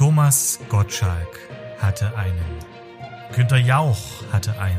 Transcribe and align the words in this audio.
Thomas 0.00 0.58
Gottschalk 0.70 1.28
hatte 1.78 2.16
einen. 2.16 2.56
Günter 3.36 3.58
Jauch 3.58 3.98
hatte 4.32 4.58
einen. 4.58 4.78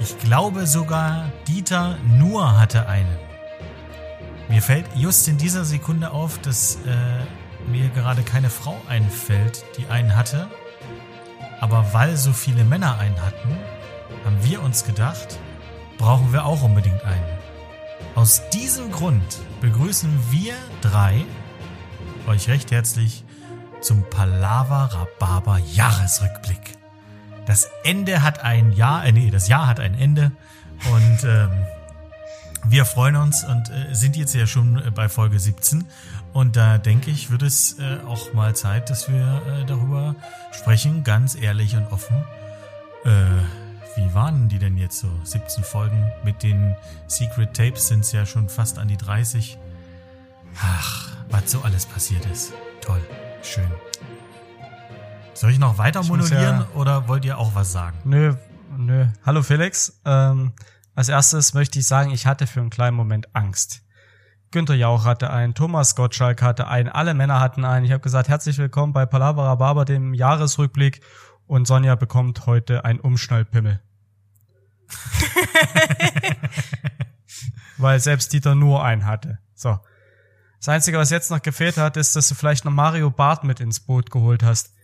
Ich 0.00 0.18
glaube 0.18 0.66
sogar 0.66 1.30
Dieter 1.46 1.98
Nuhr 2.06 2.58
hatte 2.58 2.88
einen. 2.88 3.18
Mir 4.48 4.62
fällt 4.62 4.86
just 4.96 5.28
in 5.28 5.36
dieser 5.36 5.66
Sekunde 5.66 6.12
auf, 6.12 6.38
dass 6.38 6.76
äh, 6.86 7.70
mir 7.70 7.90
gerade 7.90 8.22
keine 8.22 8.48
Frau 8.48 8.80
einfällt, 8.88 9.66
die 9.76 9.84
einen 9.88 10.16
hatte. 10.16 10.48
Aber 11.60 11.92
weil 11.92 12.16
so 12.16 12.32
viele 12.32 12.64
Männer 12.64 12.98
einen 12.98 13.20
hatten, 13.20 13.54
haben 14.24 14.42
wir 14.42 14.62
uns 14.62 14.84
gedacht, 14.84 15.38
brauchen 15.98 16.32
wir 16.32 16.46
auch 16.46 16.62
unbedingt 16.62 17.04
einen. 17.04 17.38
Aus 18.14 18.48
diesem 18.48 18.92
Grund 18.92 19.40
begrüßen 19.60 20.10
wir 20.30 20.54
drei 20.80 21.26
euch 22.26 22.48
recht 22.48 22.70
herzlich 22.70 23.24
zum 23.80 24.08
Palaver 24.08 24.90
Rhabarber 24.92 25.58
Jahresrückblick. 25.58 26.76
Das 27.46 27.70
Ende 27.84 28.22
hat 28.22 28.40
ein 28.44 28.72
Jahr, 28.72 29.04
äh, 29.04 29.12
nee, 29.12 29.30
das 29.30 29.48
Jahr 29.48 29.66
hat 29.66 29.80
ein 29.80 29.94
Ende 29.94 30.32
und 30.92 31.24
ähm, 31.24 31.50
wir 32.64 32.84
freuen 32.84 33.16
uns 33.16 33.44
und 33.44 33.70
äh, 33.70 33.94
sind 33.94 34.16
jetzt 34.16 34.34
ja 34.34 34.46
schon 34.46 34.76
äh, 34.76 34.90
bei 34.90 35.08
Folge 35.08 35.38
17 35.38 35.86
und 36.32 36.56
da 36.56 36.78
denke 36.78 37.10
ich, 37.10 37.30
wird 37.30 37.42
es 37.42 37.78
äh, 37.78 37.98
auch 38.06 38.32
mal 38.34 38.54
Zeit, 38.54 38.90
dass 38.90 39.08
wir 39.08 39.42
äh, 39.46 39.64
darüber 39.64 40.14
sprechen, 40.52 41.02
ganz 41.02 41.34
ehrlich 41.34 41.74
und 41.74 41.90
offen. 41.90 42.24
Äh, 43.04 43.10
wie 43.96 44.14
waren 44.14 44.48
die 44.48 44.58
denn 44.58 44.76
jetzt 44.76 45.00
so? 45.00 45.08
17 45.24 45.64
Folgen 45.64 46.10
mit 46.22 46.42
den 46.42 46.76
Secret 47.08 47.54
Tapes 47.54 47.88
sind 47.88 48.00
es 48.00 48.12
ja 48.12 48.26
schon 48.26 48.48
fast 48.48 48.78
an 48.78 48.88
die 48.88 48.96
30. 48.96 49.58
Ach, 50.62 51.08
was 51.30 51.50
so 51.50 51.62
alles 51.62 51.86
passiert 51.86 52.24
ist. 52.26 52.52
Toll, 52.80 53.02
schön. 53.42 53.70
Soll 55.34 55.50
ich 55.50 55.58
noch 55.58 55.78
weiter 55.78 56.02
modulieren 56.02 56.60
ja 56.60 56.68
oder 56.74 57.08
wollt 57.08 57.24
ihr 57.24 57.38
auch 57.38 57.54
was 57.54 57.72
sagen? 57.72 57.98
Nö, 58.04 58.34
nö. 58.76 59.06
Hallo 59.24 59.42
Felix. 59.42 60.00
Ähm, 60.04 60.52
als 60.94 61.08
erstes 61.08 61.54
möchte 61.54 61.78
ich 61.78 61.86
sagen, 61.86 62.10
ich 62.10 62.26
hatte 62.26 62.46
für 62.46 62.60
einen 62.60 62.70
kleinen 62.70 62.96
Moment 62.96 63.34
Angst. 63.34 63.82
Günther 64.50 64.74
Jauch 64.74 65.04
hatte 65.04 65.30
einen, 65.30 65.54
Thomas 65.54 65.94
Gottschalk 65.94 66.42
hatte 66.42 66.66
einen, 66.66 66.88
alle 66.88 67.14
Männer 67.14 67.40
hatten 67.40 67.64
einen. 67.64 67.84
Ich 67.86 67.92
habe 67.92 68.02
gesagt, 68.02 68.28
herzlich 68.28 68.58
willkommen 68.58 68.92
bei 68.92 69.06
Palavra 69.06 69.54
Barber, 69.54 69.84
dem 69.84 70.12
Jahresrückblick. 70.12 71.00
Und 71.46 71.66
Sonja 71.66 71.94
bekommt 71.94 72.46
heute 72.46 72.84
ein 72.84 73.00
Umschnallpimmel. 73.00 73.80
Weil 77.78 78.00
selbst 78.00 78.32
Dieter 78.32 78.54
nur 78.54 78.84
einen 78.84 79.06
hatte. 79.06 79.38
So. 79.54 79.78
Das 80.60 80.68
Einzige, 80.68 80.98
was 80.98 81.08
jetzt 81.08 81.30
noch 81.30 81.40
gefehlt 81.40 81.78
hat, 81.78 81.96
ist, 81.96 82.14
dass 82.16 82.28
du 82.28 82.34
vielleicht 82.34 82.66
noch 82.66 82.72
Mario 82.72 83.10
Barth 83.10 83.44
mit 83.44 83.60
ins 83.60 83.80
Boot 83.80 84.10
geholt 84.10 84.42
hast. 84.42 84.74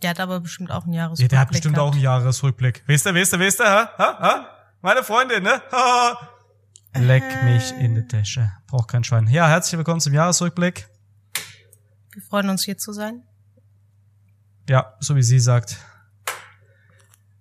Der 0.00 0.10
hat 0.10 0.20
aber 0.20 0.38
bestimmt 0.38 0.70
auch 0.70 0.84
einen 0.84 0.92
Jahresrückblick. 0.92 1.24
Ja, 1.24 1.28
der 1.28 1.40
hat 1.40 1.48
bestimmt 1.48 1.74
gehabt. 1.74 1.88
auch 1.88 1.92
einen 1.94 2.02
Jahresrückblick. 2.02 2.84
Wisst 2.86 3.06
ihr, 3.06 3.14
wisst 3.14 3.32
ihr, 3.32 3.40
wisst 3.40 3.60
ihr, 3.60 3.68
ha? 3.68 3.90
Ha? 3.98 4.18
Ha? 4.20 4.46
Meine 4.82 5.02
Freundin, 5.02 5.42
ne? 5.42 5.60
Ha? 5.72 6.28
Leck 6.94 7.24
mich 7.42 7.72
in 7.72 7.96
die 7.96 8.06
Tasche. 8.06 8.52
Braucht 8.68 8.88
kein 8.88 9.02
Schwein. 9.02 9.26
Ja, 9.26 9.48
herzlich 9.48 9.76
willkommen 9.76 10.00
zum 10.00 10.14
Jahresrückblick. 10.14 10.88
Wir 12.12 12.22
freuen 12.22 12.48
uns 12.48 12.62
hier 12.62 12.78
zu 12.78 12.92
sein. 12.92 13.24
Ja, 14.68 14.94
so 15.00 15.16
wie 15.16 15.24
sie 15.24 15.40
sagt. 15.40 15.76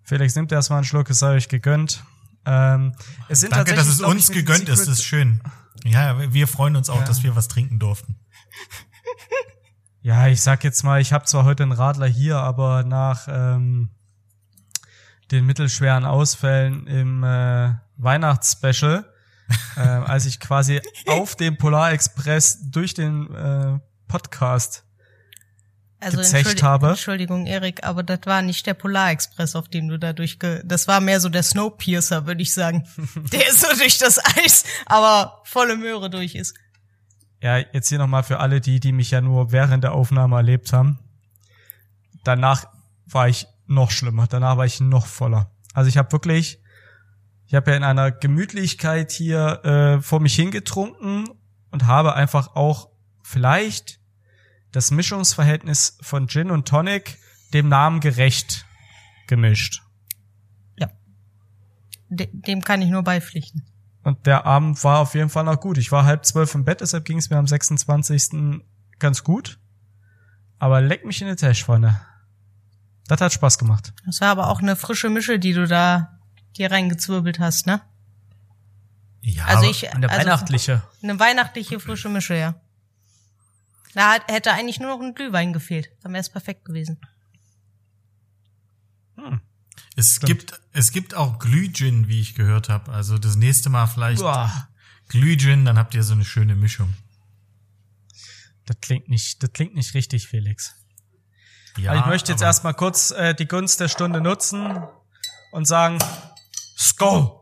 Felix 0.02 0.36
nimmt 0.36 0.52
erstmal 0.52 0.78
einen 0.78 0.86
Schluck, 0.86 1.12
es 1.12 1.20
sei 1.20 1.36
euch 1.36 1.50
gegönnt. 1.50 2.04
Ähm, 2.48 2.96
es 3.30 3.42
sind 3.42 3.54
Danke, 3.54 3.76
dass 3.76 3.88
es 3.88 4.02
uns 4.02 4.32
gegönnt 4.32 4.70
ist, 4.70 4.88
das 4.88 5.00
ist 5.00 5.04
schön. 5.04 5.40
Ja, 5.86 6.34
wir 6.34 6.48
freuen 6.48 6.76
uns 6.76 6.90
auch, 6.90 7.00
ja. 7.00 7.06
dass 7.06 7.24
wir 7.24 7.36
was 7.36 7.48
trinken 7.48 7.80
durften. 7.80 8.16
Ja, 10.02 10.28
ich 10.28 10.44
sag 10.44 10.64
jetzt 10.64 10.84
mal, 10.84 11.02
ich 11.02 11.14
habe 11.14 11.26
zwar 11.26 11.46
heute 11.46 11.64
einen 11.64 11.72
Radler 11.72 12.06
hier, 12.06 12.38
aber 12.38 12.84
nach 12.84 13.28
ähm, 13.28 13.90
den 15.32 15.48
mittelschweren 15.48 16.06
Ausfällen 16.06 16.86
im 16.86 17.24
äh, 17.24 17.74
Weihnachtsspecial, 17.98 19.12
äh, 19.76 19.80
als 19.80 20.28
ich 20.28 20.40
quasi 20.40 20.80
auf 21.08 21.36
dem 21.36 21.58
Polarexpress 21.58 22.70
durch 22.70 22.94
den 22.94 23.34
äh, 23.34 23.80
Podcast 24.08 24.85
also 26.06 26.18
gezecht 26.18 26.64
habe. 26.64 26.90
Entschuldigung, 26.90 27.46
Erik, 27.46 27.84
aber 27.84 28.04
das 28.04 28.20
war 28.26 28.42
nicht 28.42 28.66
der 28.68 28.74
Polarexpress, 28.74 29.56
auf 29.56 29.68
dem 29.68 29.88
du 29.88 29.98
da 29.98 30.14
durchge... 30.14 30.62
Das 30.66 30.88
war 30.88 31.02
mehr 31.02 31.20
so 31.20 31.30
der 31.30 31.44
Snowpiercer, 31.44 32.26
würde 32.28 32.42
ich 32.42 32.54
sagen. 32.54 32.88
der 33.32 33.52
so 33.52 33.68
durch 33.78 33.98
das 33.98 34.20
Eis, 34.38 34.64
aber 34.86 35.42
volle 35.44 35.76
Möhre 35.76 36.10
durch 36.10 36.36
ist. 36.36 36.56
Ja, 37.42 37.58
jetzt 37.58 37.90
hier 37.90 37.98
nochmal 37.98 38.24
für 38.24 38.40
alle 38.40 38.62
die, 38.62 38.80
die 38.80 38.92
mich 38.92 39.12
ja 39.12 39.22
nur 39.22 39.52
während 39.52 39.84
der 39.84 39.94
Aufnahme 39.94 40.36
erlebt 40.38 40.74
haben. 40.74 41.00
Danach 42.24 42.66
war 43.06 43.28
ich 43.28 43.48
noch 43.68 43.92
schlimmer. 43.92 44.28
Danach 44.28 44.58
war 44.58 44.66
ich 44.66 44.80
noch 44.80 45.06
voller. 45.06 45.52
Also 45.74 45.90
ich 45.90 45.98
habe 45.98 46.12
wirklich, 46.12 46.60
ich 47.46 47.54
habe 47.56 47.72
ja 47.72 47.78
in 47.78 47.84
einer 47.84 48.12
Gemütlichkeit 48.12 49.12
hier 49.12 49.64
äh, 49.66 50.02
vor 50.02 50.20
mich 50.20 50.36
hingetrunken 50.36 51.30
und 51.72 51.86
habe 51.86 52.16
einfach 52.16 52.56
auch 52.56 52.90
vielleicht 53.22 54.00
das 54.76 54.92
Mischungsverhältnis 54.92 55.98
von 56.02 56.28
Gin 56.28 56.52
und 56.52 56.68
Tonic 56.68 57.18
dem 57.54 57.70
Namen 57.70 58.02
gerecht 58.02 58.66
gemischt. 59.28 59.82
Ja. 60.76 60.90
De 62.10 62.28
dem 62.32 62.62
kann 62.62 62.82
ich 62.82 62.90
nur 62.90 63.04
beipflichten. 63.04 63.66
Und 64.04 64.26
der 64.28 64.46
Abend 64.46 64.84
war 64.84 65.00
auf 65.00 65.16
jeden 65.16 65.30
Fall 65.30 65.46
noch 65.46 65.60
gut. 65.60 65.78
Ich 65.78 65.92
war 65.92 66.06
halb 66.06 66.26
zwölf 66.26 66.54
im 66.54 66.66
Bett, 66.66 66.82
deshalb 66.82 67.06
ging 67.06 67.18
es 67.18 67.30
mir 67.30 67.38
am 67.38 67.48
26. 67.48 68.62
ganz 69.00 69.24
gut. 69.24 69.60
Aber 70.60 70.82
leck 70.82 71.06
mich 71.06 71.22
in 71.22 71.28
die 71.30 71.36
Tasche, 71.36 71.64
Freunde. 71.64 72.00
Das 73.08 73.22
hat 73.22 73.32
Spaß 73.32 73.58
gemacht. 73.58 73.94
Das 74.06 74.20
war 74.20 74.30
aber 74.30 74.50
auch 74.50 74.62
eine 74.62 74.76
frische 74.76 75.10
Mische, 75.10 75.40
die 75.40 75.54
du 75.54 75.68
da 75.68 76.20
dir 76.58 76.70
reingezwirbelt 76.70 77.40
hast, 77.40 77.66
ne? 77.66 77.82
Ja, 79.22 79.46
also 79.46 79.70
ich, 79.70 79.92
eine 79.94 80.10
also 80.10 80.22
weihnachtliche. 80.22 80.84
Eine 81.02 81.20
weihnachtliche 81.20 81.80
frische 81.80 82.10
Mische, 82.10 82.36
ja. 82.36 82.56
Da 83.96 84.18
hätte 84.28 84.52
eigentlich 84.52 84.80
nur 84.82 84.90
noch 84.90 85.02
ein 85.02 85.16
Glühwein 85.16 85.54
gefehlt. 85.54 85.90
Dann 86.04 86.12
wäre 86.12 86.20
es 86.20 86.30
perfekt 86.30 86.66
gewesen. 86.66 87.00
Hm. 89.16 89.40
Es 89.96 90.16
Stimmt. 90.16 90.28
gibt 90.28 90.62
es 90.74 90.92
gibt 90.92 91.16
auch 91.16 91.40
Glühgin, 91.40 92.10
wie 92.10 92.20
ich 92.20 92.36
gehört 92.36 92.68
habe. 92.68 92.92
Also 92.92 93.18
das 93.18 93.38
nächste 93.38 93.70
Mal 93.70 93.88
vielleicht 93.88 94.22
Boah. 94.22 94.68
Glühgin, 95.08 95.64
dann 95.64 95.78
habt 95.78 95.96
ihr 95.96 96.04
so 96.04 96.14
eine 96.14 96.26
schöne 96.26 96.56
Mischung. 96.56 96.94
Das 98.66 98.76
klingt 98.82 99.08
nicht, 99.08 99.42
das 99.42 99.54
klingt 99.54 99.76
nicht 99.76 99.94
richtig, 99.94 100.28
Felix. 100.28 100.76
Ja, 101.78 101.92
aber 101.92 102.02
ich 102.02 102.06
möchte 102.08 102.34
jetzt 102.34 102.42
erstmal 102.42 102.74
kurz 102.74 103.12
äh, 103.12 103.34
die 103.34 103.48
Gunst 103.48 103.80
der 103.80 103.88
Stunde 103.88 104.20
nutzen 104.20 104.84
und 105.54 105.66
sagen, 105.66 106.00
Skull! 106.78 107.32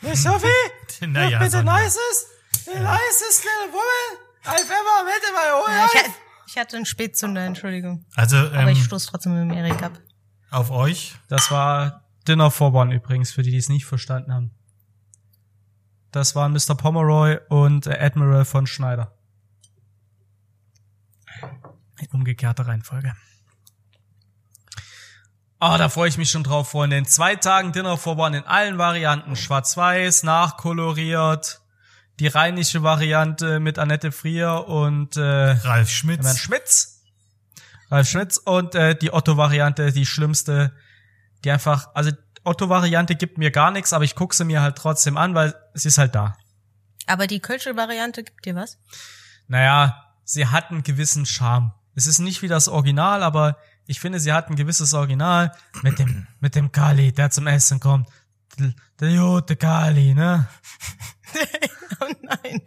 Nicht 0.00 0.22
Sophie? 0.22 0.48
naja, 1.06 1.38
bitte 1.38 1.62
Nices? 1.62 2.33
The 2.64 2.72
nicest 2.80 3.44
little 3.44 3.72
woman 3.72 4.24
I've 4.46 4.70
ever 4.70 5.04
met 5.04 5.22
in 5.28 5.34
my 5.34 5.50
whole 5.52 5.74
life. 5.74 6.14
Ich 6.46 6.58
hatte 6.58 6.76
einen 6.76 6.86
Spätzünder, 6.86 7.42
Entschuldigung. 7.42 8.04
Also, 8.14 8.36
ähm, 8.36 8.54
Aber 8.54 8.70
ich 8.70 8.84
stoß 8.84 9.06
trotzdem 9.06 9.32
mit 9.32 9.50
dem 9.50 9.64
Erik 9.64 9.82
ab. 9.82 9.92
Auf 10.50 10.70
euch? 10.70 11.14
Das 11.28 11.50
war 11.50 12.04
Dinner 12.28 12.52
One 12.60 12.94
übrigens, 12.94 13.32
für 13.32 13.42
die, 13.42 13.50
die 13.50 13.56
es 13.56 13.68
nicht 13.68 13.86
verstanden 13.86 14.32
haben. 14.32 14.50
Das 16.10 16.36
waren 16.36 16.52
Mr. 16.52 16.76
Pomeroy 16.76 17.38
und 17.48 17.86
äh, 17.86 17.98
Admiral 17.98 18.44
von 18.44 18.66
Schneider. 18.66 19.12
In 21.98 22.08
umgekehrter 22.12 22.66
Reihenfolge. 22.66 23.14
Ah, 25.58 25.74
oh, 25.74 25.78
da 25.78 25.88
freue 25.88 26.08
ich 26.08 26.18
mich 26.18 26.30
schon 26.30 26.44
drauf, 26.44 26.70
Freunde. 26.70 26.96
In 26.96 27.06
zwei 27.06 27.36
Tagen 27.36 27.72
Dinner 27.72 27.98
One 28.06 28.38
in 28.38 28.44
allen 28.44 28.78
Varianten. 28.78 29.34
Schwarz-Weiß, 29.34 30.22
nachkoloriert, 30.22 31.62
die 32.20 32.28
rheinische 32.28 32.82
Variante 32.82 33.60
mit 33.60 33.78
Annette 33.78 34.12
Frier 34.12 34.66
und 34.68 35.16
äh, 35.16 35.20
Ralf 35.20 35.90
Schmitz. 35.90 36.24
Herrn 36.24 36.36
Schmitz. 36.36 37.02
Ralf 37.90 38.08
Schmitz 38.08 38.36
und 38.36 38.74
äh, 38.74 38.96
die 38.96 39.12
Otto-Variante, 39.12 39.92
die 39.92 40.06
schlimmste, 40.06 40.72
die 41.44 41.50
einfach, 41.50 41.88
also 41.94 42.10
Otto-Variante 42.44 43.14
gibt 43.16 43.38
mir 43.38 43.50
gar 43.50 43.70
nichts, 43.70 43.92
aber 43.92 44.04
ich 44.04 44.14
gucke 44.14 44.34
sie 44.34 44.44
mir 44.44 44.62
halt 44.62 44.76
trotzdem 44.76 45.16
an, 45.16 45.34
weil 45.34 45.54
sie 45.74 45.88
ist 45.88 45.98
halt 45.98 46.14
da. 46.14 46.36
Aber 47.06 47.26
die 47.26 47.40
Kölsche 47.40 47.76
Variante 47.76 48.22
gibt 48.22 48.44
dir 48.44 48.54
was? 48.54 48.78
Naja, 49.48 50.14
sie 50.24 50.46
hat 50.46 50.70
einen 50.70 50.82
gewissen 50.82 51.26
Charme. 51.26 51.72
Es 51.94 52.06
ist 52.06 52.18
nicht 52.18 52.42
wie 52.42 52.48
das 52.48 52.68
Original, 52.68 53.22
aber 53.22 53.58
ich 53.86 54.00
finde, 54.00 54.20
sie 54.20 54.32
hat 54.32 54.48
ein 54.48 54.56
gewisses 54.56 54.94
Original 54.94 55.52
mit 55.82 55.98
dem, 55.98 56.26
mit 56.40 56.54
dem 56.54 56.72
Kali, 56.72 57.12
der 57.12 57.30
zum 57.30 57.46
Essen 57.46 57.80
kommt. 57.80 58.08
Der, 58.58 58.72
der 59.00 59.18
gute 59.18 59.56
Kali, 59.56 60.14
ne? 60.14 60.48
oh 62.00 62.12
nein. 62.22 62.62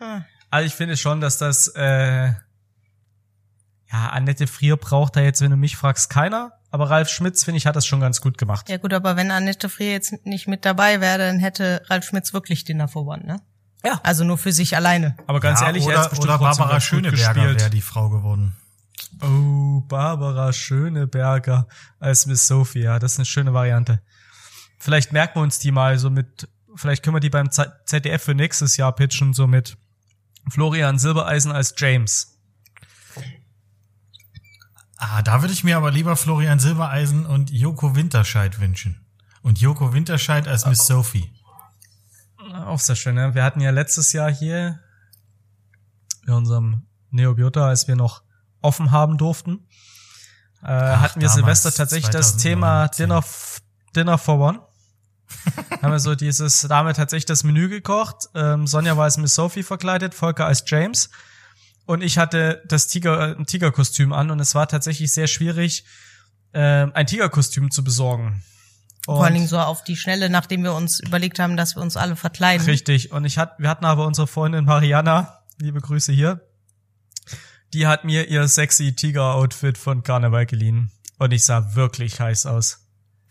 Ah. 0.00 0.22
Also 0.50 0.66
ich 0.66 0.74
finde 0.74 0.96
schon, 0.96 1.20
dass 1.20 1.38
das, 1.38 1.68
äh, 1.76 2.26
ja, 2.26 4.08
Annette 4.10 4.46
Frier 4.46 4.76
braucht 4.76 5.16
da 5.16 5.20
jetzt, 5.20 5.40
wenn 5.40 5.50
du 5.50 5.56
mich 5.56 5.76
fragst, 5.76 6.10
keiner. 6.10 6.52
Aber 6.70 6.90
Ralf 6.90 7.08
Schmitz, 7.08 7.44
finde 7.44 7.58
ich, 7.58 7.66
hat 7.66 7.76
das 7.76 7.86
schon 7.86 8.00
ganz 8.00 8.20
gut 8.20 8.38
gemacht. 8.38 8.68
Ja 8.68 8.78
gut, 8.78 8.92
aber 8.92 9.16
wenn 9.16 9.30
Annette 9.30 9.68
Frier 9.68 9.92
jetzt 9.92 10.26
nicht 10.26 10.48
mit 10.48 10.64
dabei 10.64 11.00
wäre, 11.00 11.18
dann 11.18 11.38
hätte 11.38 11.82
Ralf 11.88 12.04
Schmitz 12.04 12.32
wirklich 12.32 12.64
den 12.64 12.80
One, 12.80 13.24
ne? 13.24 13.40
Ja. 13.84 14.00
Also 14.02 14.24
nur 14.24 14.38
für 14.38 14.52
sich 14.52 14.76
alleine. 14.76 15.16
Aber 15.26 15.40
ganz 15.40 15.60
ja, 15.60 15.66
ehrlich, 15.68 15.84
er 15.84 15.88
oder, 15.88 15.98
hat's 15.98 16.10
bestimmt 16.10 16.30
oder 16.30 16.38
Barbara 16.38 16.80
Schöneberger 16.80 17.34
gespielt. 17.34 17.60
wäre 17.60 17.70
die 17.70 17.80
Frau 17.80 18.08
geworden. 18.08 18.56
Oh, 19.22 19.82
Barbara 19.82 20.52
Schöneberger 20.52 21.68
als 22.00 22.26
Miss 22.26 22.46
Sophie, 22.46 22.82
ja, 22.82 22.98
das 22.98 23.12
ist 23.12 23.18
eine 23.18 23.26
schöne 23.26 23.54
Variante. 23.54 24.00
Vielleicht 24.78 25.12
merken 25.12 25.38
wir 25.38 25.42
uns 25.42 25.58
die 25.58 25.70
mal 25.70 25.98
so 25.98 26.10
mit, 26.10 26.48
vielleicht 26.74 27.02
können 27.02 27.16
wir 27.16 27.20
die 27.20 27.30
beim 27.30 27.50
ZDF 27.50 28.22
für 28.22 28.34
nächstes 28.34 28.76
Jahr 28.76 28.94
pitchen, 28.94 29.32
so 29.32 29.46
mit 29.46 29.76
Florian 30.50 30.98
Silbereisen 30.98 31.52
als 31.52 31.74
James. 31.76 32.38
Ah, 34.96 35.22
da 35.22 35.42
würde 35.42 35.52
ich 35.52 35.64
mir 35.64 35.76
aber 35.76 35.90
lieber 35.90 36.16
Florian 36.16 36.58
Silbereisen 36.58 37.26
und 37.26 37.50
Joko 37.50 37.94
Winterscheid 37.94 38.58
wünschen. 38.60 39.06
Und 39.42 39.60
Joko 39.60 39.92
Winterscheid 39.92 40.48
als 40.48 40.64
Miss 40.66 40.86
Sophie. 40.86 41.30
Auch 42.66 42.78
sehr 42.80 42.96
schön, 42.96 43.14
ne? 43.14 43.34
Wir 43.34 43.44
hatten 43.44 43.60
ja 43.60 43.70
letztes 43.70 44.12
Jahr 44.12 44.32
hier 44.32 44.80
bei 46.26 46.32
unserem 46.32 46.86
Neobiota, 47.10 47.66
als 47.68 47.86
wir 47.88 47.96
noch 47.96 48.22
offen 48.62 48.90
haben 48.90 49.18
durften, 49.18 49.66
äh, 50.62 50.66
hatten 50.66 51.20
wir 51.20 51.28
Silvester 51.28 51.70
tatsächlich 51.70 52.10
das 52.10 52.38
2019. 52.38 52.50
Thema 52.50 52.88
Dinner, 52.88 53.24
Dinner 53.94 54.18
for 54.18 54.38
One. 54.38 54.60
haben 55.82 55.92
wir 55.92 56.00
so 56.00 56.14
dieses, 56.14 56.62
da 56.62 56.76
haben 56.76 56.86
wir 56.86 56.94
tatsächlich 56.94 57.26
das 57.26 57.44
Menü 57.44 57.68
gekocht. 57.68 58.28
Ähm, 58.34 58.66
Sonja 58.66 58.96
war 58.96 59.04
als 59.04 59.16
Miss 59.18 59.34
Sophie 59.34 59.62
verkleidet, 59.62 60.14
Volker 60.14 60.46
als 60.46 60.64
James. 60.66 61.10
Und 61.86 62.02
ich 62.02 62.18
hatte 62.18 62.62
das 62.66 62.86
Tiger, 62.86 63.30
äh, 63.32 63.36
ein 63.36 63.46
Tigerkostüm 63.46 64.12
an 64.12 64.30
und 64.30 64.40
es 64.40 64.54
war 64.54 64.68
tatsächlich 64.68 65.12
sehr 65.12 65.26
schwierig, 65.26 65.84
ähm, 66.52 66.92
ein 66.94 67.06
Tigerkostüm 67.06 67.70
zu 67.70 67.84
besorgen. 67.84 68.42
Und 69.06 69.16
Vor 69.16 69.24
allen 69.24 69.34
Dingen 69.34 69.48
so 69.48 69.58
auf 69.58 69.84
die 69.84 69.96
Schnelle, 69.96 70.30
nachdem 70.30 70.62
wir 70.62 70.72
uns 70.72 71.00
überlegt 71.00 71.38
haben, 71.38 71.58
dass 71.58 71.76
wir 71.76 71.82
uns 71.82 71.96
alle 71.96 72.16
verkleiden. 72.16 72.64
Richtig. 72.66 73.12
Und 73.12 73.26
ich 73.26 73.36
hat, 73.36 73.58
wir 73.58 73.68
hatten 73.68 73.84
aber 73.84 74.06
unsere 74.06 74.26
Freundin 74.26 74.64
Mariana, 74.64 75.40
liebe 75.58 75.80
Grüße 75.80 76.10
hier, 76.12 76.40
die 77.74 77.86
hat 77.86 78.04
mir 78.04 78.28
ihr 78.28 78.48
sexy 78.48 78.94
Tiger-Outfit 78.94 79.76
von 79.76 80.02
Karneval 80.04 80.46
geliehen. 80.46 80.90
Und 81.18 81.32
ich 81.32 81.44
sah 81.44 81.74
wirklich 81.74 82.18
heiß 82.18 82.46
aus. 82.46 82.83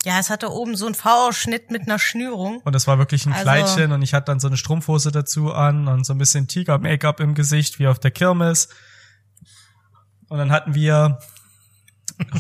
Ja, 0.05 0.19
es 0.19 0.29
hatte 0.29 0.51
oben 0.51 0.75
so 0.75 0.85
einen 0.85 0.95
V-Ausschnitt 0.95 1.71
mit 1.71 1.83
einer 1.83 1.97
Schnürung. 1.99 2.59
Und 2.65 2.73
das 2.73 2.87
war 2.87 2.97
wirklich 2.97 3.25
ein 3.25 3.31
Also- 3.33 3.43
Kleidchen 3.43 3.91
und 3.93 4.01
ich 4.01 4.13
hatte 4.13 4.25
dann 4.25 4.39
so 4.39 4.47
eine 4.47 4.57
Strumpfhose 4.57 5.11
dazu 5.11 5.53
an 5.53 5.87
und 5.87 6.05
so 6.05 6.13
ein 6.13 6.17
bisschen 6.17 6.47
Tiger-Make-up 6.47 7.19
im 7.21 7.35
Gesicht, 7.35 7.79
wie 7.79 7.87
auf 7.87 7.99
der 7.99 8.11
Kirmes. 8.11 8.67
Und 10.29 10.37
dann 10.39 10.51
hatten 10.51 10.73
wir 10.75 11.19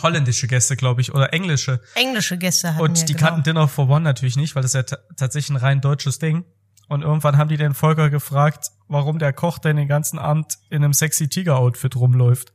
holländische 0.01 0.47
Gäste, 0.47 0.75
glaube 0.75 1.01
ich, 1.01 1.13
oder 1.13 1.33
englische. 1.33 1.81
Englische 1.95 2.37
Gäste 2.37 2.69
hatten 2.75 2.81
Und 2.83 2.97
wir, 2.99 3.05
die 3.05 3.13
genau. 3.13 3.25
kannten 3.27 3.43
Dinner 3.43 3.67
for 3.67 3.89
One 3.89 4.01
natürlich 4.01 4.35
nicht, 4.35 4.55
weil 4.55 4.63
das 4.63 4.73
ja 4.73 4.83
ta- 4.83 4.97
tatsächlich 5.17 5.51
ein 5.51 5.57
rein 5.63 5.81
deutsches 5.81 6.19
Ding. 6.19 6.45
Und 6.89 7.01
irgendwann 7.01 7.37
haben 7.37 7.47
die 7.47 7.57
den 7.57 7.73
Volker 7.73 8.09
gefragt, 8.09 8.67
warum 8.87 9.19
der 9.19 9.31
Koch 9.33 9.57
denn 9.57 9.77
den 9.77 9.87
ganzen 9.87 10.19
Abend 10.19 10.57
in 10.69 10.83
einem 10.83 10.93
sexy 10.93 11.29
Tiger-Outfit 11.29 11.95
rumläuft. 11.95 12.53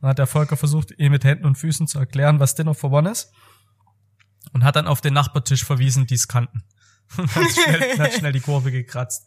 Dann 0.00 0.10
hat 0.10 0.18
der 0.18 0.26
Volker 0.26 0.56
versucht, 0.56 0.92
ihm 0.98 1.12
mit 1.12 1.24
Händen 1.24 1.44
und 1.44 1.56
Füßen 1.56 1.86
zu 1.86 1.98
erklären, 1.98 2.40
was 2.40 2.54
Dinner 2.54 2.74
for 2.74 2.90
One 2.90 3.10
ist. 3.10 3.30
Und 4.54 4.64
hat 4.64 4.76
dann 4.76 4.86
auf 4.86 5.00
den 5.02 5.12
Nachbartisch 5.12 5.64
verwiesen, 5.64 6.06
die 6.06 6.14
es 6.14 6.26
kannten. 6.28 6.62
Und 7.18 7.34
hat 7.36 7.42
schnell, 7.50 7.98
hat 7.98 8.12
schnell 8.14 8.32
die 8.32 8.40
Kurve 8.40 8.70
gekratzt. 8.72 9.26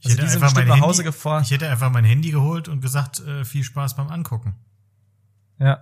Ich 0.00 0.06
Also 0.12 0.22
die 0.22 0.28
sind 0.28 0.40
bestimmt 0.40 0.68
nach 0.68 0.80
Hause 0.80 1.04
gefahren. 1.04 1.42
Ich 1.42 1.50
hätte 1.50 1.68
einfach 1.68 1.90
mein 1.90 2.04
Handy 2.04 2.30
geholt 2.30 2.68
und 2.68 2.80
gesagt, 2.80 3.20
äh, 3.20 3.44
viel 3.44 3.64
Spaß 3.64 3.96
beim 3.96 4.08
Angucken. 4.08 4.54
Ja. 5.58 5.80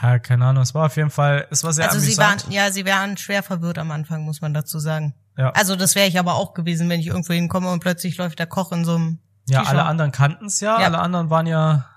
Ja, 0.00 0.18
keine 0.20 0.46
Ahnung. 0.46 0.62
Es 0.62 0.72
war 0.74 0.86
auf 0.86 0.96
jeden 0.96 1.10
Fall, 1.10 1.46
es 1.50 1.64
war 1.64 1.72
sehr 1.72 1.86
Also 1.90 1.98
sie 1.98 2.16
waren, 2.16 2.32
amüsant. 2.34 2.52
ja, 2.54 2.70
sie 2.70 2.86
waren 2.86 3.16
schwer 3.16 3.42
verwirrt 3.42 3.78
am 3.78 3.90
Anfang, 3.90 4.22
muss 4.22 4.40
man 4.40 4.54
dazu 4.54 4.78
sagen. 4.78 5.14
ja. 5.36 5.50
Also 5.50 5.74
das 5.74 5.94
wäre 5.96 6.06
ich 6.06 6.18
aber 6.18 6.34
auch 6.36 6.54
gewesen, 6.54 6.88
wenn 6.88 7.00
ich 7.00 7.08
irgendwo 7.08 7.32
hinkomme 7.32 7.70
und 7.72 7.80
plötzlich 7.80 8.16
läuft 8.18 8.38
der 8.38 8.46
Koch 8.46 8.70
in 8.70 8.84
so 8.84 8.94
einem 8.94 9.18
Ja, 9.48 9.64
alle 9.64 9.84
anderen 9.84 10.12
kannten 10.12 10.46
es 10.46 10.60
ja, 10.60 10.78
Ja. 10.78 10.86
alle 10.86 11.00
anderen 11.00 11.28
waren 11.30 11.46
ja, 11.46 11.88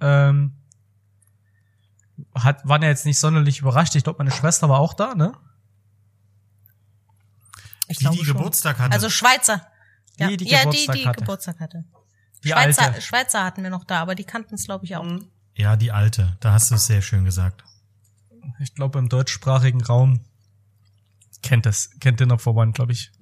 ähm, 0.00 0.52
hat, 2.34 2.66
waren 2.66 2.82
ja 2.82 2.88
jetzt 2.88 3.06
nicht 3.06 3.18
sonderlich 3.18 3.60
überrascht. 3.60 3.94
Ich 3.94 4.04
glaube, 4.04 4.18
meine 4.18 4.30
Schwester 4.30 4.68
war 4.68 4.78
auch 4.78 4.94
da, 4.94 5.14
ne? 5.14 5.32
Ich 7.88 7.98
Die, 7.98 8.08
die 8.08 8.24
schon. 8.24 8.36
Geburtstag 8.36 8.78
hatte. 8.78 8.92
Also 8.92 9.10
Schweizer. 9.10 9.66
Ja, 10.16 10.28
Die, 10.28 10.36
die 10.36 10.48
ja, 10.48 10.60
Geburtstag 10.60 10.94
die, 10.94 11.02
die 11.02 11.08
hatte. 11.08 11.18
Geburtstag 11.20 11.60
hatte. 11.60 11.84
Die 12.44 12.50
Schweizer, 12.50 12.82
alte. 12.82 13.00
Schweizer 13.02 13.44
hatten 13.44 13.62
wir 13.62 13.70
noch 13.70 13.84
da, 13.84 14.00
aber 14.00 14.14
die 14.14 14.24
kannten 14.24 14.54
es, 14.54 14.64
glaube 14.64 14.84
ich, 14.84 14.96
auch. 14.96 15.06
ja, 15.56 15.76
die 15.76 15.92
alte. 15.92 16.36
Da 16.40 16.52
hast 16.52 16.70
du 16.70 16.76
es 16.76 16.86
sehr 16.86 17.02
schön 17.02 17.24
gesagt. 17.24 17.64
Ich 18.60 18.74
glaube, 18.74 18.98
im 18.98 19.08
deutschsprachigen 19.08 19.82
Raum 19.84 20.24
kennt 21.42 21.66
das, 21.66 21.90
kennt 22.00 22.22
for 22.40 22.54
One, 22.54 22.72
glaube 22.72 22.92
ich, 22.92 23.12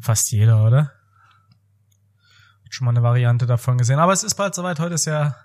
fast 0.00 0.30
jeder, 0.32 0.64
oder? 0.64 0.92
Hat 2.64 2.74
schon 2.74 2.86
mal 2.86 2.90
eine 2.90 3.02
Variante 3.02 3.46
davon 3.46 3.78
gesehen. 3.78 3.98
Aber 3.98 4.12
es 4.12 4.24
ist 4.24 4.34
bald 4.34 4.54
soweit. 4.54 4.80
Heute 4.80 4.94
ist 4.94 5.04
ja, 5.04 5.36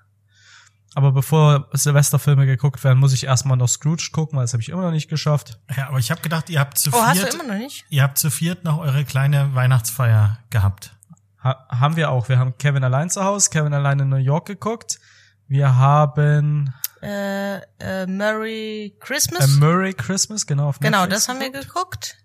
aber 0.93 1.11
bevor 1.11 1.69
Silvesterfilme 1.73 2.45
geguckt 2.45 2.83
werden, 2.83 2.99
muss 2.99 3.13
ich 3.13 3.25
erstmal 3.25 3.57
noch 3.57 3.67
Scrooge 3.69 4.09
gucken, 4.11 4.37
weil 4.37 4.43
das 4.43 4.53
habe 4.53 4.61
ich 4.61 4.69
immer 4.69 4.81
noch 4.83 4.91
nicht 4.91 5.09
geschafft. 5.09 5.59
Ja, 5.75 5.87
aber 5.87 5.99
ich 5.99 6.11
habe 6.11 6.21
gedacht, 6.21 6.49
ihr 6.49 6.59
habt 6.59 6.77
zu 6.77 6.89
Oh, 6.93 7.01
hast 7.01 7.17
du 7.21 7.27
viert, 7.27 7.33
immer 7.35 7.43
noch 7.53 7.59
nicht? 7.59 7.85
ihr 7.89 8.03
habt 8.03 8.17
zu 8.17 8.29
viert 8.29 8.63
noch 8.63 8.77
eure 8.79 9.05
kleine 9.05 9.55
Weihnachtsfeier 9.55 10.39
gehabt. 10.49 10.95
Ha 11.43 11.65
haben 11.69 11.95
wir 11.95 12.11
auch. 12.11 12.29
Wir 12.29 12.37
haben 12.37 12.57
Kevin 12.57 12.83
allein 12.83 13.09
zu 13.09 13.23
Hause, 13.23 13.49
Kevin 13.49 13.73
allein 13.73 13.99
in 13.99 14.09
New 14.09 14.17
York 14.17 14.45
geguckt. 14.47 14.99
Wir 15.47 15.75
haben 15.77 16.73
Äh, 17.01 17.57
äh, 17.79 18.05
Merry 18.05 18.93
A 18.95 19.03
Christmas? 19.05 19.47
Merry 19.57 19.93
Christmas, 19.93 20.45
genau. 20.45 20.67
Auf 20.69 20.79
genau, 20.79 21.07
das 21.07 21.27
haben 21.29 21.39
wir 21.39 21.49
geguckt. 21.51 21.67
geguckt. 21.73 22.17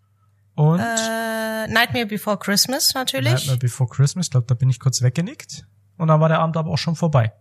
Und 0.54 0.80
Äh, 0.80 1.66
Nightmare 1.68 2.06
Before 2.06 2.38
Christmas 2.38 2.92
natürlich. 2.94 3.32
Nightmare 3.32 3.58
Before 3.58 3.88
Christmas, 3.88 4.26
ich 4.26 4.30
glaube, 4.32 4.46
da 4.46 4.54
bin 4.54 4.68
ich 4.70 4.80
kurz 4.80 5.00
weggenickt. 5.02 5.66
Und 5.96 6.08
dann 6.08 6.20
war 6.20 6.28
der 6.28 6.40
Abend 6.40 6.56
aber 6.58 6.70
auch 6.70 6.78
schon 6.78 6.94
vorbei. 6.96 7.32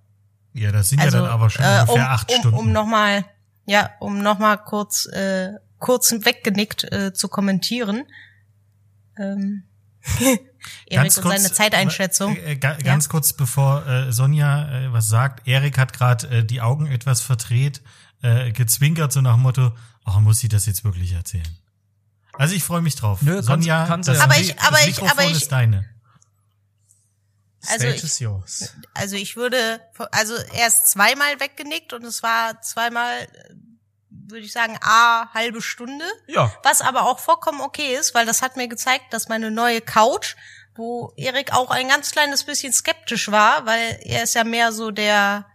Ja, 0.57 0.71
das 0.71 0.89
sind 0.89 1.01
also, 1.01 1.17
ja 1.17 1.23
dann 1.23 1.31
aber 1.31 1.49
schon 1.49 1.65
äh, 1.65 1.67
ungefähr 1.81 1.93
um, 1.95 2.01
acht 2.01 2.31
um, 2.31 2.37
Stunden. 2.39 2.57
Um 2.57 2.71
nochmal, 2.71 3.25
ja, 3.65 3.89
um 3.99 4.19
nochmal 4.21 4.57
kurz, 4.57 5.05
äh, 5.07 5.51
kurz 5.79 6.11
weggenickt 6.13 6.85
äh, 6.91 7.13
zu 7.13 7.27
kommentieren. 7.27 8.03
Ähm, 9.17 9.63
Erik 10.87 11.17
und 11.17 11.23
seine 11.27 11.51
Zeiteinschätzung. 11.51 12.35
Äh, 12.37 12.53
äh, 12.53 12.55
ga- 12.57 12.75
ganz 12.77 13.09
kurz 13.09 13.33
bevor 13.33 13.85
äh, 13.87 14.11
Sonja 14.13 14.69
äh, 14.85 14.93
was 14.93 15.07
sagt, 15.09 15.47
Erik 15.47 15.77
hat 15.77 15.93
gerade 15.93 16.27
äh, 16.29 16.43
die 16.45 16.61
Augen 16.61 16.87
etwas 16.87 17.21
verdreht, 17.21 17.81
äh, 18.21 18.51
gezwinkert 18.51 19.11
so 19.11 19.21
nach 19.21 19.33
dem 19.33 19.41
Motto, 19.43 19.73
ach, 20.05 20.19
muss 20.19 20.39
sie 20.39 20.47
das 20.47 20.65
jetzt 20.67 20.83
wirklich 20.83 21.13
erzählen? 21.13 21.47
Also 22.33 22.53
ich 22.55 22.63
freue 22.63 22.81
mich 22.81 22.95
drauf. 22.95 23.21
Nö, 23.21 23.33
kannst- 23.35 23.47
Sonja, 23.47 23.85
kannst 23.87 24.07
du 24.09 24.13
das, 24.13 24.19
ja. 24.19 24.25
Aber 24.25 24.37
ich- 24.39 24.59
aber 24.59 24.77
das 24.77 24.87
ich- 24.87 25.01
aber 25.03 25.23
ich- 25.25 25.31
ist 25.31 25.51
deine. 25.51 25.85
Also 27.69 27.79
Stage 27.87 27.95
ich- 27.95 28.03
is 28.03 28.19
yours. 28.19 28.73
Also 28.93 29.15
ich 29.15 29.35
würde, 29.35 29.81
also 30.11 30.35
er 30.53 30.67
ist 30.67 30.87
zweimal 30.87 31.39
weggenickt 31.39 31.93
und 31.93 32.03
es 32.03 32.23
war 32.23 32.61
zweimal, 32.61 33.23
äh, 33.23 33.27
würde 34.09 34.45
ich 34.45 34.51
sagen, 34.51 34.77
a 34.81 35.31
halbe 35.33 35.61
Stunde. 35.61 36.05
Ja. 36.27 36.51
Was 36.63 36.81
aber 36.81 37.03
auch 37.07 37.19
vollkommen 37.19 37.61
okay 37.61 37.95
ist, 37.95 38.15
weil 38.15 38.25
das 38.25 38.41
hat 38.41 38.57
mir 38.57 38.67
gezeigt, 38.67 39.13
dass 39.13 39.27
meine 39.29 39.51
neue 39.51 39.81
Couch, 39.81 40.35
wo 40.75 41.13
Erik 41.15 41.53
auch 41.53 41.69
ein 41.71 41.87
ganz 41.87 42.11
kleines 42.11 42.43
bisschen 42.43 42.73
skeptisch 42.73 43.31
war, 43.31 43.65
weil 43.65 43.99
er 44.01 44.23
ist 44.23 44.35
ja 44.35 44.43
mehr 44.43 44.71
so 44.71 44.91
der, 44.91 45.45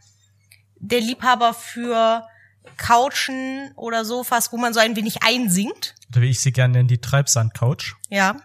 der 0.77 1.01
Liebhaber 1.01 1.53
für 1.53 2.27
Couchen 2.77 3.73
oder 3.77 4.05
Sofas, 4.05 4.53
wo 4.53 4.57
man 4.57 4.73
so 4.73 4.81
ein 4.81 4.97
wenig 4.97 5.23
einsinkt. 5.23 5.95
Oder 6.11 6.23
wie 6.23 6.31
ich 6.31 6.41
sie 6.41 6.53
gerne 6.53 6.73
nenne, 6.73 6.89
die 6.89 7.01
Treibsand-Couch. 7.01 7.95
Ja. 8.09 8.37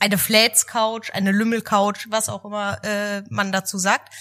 Eine 0.00 0.18
Flats-Couch, 0.18 1.10
eine 1.12 1.30
Lümmel-Couch, 1.30 2.06
was 2.10 2.28
auch 2.28 2.44
immer 2.44 2.82
äh, 2.84 3.22
man 3.30 3.52
dazu 3.52 3.78
sagt. 3.78 4.12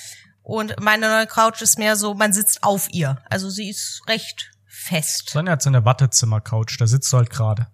Und 0.44 0.80
meine 0.82 1.08
neue 1.10 1.26
Couch 1.28 1.62
ist 1.62 1.80
mehr 1.80 1.96
so, 1.96 2.14
man 2.14 2.34
sitzt 2.34 2.64
auf 2.64 2.88
ihr. 2.92 3.22
Also 3.30 3.50
sie 3.50 3.70
ist 3.70 4.02
recht 4.08 4.52
fest. 4.68 5.30
Sonja 5.30 5.54
hat 5.54 5.62
so 5.62 5.70
eine 5.70 5.86
Wartezimmer-Couch, 5.86 6.80
da 6.80 6.86
sitzt 6.88 7.12
du 7.14 7.18
halt 7.18 7.30
gerade. 7.30 7.68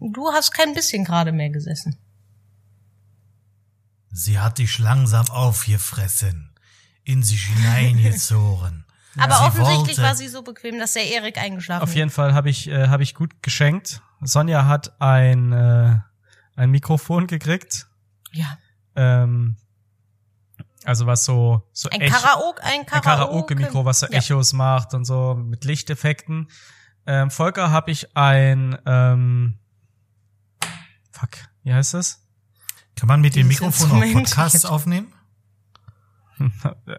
Du 0.00 0.30
hast 0.32 0.52
kein 0.52 0.74
bisschen 0.74 1.04
gerade 1.04 1.32
mehr 1.32 1.50
gesessen. 1.50 1.98
Sie 4.12 4.38
hat 4.38 4.58
dich 4.58 4.78
langsam 4.78 5.28
aufgefressen, 5.30 6.54
in 7.04 7.22
sich 7.22 7.46
hineingezogen. 7.46 8.84
Aber 9.16 9.36
Sie 9.36 9.42
offensichtlich 9.44 9.96
wollte- 9.98 10.02
war 10.02 10.14
sie 10.16 10.28
so 10.28 10.42
bequem, 10.42 10.78
dass 10.78 10.92
der 10.94 11.06
Erik 11.08 11.38
eingeschlafen 11.38 11.82
Auf 11.84 11.94
jeden 11.94 12.10
Fall 12.10 12.34
habe 12.34 12.50
ich, 12.50 12.68
äh, 12.68 12.88
hab 12.88 13.00
ich 13.00 13.14
gut 13.14 13.42
geschenkt. 13.42 14.02
Sonja 14.20 14.66
hat 14.66 15.00
ein, 15.00 15.52
äh, 15.52 15.98
ein 16.56 16.70
Mikrofon 16.70 17.26
gekriegt. 17.26 17.86
Ja. 18.32 18.58
Ähm, 18.96 19.56
also 20.84 21.06
was 21.06 21.24
so, 21.24 21.62
so 21.72 21.88
Ein 21.90 22.00
Echo- 22.02 22.14
Karaoke, 22.20 22.62
ein 22.62 22.80
ein 22.80 22.86
Karaoke. 22.86 23.08
Karaoke-Mikro, 23.54 23.84
was 23.84 24.00
so 24.00 24.06
Ja. 24.06 24.18
Echos 24.18 24.52
macht 24.52 24.92
und 24.94 25.04
so 25.04 25.34
mit 25.34 25.64
Lichteffekten. 25.64 26.48
Ähm, 27.06 27.30
Volker 27.30 27.70
habe 27.70 27.90
ich 27.90 28.16
ein, 28.16 28.78
ähm, 28.86 29.58
fuck, 31.10 31.30
wie 31.62 31.72
heißt 31.72 31.94
das? 31.94 32.22
Kann 32.96 33.08
man 33.08 33.20
mit 33.20 33.34
dem 33.34 33.48
Mikrofon 33.48 33.90
auch. 34.02 34.12
Podcasts 34.12 34.64
aufnehmen? 34.64 35.12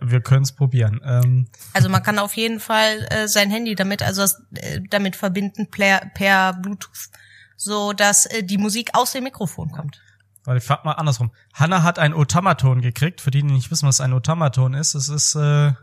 Wir 0.01 0.21
können 0.21 0.43
es 0.43 0.53
probieren. 0.53 1.01
Ähm, 1.03 1.47
Also 1.74 1.89
man 1.89 2.01
kann 2.03 2.19
auf 2.19 2.35
jeden 2.35 2.59
Fall 2.59 3.05
äh, 3.09 3.27
sein 3.27 3.50
Handy 3.51 3.75
damit, 3.75 4.01
also 4.01 4.21
das, 4.21 4.41
äh, 4.55 4.79
damit 4.89 5.15
verbinden 5.15 5.69
per, 5.69 6.09
per 6.15 6.53
Bluetooth, 6.53 7.09
so 7.55 7.93
dass 7.93 8.25
äh, 8.25 8.43
die 8.43 8.57
Musik 8.57 8.91
aus 8.93 9.12
dem 9.12 9.24
Mikrofon 9.24 9.71
kommt. 9.71 10.01
Weil 10.43 10.57
ich 10.57 10.63
frag 10.63 10.85
mal 10.85 10.91
andersrum. 10.93 11.31
Hanna 11.53 11.81
hat 11.83 11.97
ein 11.97 12.13
Otamaton 12.13 12.81
gekriegt, 12.81 13.19
für 13.21 13.31
die, 13.31 13.41
die 13.41 13.51
nicht 13.51 13.71
wissen, 13.71 13.88
was 13.88 14.00
ein 14.00 14.13
Otamaton 14.13 14.75
ist. 14.75 14.93
Es 14.93 15.09
ist 15.09 15.35
äh, 15.35 15.74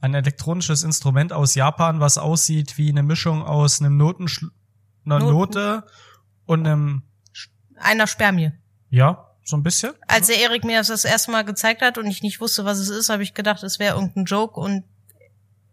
ein 0.00 0.14
elektronisches 0.14 0.82
Instrument 0.82 1.32
aus 1.32 1.54
Japan, 1.54 2.00
was 2.00 2.16
aussieht 2.16 2.78
wie 2.78 2.88
eine 2.88 3.02
Mischung 3.02 3.42
aus 3.42 3.80
einem 3.80 3.96
Noten, 3.96 4.26
einer 5.04 5.18
Noten. 5.18 5.32
Note 5.32 5.86
und 6.46 6.66
einem, 6.66 7.02
Einer 7.76 8.06
Spermie. 8.06 8.52
ja, 8.90 9.24
so 9.44 9.56
ein 9.56 9.62
bisschen. 9.62 9.92
Als 10.06 10.26
der 10.26 10.40
Erik 10.40 10.64
mir 10.64 10.78
das 10.78 10.88
das 10.88 11.04
erste 11.06 11.30
Mal 11.30 11.42
gezeigt 11.42 11.80
hat 11.80 11.96
und 11.96 12.06
ich 12.06 12.22
nicht 12.22 12.40
wusste, 12.40 12.64
was 12.66 12.78
es 12.78 12.90
ist, 12.90 13.08
habe 13.08 13.22
ich 13.22 13.32
gedacht, 13.32 13.62
es 13.62 13.78
wäre 13.78 13.94
irgendein 13.94 14.26
Joke 14.26 14.60
und 14.60 14.84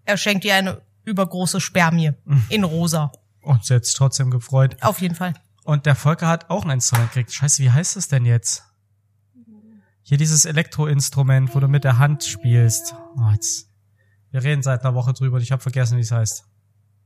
er 0.05 0.17
schenkt 0.17 0.45
ihr 0.45 0.55
eine 0.55 0.81
übergroße 1.03 1.59
Spermie 1.59 2.11
in 2.49 2.63
rosa. 2.63 3.11
Und 3.45 3.63
sich 3.65 3.93
trotzdem 3.93 4.31
gefreut. 4.31 4.77
Auf 4.81 4.99
jeden 5.01 5.15
Fall. 5.15 5.33
Und 5.63 5.85
der 5.85 5.95
Volker 5.95 6.27
hat 6.27 6.49
auch 6.49 6.63
ein 6.65 6.71
Instrument 6.71 7.09
gekriegt. 7.11 7.33
Scheiße, 7.33 7.63
wie 7.63 7.71
heißt 7.71 7.95
es 7.97 8.07
denn 8.07 8.25
jetzt? 8.25 8.63
Hier 10.03 10.17
dieses 10.17 10.45
Elektroinstrument, 10.45 11.55
wo 11.55 11.59
du 11.59 11.67
mit 11.67 11.83
der 11.83 11.97
Hand 11.97 12.23
spielst. 12.23 12.93
Oh, 13.17 13.29
jetzt. 13.31 13.67
Wir 14.31 14.43
reden 14.43 14.61
seit 14.61 14.83
einer 14.83 14.93
Woche 14.93 15.13
drüber 15.13 15.37
und 15.37 15.41
ich 15.41 15.51
habe 15.51 15.61
vergessen, 15.61 15.97
wie 15.97 16.01
es 16.01 16.11
heißt. 16.11 16.45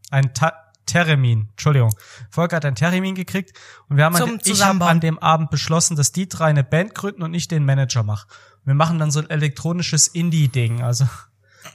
Ein 0.10 0.34
Ta 0.34 0.54
Theremin, 0.86 1.50
Entschuldigung. 1.52 1.96
Volker 2.32 2.56
hat 2.56 2.66
ein 2.66 2.74
Theremin 2.74 3.14
gekriegt 3.14 3.56
und 3.90 3.98
wir 3.98 4.06
haben 4.06 4.16
an, 4.16 4.26
dem- 4.26 4.40
ich 4.44 4.64
habe 4.64 4.86
an 4.88 5.00
dem 5.00 5.20
Abend 5.20 5.52
beschlossen, 5.52 5.96
dass 5.96 6.12
die 6.12 6.28
drei 6.28 6.48
eine 6.48 6.64
Band 6.64 6.96
gründen 6.96 7.22
und 7.22 7.34
ich 7.36 7.48
den 7.48 7.64
Manager 7.64 8.02
mache. 8.02 8.28
Wir 8.66 8.74
machen 8.74 8.98
dann 8.98 9.12
so 9.12 9.20
ein 9.20 9.30
elektronisches 9.30 10.08
Indie-Ding. 10.08 10.82
Also 10.82 11.08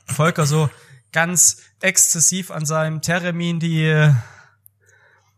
Volker 0.06 0.46
so 0.46 0.68
ganz 1.12 1.58
exzessiv 1.80 2.50
an 2.50 2.66
seinem 2.66 3.02
Theremin 3.02 3.60
die 3.60 4.12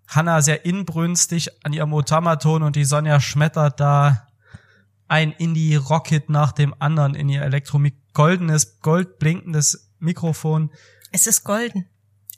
Hanna 0.09 0.41
sehr 0.43 0.65
inbrünstig 0.65 1.65
an 1.65 1.73
ihrem 1.73 1.93
Otamaton 1.93 2.63
und 2.63 2.77
die 2.77 2.85
Sonja 2.85 3.21
schmettert 3.21 3.81
da 3.81 4.29
ein 5.09 5.33
Indie-Rocket 5.33 6.31
nach 6.31 6.53
dem 6.53 6.75
anderen 6.79 7.15
in 7.15 7.29
ihr 7.29 7.43
Elektro 7.43 7.81
goldenes, 8.13 8.81
goldblinkendes 8.81 9.93
Mikrofon. 9.99 10.71
Es 11.13 11.27
ist 11.27 11.45
golden. 11.45 11.87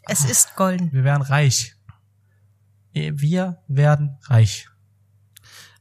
Es 0.03 0.25
ist 0.25 0.57
golden. 0.57 0.93
Wir 0.93 1.05
werden 1.05 1.23
reich. 1.23 1.75
Eh, 2.95 3.13
Wir 3.15 3.63
werden 3.69 4.19
reich. 4.25 4.69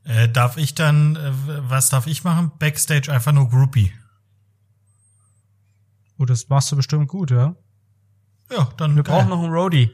Äh, 0.04 0.30
darf 0.30 0.58
ich 0.58 0.76
dann, 0.76 1.16
äh, 1.16 1.32
was 1.70 1.90
darf 1.90 2.08
ich 2.08 2.24
machen? 2.24 2.52
Backstage 2.60 3.12
einfach 3.12 3.32
nur 3.32 3.50
Groupie. 3.50 3.94
Oh, 6.18 6.26
das 6.26 6.48
machst 6.50 6.72
du 6.72 6.76
bestimmt 6.76 7.08
gut, 7.08 7.32
ja? 7.32 7.56
Ja, 8.50 8.70
dann 8.78 8.96
Wir 8.96 9.04
brauchen 9.04 9.30
noch 9.30 9.44
einen 9.44 9.52
Roadie. 9.52 9.92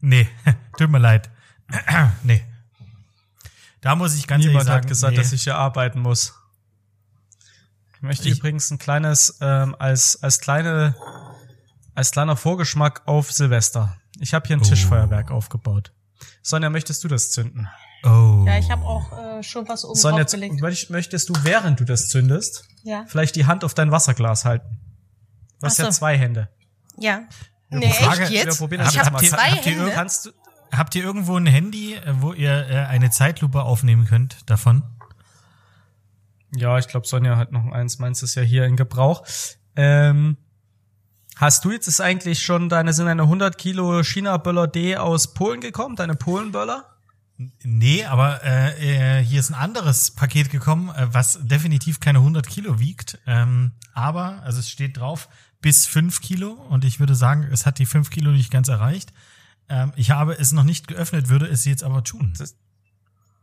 Nee, 0.00 0.28
tut 0.78 0.90
mir 0.90 0.98
leid. 0.98 1.30
nee. 2.22 2.44
Da 3.80 3.94
muss 3.96 4.14
ich 4.16 4.26
ganz 4.26 4.44
Niemand 4.44 4.56
ehrlich 4.56 4.66
sagen, 4.68 4.82
hat 4.82 4.88
gesagt, 4.88 5.12
nee. 5.12 5.18
dass 5.22 5.32
ich 5.32 5.42
hier 5.44 5.56
arbeiten 5.56 6.00
muss. 6.00 6.34
Ich 7.96 8.02
möchte 8.02 8.28
Ich- 8.28 8.38
übrigens 8.38 8.70
ein 8.70 8.78
kleines, 8.78 9.38
ähm, 9.40 9.74
als, 9.78 10.22
als 10.22 10.40
kleine, 10.40 10.94
als 11.94 12.10
kleiner 12.10 12.36
Vorgeschmack 12.36 13.02
auf 13.06 13.30
Silvester. 13.32 13.96
Ich 14.18 14.34
habe 14.34 14.46
hier 14.46 14.56
ein 14.56 14.60
Oh. 14.60 14.64
Tischfeuerwerk 14.64 15.30
aufgebaut. 15.30 15.92
Sonja, 16.42 16.68
möchtest 16.70 17.02
du 17.04 17.08
das 17.08 17.30
zünden? 17.30 17.68
Oh. 18.02 18.44
Ja, 18.46 18.58
ich 18.58 18.70
habe 18.70 18.82
auch 18.84 19.12
äh, 19.38 19.42
schon 19.42 19.68
was 19.68 19.84
oben 19.84 19.94
Sonja, 19.98 20.24
draufgelegt. 20.24 20.60
möcht- 20.60 20.90
möchtest 20.90 21.28
du, 21.28 21.34
während 21.42 21.80
du 21.80 21.84
das 21.84 22.08
zündest, 22.08 22.64
Ja. 22.82 23.04
vielleicht 23.06 23.36
die 23.36 23.46
Hand 23.46 23.64
auf 23.64 23.74
dein 23.74 23.90
Wasserglas 23.90 24.44
halten? 24.44 24.78
Du 25.60 25.66
hast 25.66 25.78
Ach 25.80 25.84
ja 25.84 25.92
so. 25.92 25.98
zwei 25.98 26.16
Hände. 26.18 26.48
Ja. 26.98 27.22
Nee, 27.70 27.92
Frage- 27.92 28.22
echt 28.22 28.32
Wir 28.32 28.44
jetzt? 28.44 28.58
probieren 28.58 28.82
das 28.84 28.94
Ich 28.94 29.00
habe 29.00 29.16
zwei 29.24 29.50
Habt 29.52 29.66
ihr 29.66 29.72
Hände. 29.76 29.90
Kannst 29.92 30.26
du, 30.26 30.30
Habt 30.72 30.94
ihr 30.94 31.02
irgendwo 31.02 31.36
ein 31.36 31.46
Handy, 31.46 31.94
äh, 31.94 32.00
wo 32.20 32.32
ihr 32.32 32.68
äh, 32.68 32.84
eine 32.86 33.10
Zeitlupe 33.10 33.62
aufnehmen 33.62 34.04
könnt 34.06 34.48
davon? 34.48 34.82
Ja, 36.54 36.78
ich 36.78 36.88
glaube, 36.88 37.06
Sonja 37.06 37.36
hat 37.36 37.52
noch 37.52 37.70
eins. 37.72 37.98
Meins 37.98 38.22
ist 38.22 38.34
ja 38.34 38.42
hier 38.42 38.64
in 38.66 38.76
Gebrauch. 38.76 39.24
Ähm, 39.76 40.36
hast 41.36 41.64
du 41.64 41.70
jetzt 41.70 41.86
ist 41.88 42.00
eigentlich 42.00 42.42
schon 42.42 42.68
deine 42.68 42.92
sind 42.92 43.06
eine 43.08 43.22
100 43.22 43.56
Kilo 43.58 44.02
China-Böller 44.02 44.66
D 44.68 44.96
aus 44.96 45.32
Polen 45.34 45.60
gekommen, 45.60 45.96
deine 45.96 46.14
Polen-Böller? 46.16 46.86
Nee, 47.62 48.04
aber 48.04 48.44
äh, 48.44 49.18
äh, 49.20 49.24
hier 49.24 49.40
ist 49.40 49.50
ein 49.50 49.54
anderes 49.54 50.10
Paket 50.10 50.50
gekommen, 50.50 50.90
äh, 50.90 51.06
was 51.12 51.38
definitiv 51.42 51.98
keine 51.98 52.18
100 52.18 52.46
Kilo 52.46 52.78
wiegt. 52.78 53.18
Ähm, 53.26 53.72
aber, 53.94 54.42
also 54.42 54.58
es 54.58 54.68
steht 54.68 54.98
drauf, 54.98 55.28
bis 55.60 55.86
5 55.86 56.20
Kilo. 56.20 56.52
Und 56.52 56.84
ich 56.84 57.00
würde 57.00 57.14
sagen, 57.14 57.48
es 57.52 57.66
hat 57.66 57.78
die 57.78 57.86
5 57.86 58.10
Kilo 58.10 58.30
nicht 58.30 58.50
ganz 58.50 58.68
erreicht. 58.68 59.12
Ähm, 59.68 59.92
ich 59.96 60.10
habe 60.10 60.34
es 60.34 60.52
noch 60.52 60.64
nicht 60.64 60.88
geöffnet, 60.88 61.28
würde 61.28 61.46
es 61.46 61.64
jetzt 61.64 61.82
aber 61.84 62.02
tun. 62.04 62.32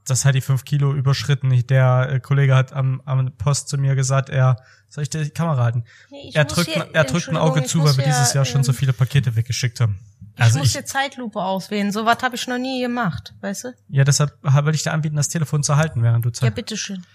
Das 0.05 0.23
hat 0.23 0.35
die 0.35 0.41
5 0.41 0.63
Kilo 0.63 0.93
überschritten. 0.93 1.49
Der 1.67 2.09
äh, 2.11 2.19
Kollege 2.19 2.55
hat 2.55 2.71
am, 2.73 3.01
am 3.05 3.31
Post 3.33 3.67
zu 3.69 3.77
mir 3.77 3.95
gesagt, 3.95 4.29
er 4.29 4.57
soll 4.89 5.03
ich 5.03 5.09
die 5.09 5.29
Kamera 5.31 5.63
halten? 5.63 5.83
Nee, 6.09 6.29
ich 6.29 6.35
er 6.35 6.45
drückt, 6.45 6.69
hier- 6.69 6.89
er 6.93 7.03
drückt 7.03 7.27
ein 7.27 7.35
Auge 7.35 7.63
zu, 7.65 7.83
weil 7.83 7.97
wir 7.97 8.05
dieses 8.05 8.29
ja, 8.29 8.35
Jahr 8.35 8.45
schon 8.45 8.63
so 8.63 8.71
ähm, 8.71 8.77
viele 8.77 8.93
Pakete 8.93 9.35
weggeschickt 9.35 9.81
haben. 9.81 9.99
Ich 10.35 10.41
Also 10.43 10.59
muss 10.59 10.67
ich- 10.69 10.73
hier 10.73 10.85
Zeitlupe 10.85 11.41
auswählen. 11.41 11.91
So 11.91 12.05
was 12.05 12.23
habe 12.23 12.35
ich 12.35 12.47
noch 12.47 12.57
nie 12.57 12.81
gemacht, 12.81 13.33
weißt 13.41 13.65
du? 13.65 13.73
Ja, 13.89 14.05
deshalb 14.05 14.37
wollte 14.41 14.71
ich 14.75 14.83
dir 14.83 14.93
anbieten, 14.93 15.17
das 15.17 15.27
Telefon 15.27 15.61
zu 15.63 15.75
halten, 15.75 16.01
während 16.03 16.23
du 16.23 16.29
Ja, 16.29 16.33
Zeit. 16.33 16.55
bitteschön. 16.55 17.05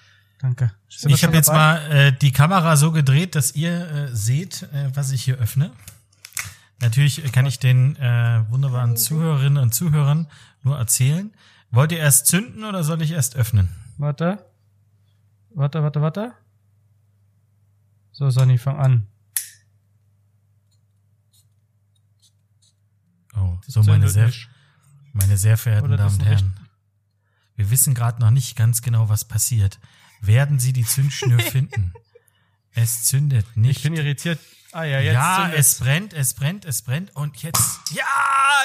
Danke. 0.43 0.73
Sind 0.89 1.13
Ich 1.13 1.23
habe 1.23 1.37
jetzt 1.37 1.49
mal 1.49 1.79
äh, 1.91 2.13
die 2.13 2.33
Kamera 2.33 2.77
so 2.77 2.91
gedreht, 2.91 3.37
dass 3.37 3.55
ihr 3.55 3.89
äh, 3.89 4.15
seht, 4.15 4.65
äh, 4.75 4.91
was 4.93 5.13
ich 5.13 5.23
hier 5.23 5.39
öffne. 5.39 5.71
Natürlich 6.81 7.23
kann 7.33 7.47
ich 7.47 7.61
den 7.61 7.95
äh, 7.95 8.45
wunderbaren 8.51 8.97
Zuhörerinnen 8.97 9.63
und 9.63 9.73
Zuhörern 9.73 10.27
nur 10.63 10.77
erzählen. 10.77 11.33
Wollt 11.71 11.93
ihr 11.93 11.99
erst 11.99 12.27
zünden 12.27 12.65
oder 12.65 12.83
soll 12.83 13.01
ich 13.03 13.13
erst 13.13 13.37
öffnen? 13.37 13.69
Warte. 13.99 14.45
Warte, 15.51 15.85
warte, 15.85 16.03
warte. 16.03 16.33
So, 18.11 18.29
Sonny, 18.31 18.59
fang 18.59 18.79
an. 18.79 19.07
Oh, 23.37 23.59
so 23.65 23.85
meine 23.85 24.09
sehr, 24.09 24.27
nicht. 24.27 24.51
meine 25.13 25.37
sehr 25.37 25.57
verehrten 25.57 25.97
Damen 25.97 26.15
und 26.15 26.25
Herren. 26.25 26.53
Wir 27.55 27.71
wissen 27.71 27.95
gerade 27.95 28.21
noch 28.21 28.33
nicht 28.33 28.57
ganz 28.57 28.83
genau, 28.83 29.09
was 29.09 29.25
passiert. 29.25 29.79
Werden 30.23 30.59
Sie 30.59 30.73
die 30.73 30.85
Zündschnur 30.87 31.39
finden? 31.51 31.93
Es 32.75 33.05
zündet 33.05 33.57
nicht. 33.57 33.79
Ich 33.79 33.83
bin 33.83 33.95
irritiert. 33.95 34.39
Ah 34.71 34.85
ja, 34.85 35.01
jetzt 35.01 35.15
ja, 35.15 35.43
zündet's. 35.43 35.59
es 35.69 35.79
brennt, 35.81 36.13
es 36.15 36.35
brennt, 36.35 36.65
es 36.65 36.83
brennt 36.83 37.15
und 37.15 37.37
jetzt. 37.43 37.81
Ja, 37.91 38.07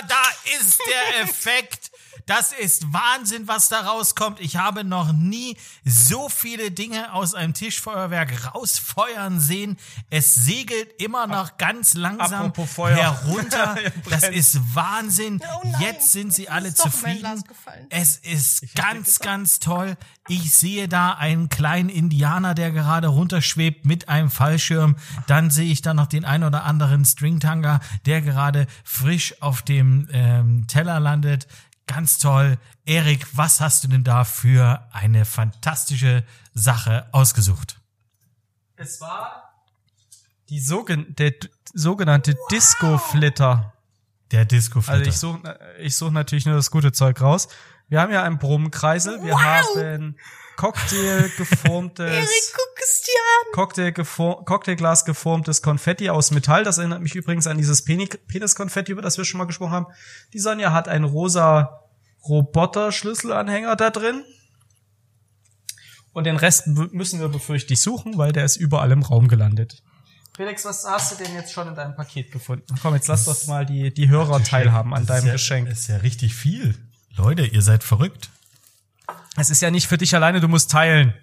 da 0.07 0.23
ist 0.61 0.79
der 0.87 1.21
Effekt. 1.23 1.86
Das 2.27 2.51
ist 2.51 2.93
Wahnsinn, 2.93 3.47
was 3.47 3.69
da 3.69 3.79
rauskommt. 3.79 4.39
Ich 4.41 4.57
habe 4.57 4.83
noch 4.83 5.13
nie 5.13 5.57
so 5.85 6.27
viele 6.27 6.71
Dinge 6.71 7.13
aus 7.13 7.33
einem 7.33 7.53
Tischfeuerwerk 7.53 8.53
rausfeuern 8.53 9.39
sehen. 9.39 9.77
Es 10.09 10.35
segelt 10.35 11.01
immer 11.01 11.25
noch 11.25 11.57
ganz 11.57 11.93
langsam 11.95 12.53
herunter. 12.53 13.75
Das 14.09 14.23
ist 14.29 14.75
Wahnsinn. 14.75 15.41
Oh 15.41 15.67
Jetzt 15.79 16.11
sind 16.11 16.33
sie 16.33 16.43
jetzt 16.43 16.51
alle 16.51 16.73
zufrieden. 16.73 17.43
Es 17.89 18.17
ist 18.17 18.75
ganz, 18.75 19.19
ganz 19.19 19.59
toll. 19.59 19.95
Ich 20.27 20.53
sehe 20.53 20.87
da 20.87 21.13
einen 21.13 21.47
kleinen 21.49 21.89
Indianer, 21.89 22.53
der 22.53 22.71
gerade 22.71 23.07
runterschwebt 23.07 23.85
mit 23.85 24.09
einem 24.09 24.29
Fallschirm. 24.29 24.97
Dann 25.27 25.49
sehe 25.49 25.71
ich 25.71 25.81
da 25.81 25.93
noch 25.93 26.07
den 26.07 26.25
ein 26.25 26.43
oder 26.43 26.65
anderen 26.65 27.05
Stringtanga, 27.05 27.79
der 28.05 28.21
gerade 28.21 28.67
frisch 28.83 29.41
auf 29.41 29.61
dem 29.61 30.09
ähm, 30.11 30.67
Teller 30.67 30.99
landet. 30.99 31.47
Ganz 31.87 32.19
toll. 32.19 32.57
Erik, 32.85 33.25
was 33.35 33.61
hast 33.61 33.83
du 33.83 33.87
denn 33.87 34.03
da 34.03 34.23
für 34.23 34.87
eine 34.91 35.25
fantastische 35.25 36.23
Sache 36.53 37.07
ausgesucht? 37.11 37.79
Es 38.75 39.01
war 39.01 39.43
die 40.49 40.59
sogen 40.61 41.13
der 41.15 41.33
sogenannte 41.73 42.35
Disco-Flitter. 42.51 43.73
Der 44.31 44.45
disco 44.45 44.81
Also 44.85 45.03
ich 45.05 45.17
suche 45.17 45.59
ich 45.79 45.95
such 45.97 46.11
natürlich 46.11 46.45
nur 46.45 46.55
das 46.55 46.69
gute 46.71 46.91
Zeug 46.91 47.21
raus. 47.21 47.47
Wir 47.87 48.01
haben 48.01 48.11
ja 48.11 48.23
einen 48.23 48.37
Brummenkreisel. 48.37 49.23
Wir 49.23 49.33
Wow. 49.33 49.41
haben 49.41 50.15
Cocktail 50.57 51.29
geformtes 51.37 52.11
Erik, 52.13 52.27
guck 52.53 52.83
es 52.83 53.01
dir 53.03 53.11
an. 53.13 53.53
Cocktail 53.53 53.91
gefor 53.91 54.43
Cocktailglas 54.43 55.05
geformtes 55.05 55.61
Konfetti 55.61 56.09
aus 56.09 56.31
Metall. 56.31 56.63
Das 56.63 56.79
erinnert 56.79 57.01
mich 57.01 57.15
übrigens 57.15 57.47
an 57.47 57.57
dieses 57.57 57.85
Peni- 57.85 58.17
Peniskonfetti, 58.27 58.91
über 58.91 59.01
das 59.01 59.17
wir 59.17 59.23
schon 59.23 59.37
mal 59.37 59.45
gesprochen 59.45 59.71
haben. 59.71 59.87
Die 60.33 60.39
Sonja 60.39 60.73
hat 60.73 60.89
einen 60.89 61.05
rosa 61.05 61.83
Roboter-Schlüsselanhänger 62.27 63.75
da 63.75 63.89
drin. 63.89 64.23
Und 66.11 66.23
den 66.23 66.35
Rest 66.35 66.67
müssen 66.67 67.19
wir 67.19 67.29
befürchtlich 67.29 67.79
suchen, 67.79 68.17
weil 68.17 68.31
der 68.31 68.43
ist 68.43 68.57
überall 68.57 68.91
im 68.91 69.03
Raum 69.03 69.27
gelandet. 69.27 69.83
Felix, 70.35 70.65
was 70.65 70.85
hast 70.85 71.11
du 71.11 71.23
denn 71.23 71.33
jetzt 71.35 71.51
schon 71.51 71.67
in 71.67 71.75
deinem 71.75 71.95
Paket 71.95 72.31
gefunden? 72.31 72.75
Komm, 72.81 72.95
jetzt 72.95 73.07
lass 73.07 73.25
doch 73.25 73.47
mal 73.47 73.65
die, 73.65 73.93
die 73.93 74.09
Hörer 74.09 74.43
teilhaben 74.43 74.93
an 74.93 75.05
deinem 75.05 75.27
ja, 75.27 75.33
Geschenk. 75.33 75.69
Das 75.69 75.79
ist 75.79 75.87
ja 75.87 75.97
richtig 75.97 76.33
viel. 76.35 76.75
Leute, 77.15 77.45
ihr 77.45 77.61
seid 77.61 77.83
verrückt. 77.83 78.29
Es 79.37 79.49
ist 79.49 79.61
ja 79.61 79.71
nicht 79.71 79.87
für 79.87 79.97
dich 79.97 80.13
alleine, 80.15 80.41
du 80.41 80.47
musst 80.47 80.71
teilen. 80.71 81.13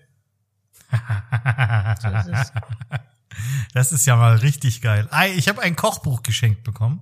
Das 3.72 3.90
ist 3.90 4.06
ja 4.06 4.14
mal 4.14 4.36
richtig 4.36 4.80
geil. 4.80 5.08
Ei, 5.10 5.32
Ich 5.32 5.48
habe 5.48 5.60
ein 5.60 5.74
Kochbuch 5.74 6.22
geschenkt 6.22 6.62
bekommen. 6.62 7.00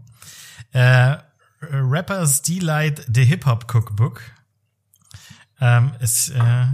Äh, 0.72 1.16
Rappers 1.60 2.40
Delight 2.42 3.04
The 3.12 3.24
Hip 3.24 3.44
Hop 3.46 3.72
Cookbook. 3.72 4.22
Ähm, 5.60 5.92
es, 6.00 6.30
äh, 6.30 6.66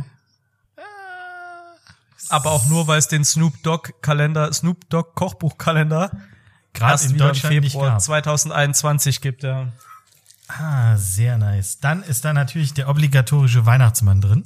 Aber 2.28 2.52
auch 2.52 2.66
nur, 2.66 2.86
weil 2.86 2.98
es 2.98 3.08
den 3.08 3.24
Snoop 3.24 3.62
Dogg 3.62 3.92
Kalender, 4.00 4.52
Snoop 4.52 4.88
Dogg 4.88 5.14
Kochbuchkalender 5.14 6.12
gerade 6.72 6.92
erst 6.92 7.10
in 7.10 7.18
Deutschland 7.18 7.56
nicht 7.56 7.72
Februar 7.72 7.90
gab. 7.90 8.00
2021 8.00 9.20
gibt, 9.20 9.42
ja. 9.42 9.72
Ah, 10.48 10.96
sehr 10.96 11.36
nice. 11.38 11.78
Dann 11.78 12.02
ist 12.02 12.24
da 12.24 12.32
natürlich 12.32 12.74
der 12.74 12.88
obligatorische 12.88 13.66
Weihnachtsmann 13.66 14.20
drin. 14.20 14.44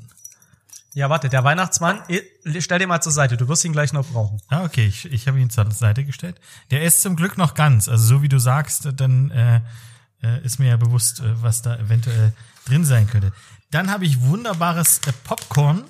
Ja, 0.95 1.09
warte, 1.09 1.31
der 1.31 1.43
Weihnachtsmann, 1.43 2.03
eh, 2.09 2.21
stell 2.61 2.81
dir 2.81 2.87
mal 2.87 3.01
zur 3.01 3.13
Seite, 3.13 3.39
du 3.39 3.49
wirst 3.49 3.65
ihn 3.65 3.73
gleich 3.73 3.95
noch 3.95 4.07
brauchen. 4.07 4.43
Ah, 4.49 4.65
okay, 4.65 4.87
ich, 4.87 5.11
ich 5.11 5.27
habe 5.27 5.41
ihn 5.41 5.49
zur 5.49 5.71
Seite 5.71 6.05
gestellt. 6.05 6.39
Der 6.71 6.83
ist 6.83 7.01
zum 7.01 7.17
Glück 7.17 7.39
noch 7.39 7.55
ganz. 7.55 7.89
Also 7.89 8.05
so 8.17 8.23
wie 8.23 8.29
du 8.29 8.39
sagst, 8.39 8.89
dann 8.97 9.31
äh, 9.31 9.61
äh, 10.23 10.45
ist 10.45 10.59
mir 10.59 10.69
ja 10.69 10.77
bewusst, 10.77 11.21
äh, 11.21 11.43
was 11.43 11.63
da 11.63 11.77
eventuell 11.79 12.33
drin 12.67 12.85
sein 12.85 13.07
könnte. 13.07 13.33
Dann 13.71 13.91
habe 13.91 14.05
ich 14.05 14.21
wunderbares 14.21 14.99
äh, 15.07 15.13
Popcorn. 15.25 15.85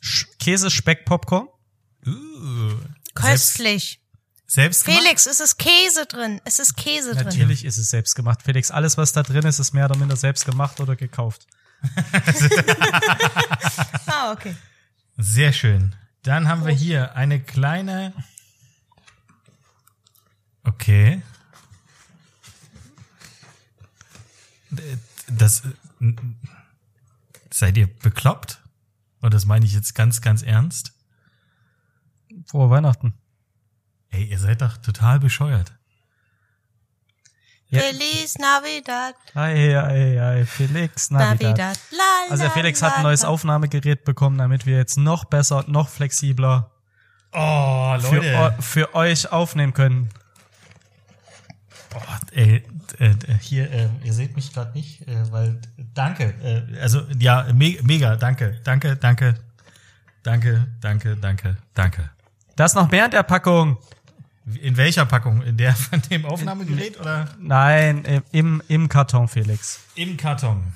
Sch 0.00 0.26
Käse, 0.38 0.70
Speck, 0.70 1.04
Popcorn. 1.04 1.48
Uh, 2.06 2.68
selbst, 2.70 3.14
Köstlich. 3.14 4.00
Selbst 4.48 4.84
gemacht? 4.84 5.02
Felix, 5.02 5.26
es 5.26 5.40
ist 5.40 5.58
Käse 5.58 6.06
drin. 6.06 6.40
Es 6.44 6.58
ist 6.58 6.76
Käse 6.76 7.14
drin. 7.14 7.24
Natürlich 7.24 7.64
ist 7.64 7.78
es 7.78 7.90
selbst 7.90 8.14
gemacht. 8.14 8.42
Felix, 8.42 8.70
alles, 8.70 8.96
was 8.96 9.12
da 9.12 9.22
drin 9.22 9.44
ist, 9.44 9.58
ist 9.58 9.72
mehr 9.74 9.84
oder 9.84 9.96
minder 9.96 10.16
selbst 10.16 10.44
gemacht 10.44 10.80
oder 10.80 10.96
gekauft. 10.96 11.46
Ah, 14.10 14.32
okay. 14.32 14.56
Sehr 15.18 15.52
schön. 15.52 15.94
Dann 16.22 16.48
haben 16.48 16.64
wir 16.64 16.72
hier 16.72 17.14
eine 17.14 17.40
kleine. 17.40 18.12
Okay. 20.64 21.22
Das. 25.28 25.62
Seid 27.50 27.76
ihr 27.76 27.86
bekloppt? 27.86 28.60
Und 29.20 29.34
das 29.34 29.44
meine 29.44 29.64
ich 29.66 29.72
jetzt 29.72 29.94
ganz, 29.94 30.20
ganz 30.20 30.42
ernst. 30.42 30.92
Frohe 32.46 32.70
Weihnachten. 32.70 33.14
Ey, 34.10 34.24
ihr 34.24 34.38
seid 34.38 34.62
doch 34.62 34.76
total 34.78 35.20
bescheuert. 35.20 35.72
Ja. 37.70 37.80
Feliz 37.80 38.38
Navidad, 38.38 39.14
Ei, 39.34 39.78
ei, 39.78 40.18
ei, 40.22 40.44
Felix, 40.46 41.10
Navidad. 41.10 41.42
Navidad. 41.58 41.78
La, 41.90 42.30
Also 42.30 42.44
der 42.44 42.50
Felix 42.52 42.80
la, 42.80 42.86
hat 42.88 42.96
ein 42.96 43.02
neues 43.02 43.22
la. 43.22 43.28
Aufnahmegerät 43.28 44.04
bekommen, 44.04 44.38
damit 44.38 44.64
wir 44.64 44.78
jetzt 44.78 44.96
noch 44.96 45.26
besser, 45.26 45.58
und 45.58 45.68
noch 45.68 45.88
flexibler 45.90 46.70
Oh, 47.32 47.98
für, 48.00 48.22
eu- 48.22 48.52
für 48.62 48.94
euch 48.94 49.30
aufnehmen 49.30 49.74
können. 49.74 50.08
Oh, 51.94 52.00
ey, 52.32 52.64
äh, 52.98 53.14
hier, 53.40 53.70
äh, 53.70 53.88
ihr 54.02 54.14
seht 54.14 54.34
mich 54.34 54.50
gerade 54.54 54.72
nicht, 54.72 55.06
äh, 55.06 55.30
weil 55.30 55.60
danke. 55.92 56.34
Äh, 56.42 56.80
also 56.80 57.02
ja, 57.18 57.46
me 57.52 57.76
mega, 57.82 58.16
danke, 58.16 58.58
danke, 58.64 58.96
danke, 58.96 59.34
danke, 60.22 60.66
danke, 60.80 61.16
danke, 61.16 61.56
danke. 61.74 62.10
Da 62.56 62.64
ist 62.64 62.74
noch 62.74 62.90
mehr 62.90 63.04
in 63.04 63.10
der 63.10 63.22
Packung. 63.24 63.76
In 64.62 64.76
welcher 64.76 65.04
Packung? 65.04 65.42
In 65.42 65.56
der 65.56 65.74
von 65.74 66.00
dem 66.02 66.24
Aufnahmegerät 66.24 66.98
oder 67.00 67.28
Nein, 67.38 68.22
im- 68.32 68.62
im, 68.68 68.88
Karton, 68.88 69.28
Felix. 69.28 69.80
im 69.94 70.16
Karton? 70.16 70.72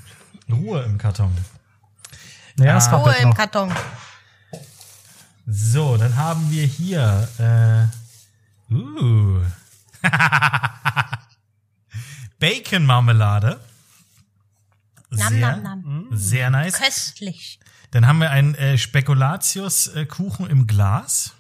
Ruhe 0.51 0.83
im 0.83 0.99
Karton. 0.99 1.33
Ja, 2.59 2.77
Ah. 2.77 2.97
Ruhe 2.97 3.15
im 3.21 3.29
noch. 3.31 3.37
Karton. 3.37 3.73
So, 5.47 5.97
dann 5.97 6.17
haben 6.17 6.51
wir 6.51 6.67
hier 6.67 7.29
äh, 8.71 8.75
uh, 8.75 9.41
Bacon 12.39 12.85
Marmelade. 12.85 13.61
Nam, 15.11 15.33
Sehr, 15.33 15.57
nam, 15.57 15.63
nam. 15.63 16.09
sehr 16.13 16.51
nice. 16.51 16.75
Köstlich. 16.79 17.59
Dann 17.91 18.07
haben 18.07 18.19
wir 18.21 18.31
einen 18.31 18.55
äh, 18.55 18.79
Spekulatius-Kuchen 18.79 20.49
im 20.49 20.67
Glas. 20.67 21.35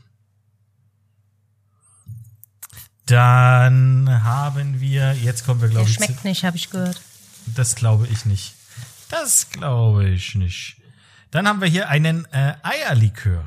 Dann 3.12 4.08
haben 4.24 4.80
wir, 4.80 5.12
jetzt 5.12 5.44
kommen 5.44 5.60
wir, 5.60 5.68
glaube 5.68 5.88
ich, 5.88 5.94
schmeckt 5.96 6.24
nicht, 6.24 6.44
habe 6.44 6.56
ich 6.56 6.70
gehört. 6.70 7.00
das 7.46 7.74
glaube 7.74 8.06
ich 8.08 8.24
nicht. 8.24 8.54
Das 9.10 9.50
glaube 9.50 10.08
ich 10.08 10.34
nicht. 10.34 10.76
Dann 11.30 11.46
haben 11.46 11.60
wir 11.60 11.68
hier 11.68 11.88
einen 11.90 12.24
äh, 12.32 12.54
Eierlikör. 12.62 13.44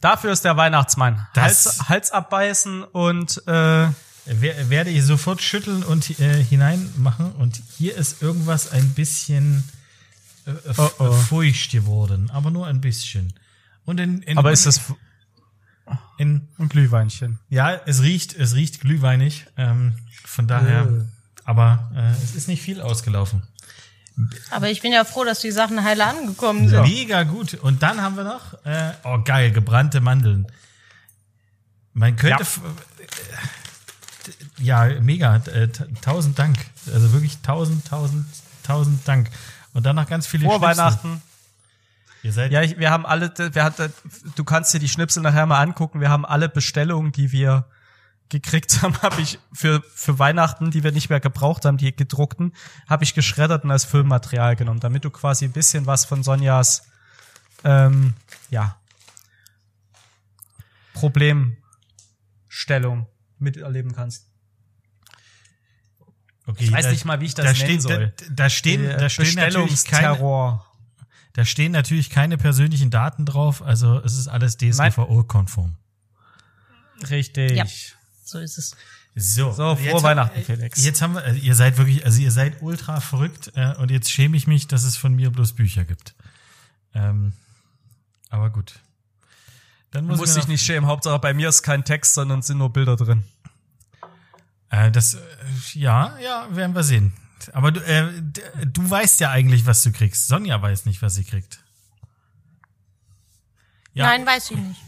Dafür 0.00 0.32
ist 0.32 0.44
der 0.46 0.56
Weihnachtsmann. 0.56 1.26
Das- 1.34 1.66
Hals, 1.66 1.88
Hals 1.90 2.10
abbeißen 2.12 2.82
und 2.84 3.46
äh, 3.46 3.88
Wer, 4.28 4.70
werde 4.70 4.90
ich 4.90 5.04
sofort 5.04 5.40
schütteln 5.40 5.84
und 5.84 6.18
äh, 6.18 6.42
hineinmachen. 6.42 7.30
Und 7.32 7.62
hier 7.78 7.94
ist 7.94 8.22
irgendwas 8.22 8.72
ein 8.72 8.90
bisschen 8.94 9.62
äh, 10.46 10.52
Oh, 10.78 10.90
oh. 10.98 11.12
feucht 11.12 11.70
geworden, 11.70 12.30
aber 12.32 12.50
nur 12.50 12.66
ein 12.66 12.80
bisschen. 12.80 13.34
Und 13.84 14.00
in, 14.00 14.22
in 14.22 14.36
aber 14.38 14.50
ist 14.50 14.66
das 14.66 14.80
in, 16.18 16.48
ein 16.58 16.68
Glühweinchen? 16.68 17.38
Ja, 17.48 17.72
es 17.86 18.02
riecht, 18.02 18.34
es 18.34 18.54
riecht 18.54 18.80
glühweinig. 18.80 19.46
Ähm, 19.56 19.94
von 20.24 20.46
daher, 20.48 20.82
Äh. 20.82 21.04
aber 21.44 21.90
äh, 21.94 22.10
es 22.22 22.34
ist 22.34 22.48
nicht 22.48 22.62
viel 22.62 22.80
ausgelaufen. 22.80 23.42
Aber 24.50 24.70
ich 24.70 24.80
bin 24.80 24.92
ja 24.92 25.04
froh, 25.04 25.24
dass 25.24 25.40
die 25.40 25.50
Sachen 25.50 25.84
heile 25.84 26.06
angekommen 26.06 26.68
sind. 26.70 26.82
Mega 26.82 27.22
gut. 27.24 27.54
Und 27.54 27.82
dann 27.82 28.00
haben 28.00 28.16
wir 28.16 28.24
noch, 28.24 28.54
äh, 28.64 28.92
oh 29.04 29.18
geil, 29.22 29.52
gebrannte 29.52 30.00
Mandeln. 30.00 30.46
Man 31.92 32.16
könnte, 32.16 32.44
Ja. 34.58 34.84
äh, 34.88 34.88
ja, 34.94 35.00
mega, 35.00 35.36
äh, 35.36 35.68
tausend 36.00 36.38
Dank. 36.38 36.56
Also 36.92 37.12
wirklich 37.12 37.38
tausend, 37.42 37.86
tausend, 37.86 38.26
tausend 38.62 39.06
Dank. 39.06 39.28
Und 39.74 39.84
dann 39.84 39.96
noch 39.96 40.08
ganz 40.08 40.26
viele 40.26 40.44
Vor. 40.46 40.60
Weihnachten. 40.62 41.20
Ihr 42.26 42.32
seid, 42.32 42.50
Ja, 42.50 42.60
ich, 42.62 42.76
wir 42.76 42.90
haben 42.90 43.06
alle, 43.06 43.32
wir 43.54 43.62
hatten, 43.62 43.92
du 44.34 44.42
kannst 44.42 44.74
dir 44.74 44.80
die 44.80 44.88
Schnipsel 44.88 45.22
nachher 45.22 45.46
mal 45.46 45.60
angucken. 45.62 46.00
Wir 46.00 46.10
haben 46.10 46.26
alle 46.26 46.48
Bestellungen, 46.48 47.12
die 47.12 47.30
wir 47.30 47.66
gekriegt 48.30 48.82
haben, 48.82 48.98
habe 49.02 49.20
ich 49.20 49.38
für 49.52 49.80
für 49.94 50.18
Weihnachten, 50.18 50.72
die 50.72 50.82
wir 50.82 50.90
nicht 50.90 51.08
mehr 51.08 51.20
gebraucht 51.20 51.64
haben, 51.64 51.76
die 51.76 51.94
gedruckten, 51.94 52.52
habe 52.88 53.04
ich 53.04 53.14
geschreddert 53.14 53.62
und 53.62 53.70
als 53.70 53.84
Füllmaterial 53.84 54.56
genommen, 54.56 54.80
damit 54.80 55.04
du 55.04 55.10
quasi 55.10 55.44
ein 55.44 55.52
bisschen 55.52 55.86
was 55.86 56.04
von 56.04 56.24
Sonjas 56.24 56.82
ähm, 57.62 58.14
ja 58.50 58.76
Problemstellung 60.94 63.06
miterleben 63.38 63.94
kannst. 63.94 64.26
okay, 66.46 66.64
Ich 66.64 66.72
weiß 66.72 66.86
da- 66.86 66.90
nicht 66.90 67.04
mal, 67.04 67.20
wie 67.20 67.26
ich 67.26 67.34
das 67.34 67.44
da 67.44 67.52
nennen 67.52 67.64
steht, 67.64 67.82
soll. 67.82 68.12
Da, 68.16 68.24
da 68.30 68.50
stehen, 68.50 68.82
da 68.98 69.08
stehen 69.08 69.34
natürlich 69.36 69.84
keine, 69.84 70.08
Bestellungsterror. 70.14 70.65
Da 71.36 71.44
stehen 71.44 71.72
natürlich 71.72 72.08
keine 72.08 72.38
persönlichen 72.38 72.90
Daten 72.90 73.26
drauf. 73.26 73.60
Also 73.62 73.98
es 74.00 74.16
ist 74.16 74.26
alles 74.26 74.56
DSGVO-konform. 74.56 75.76
Richtig. 77.10 77.52
Ja. 77.52 77.66
So 78.24 78.38
ist 78.38 78.56
es. 78.56 78.74
So, 79.14 79.52
So, 79.52 79.76
frohe 79.76 79.84
jetzt- 79.84 80.02
Weihnachten, 80.02 80.42
Felix. 80.42 80.82
Jetzt 80.82 81.00
haben 81.02 81.14
wir, 81.14 81.22
also 81.22 81.38
ihr 81.38 81.54
seid 81.54 81.76
wirklich, 81.78 82.04
also 82.04 82.20
ihr 82.20 82.30
seid 82.32 82.62
ultra 82.62 83.00
verrückt 83.00 83.52
äh, 83.54 83.74
und 83.76 83.90
jetzt 83.90 84.10
schäme 84.10 84.36
ich 84.36 84.46
mich, 84.46 84.66
dass 84.66 84.84
es 84.84 84.96
von 84.96 85.14
mir 85.14 85.30
bloß 85.30 85.52
Bücher 85.54 85.84
gibt. 85.84 86.14
Ähm, 86.94 87.32
aber 88.30 88.48
gut. 88.50 88.80
Dann 89.90 90.04
Du 90.04 90.10
muss 90.10 90.18
musst 90.18 90.36
ich 90.36 90.42
dich 90.42 90.48
nicht 90.48 90.62
schämen. 90.64 90.86
Hauptsache 90.88 91.18
bei 91.18 91.32
mir 91.34 91.48
ist 91.50 91.62
kein 91.62 91.84
Text, 91.84 92.14
sondern 92.14 92.40
sind 92.42 92.58
nur 92.58 92.72
Bilder 92.72 92.96
drin. 92.96 93.24
Äh, 94.70 94.90
das, 94.90 95.14
äh, 95.14 95.18
ja, 95.74 96.18
ja, 96.18 96.48
werden 96.54 96.74
wir 96.74 96.82
sehen. 96.82 97.12
Aber 97.52 97.70
du, 97.72 97.80
äh, 97.80 98.10
du 98.66 98.88
weißt 98.90 99.20
ja 99.20 99.30
eigentlich, 99.30 99.66
was 99.66 99.82
du 99.82 99.92
kriegst. 99.92 100.26
Sonja 100.28 100.60
weiß 100.60 100.86
nicht, 100.86 101.02
was 101.02 101.14
sie 101.14 101.24
kriegt. 101.24 101.60
Ja, 103.92 104.06
Nein, 104.06 104.26
weiß 104.26 104.50
ich 104.50 104.56
nicht. 104.58 104.80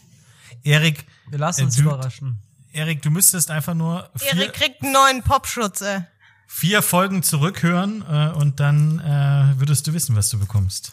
Erik, 0.65 1.07
Wir 1.31 1.39
lassen 1.39 1.63
Äh, 1.63 1.65
uns 1.65 1.77
du- 1.77 1.83
überraschen. 1.83 2.39
Erik, 2.73 3.03
du 3.03 3.11
müsstest 3.11 3.51
einfach 3.51 3.75
nur 3.75 4.11
vier, 4.17 4.35
Erik 4.35 4.53
kriegt 4.53 4.83
einen 4.83 4.93
neuen 4.93 5.23
Popschutz, 5.23 5.81
ey. 5.81 6.03
vier 6.47 6.83
Folgen 6.83 7.23
zurückhören 7.23 8.03
äh, 8.03 8.31
und 8.37 8.61
dann 8.61 8.99
äh, 9.01 9.59
würdest 9.59 9.87
du 9.87 9.95
wissen, 9.95 10.15
was 10.17 10.29
du 10.31 10.39
bekommst. 10.39 10.93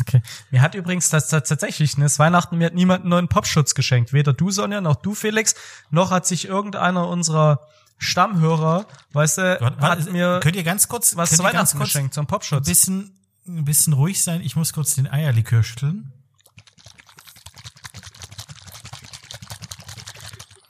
Okay. 0.00 0.22
Mir 0.50 0.62
hat 0.62 0.74
übrigens 0.74 1.08
das, 1.08 1.28
das 1.28 1.48
tatsächlich, 1.48 1.96
ne, 1.98 2.04
das 2.04 2.18
Weihnachten, 2.18 2.58
mir 2.58 2.66
hat 2.66 2.74
niemand 2.74 3.02
einen 3.02 3.10
neuen 3.10 3.28
Popschutz 3.28 3.74
geschenkt. 3.74 4.12
Weder 4.12 4.32
du, 4.32 4.50
Sonja, 4.50 4.80
noch 4.80 4.96
du, 4.96 5.14
Felix, 5.14 5.54
noch 5.90 6.10
hat 6.10 6.26
sich 6.26 6.46
irgendeiner 6.46 7.06
unserer 7.08 7.66
Stammhörer, 8.02 8.86
weißt 9.12 9.38
du, 9.38 9.42
Warte, 9.42 9.64
hat 9.64 9.80
warte, 9.80 10.10
mir 10.10 10.40
könnt 10.42 10.56
ihr 10.56 10.64
ganz 10.64 10.88
kurz, 10.88 11.16
was 11.16 11.36
zu 11.36 11.42
Weihnachten 11.44 11.76
kurz 11.76 11.90
geschenkt, 11.90 12.14
so 12.14 12.20
einen 12.22 12.24
ein 12.24 12.28
Popschutz. 12.28 12.66
bisschen, 12.66 13.14
ein 13.46 13.64
bisschen 13.66 13.92
ruhig 13.92 14.22
sein? 14.24 14.40
Ich 14.40 14.56
muss 14.56 14.72
kurz 14.72 14.94
den 14.94 15.06
Eierlikör 15.06 15.62
schütteln. 15.62 16.10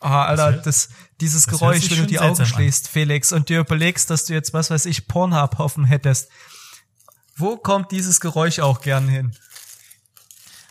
Ah, 0.00 0.24
Alter, 0.24 0.52
das, 0.52 0.88
dieses 1.20 1.44
das 1.46 1.52
Geräusch, 1.58 1.90
wenn 1.90 1.98
du 1.98 2.06
die 2.06 2.18
Augen 2.18 2.34
seltsam 2.34 2.46
an. 2.56 2.62
schließt, 2.62 2.88
Felix, 2.88 3.32
und 3.32 3.48
dir 3.48 3.60
überlegst, 3.60 4.10
dass 4.10 4.24
du 4.24 4.32
jetzt, 4.32 4.52
was 4.52 4.70
weiß 4.70 4.86
ich, 4.86 5.06
Pornhub 5.06 5.60
offen 5.60 5.84
hättest. 5.84 6.30
Wo 7.36 7.56
kommt 7.56 7.92
dieses 7.92 8.20
Geräusch 8.20 8.58
auch 8.58 8.80
gern 8.80 9.08
hin? 9.08 9.36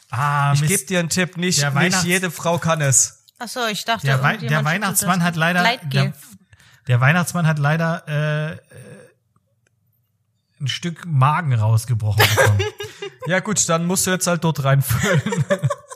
Ah, 0.10 0.54
Ich 0.54 0.66
gebe 0.66 0.84
dir 0.86 1.00
einen 1.00 1.10
Tipp, 1.10 1.38
nicht, 1.38 1.64
nicht 1.76 2.04
jede 2.04 2.32
Frau 2.32 2.58
kann 2.58 2.82
es. 2.82 3.24
Ach 3.38 3.48
so, 3.48 3.66
ich 3.68 3.86
dachte, 3.86 4.08
der, 4.08 4.22
Wei 4.24 4.38
der 4.38 4.66
Weihnachtsmann 4.66 5.24
hat 5.24 5.36
leider, 5.36 5.64
der, 5.86 6.14
der 6.90 7.00
Weihnachtsmann 7.00 7.48
hat 7.48 7.58
leider, 7.60 8.06
äh, 8.10 8.58
ein 10.62 10.68
Stück 10.68 11.06
Magen 11.06 11.54
rausgebrochen 11.54 12.24
bekommen. 12.36 12.60
Ja 13.28 13.42
gut, 13.42 13.68
dann 13.70 13.86
musst 13.86 14.08
du 14.08 14.12
jetzt 14.12 14.26
halt 14.26 14.44
dort 14.44 14.64
reinfüllen. 14.64 15.22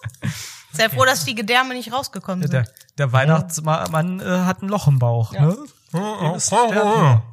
Sehr 0.71 0.89
froh, 0.91 1.03
dass 1.05 1.25
die 1.25 1.33
Gedärme 1.33 1.73
nicht 1.73 1.91
rausgekommen 1.91 2.43
sind. 2.43 2.53
Der, 2.53 2.67
der 2.99 3.11
Weihnachtsmann 3.11 4.19
äh, 4.19 4.23
hat 4.23 4.61
ein 4.61 4.69
Loch 4.69 4.87
im 4.87 4.99
Bauch. 4.99 5.33
Ja. 5.33 5.45
Ne? 5.47 5.57
Dem 5.93 6.35
ist 6.35 6.47
sterben. 6.47 7.23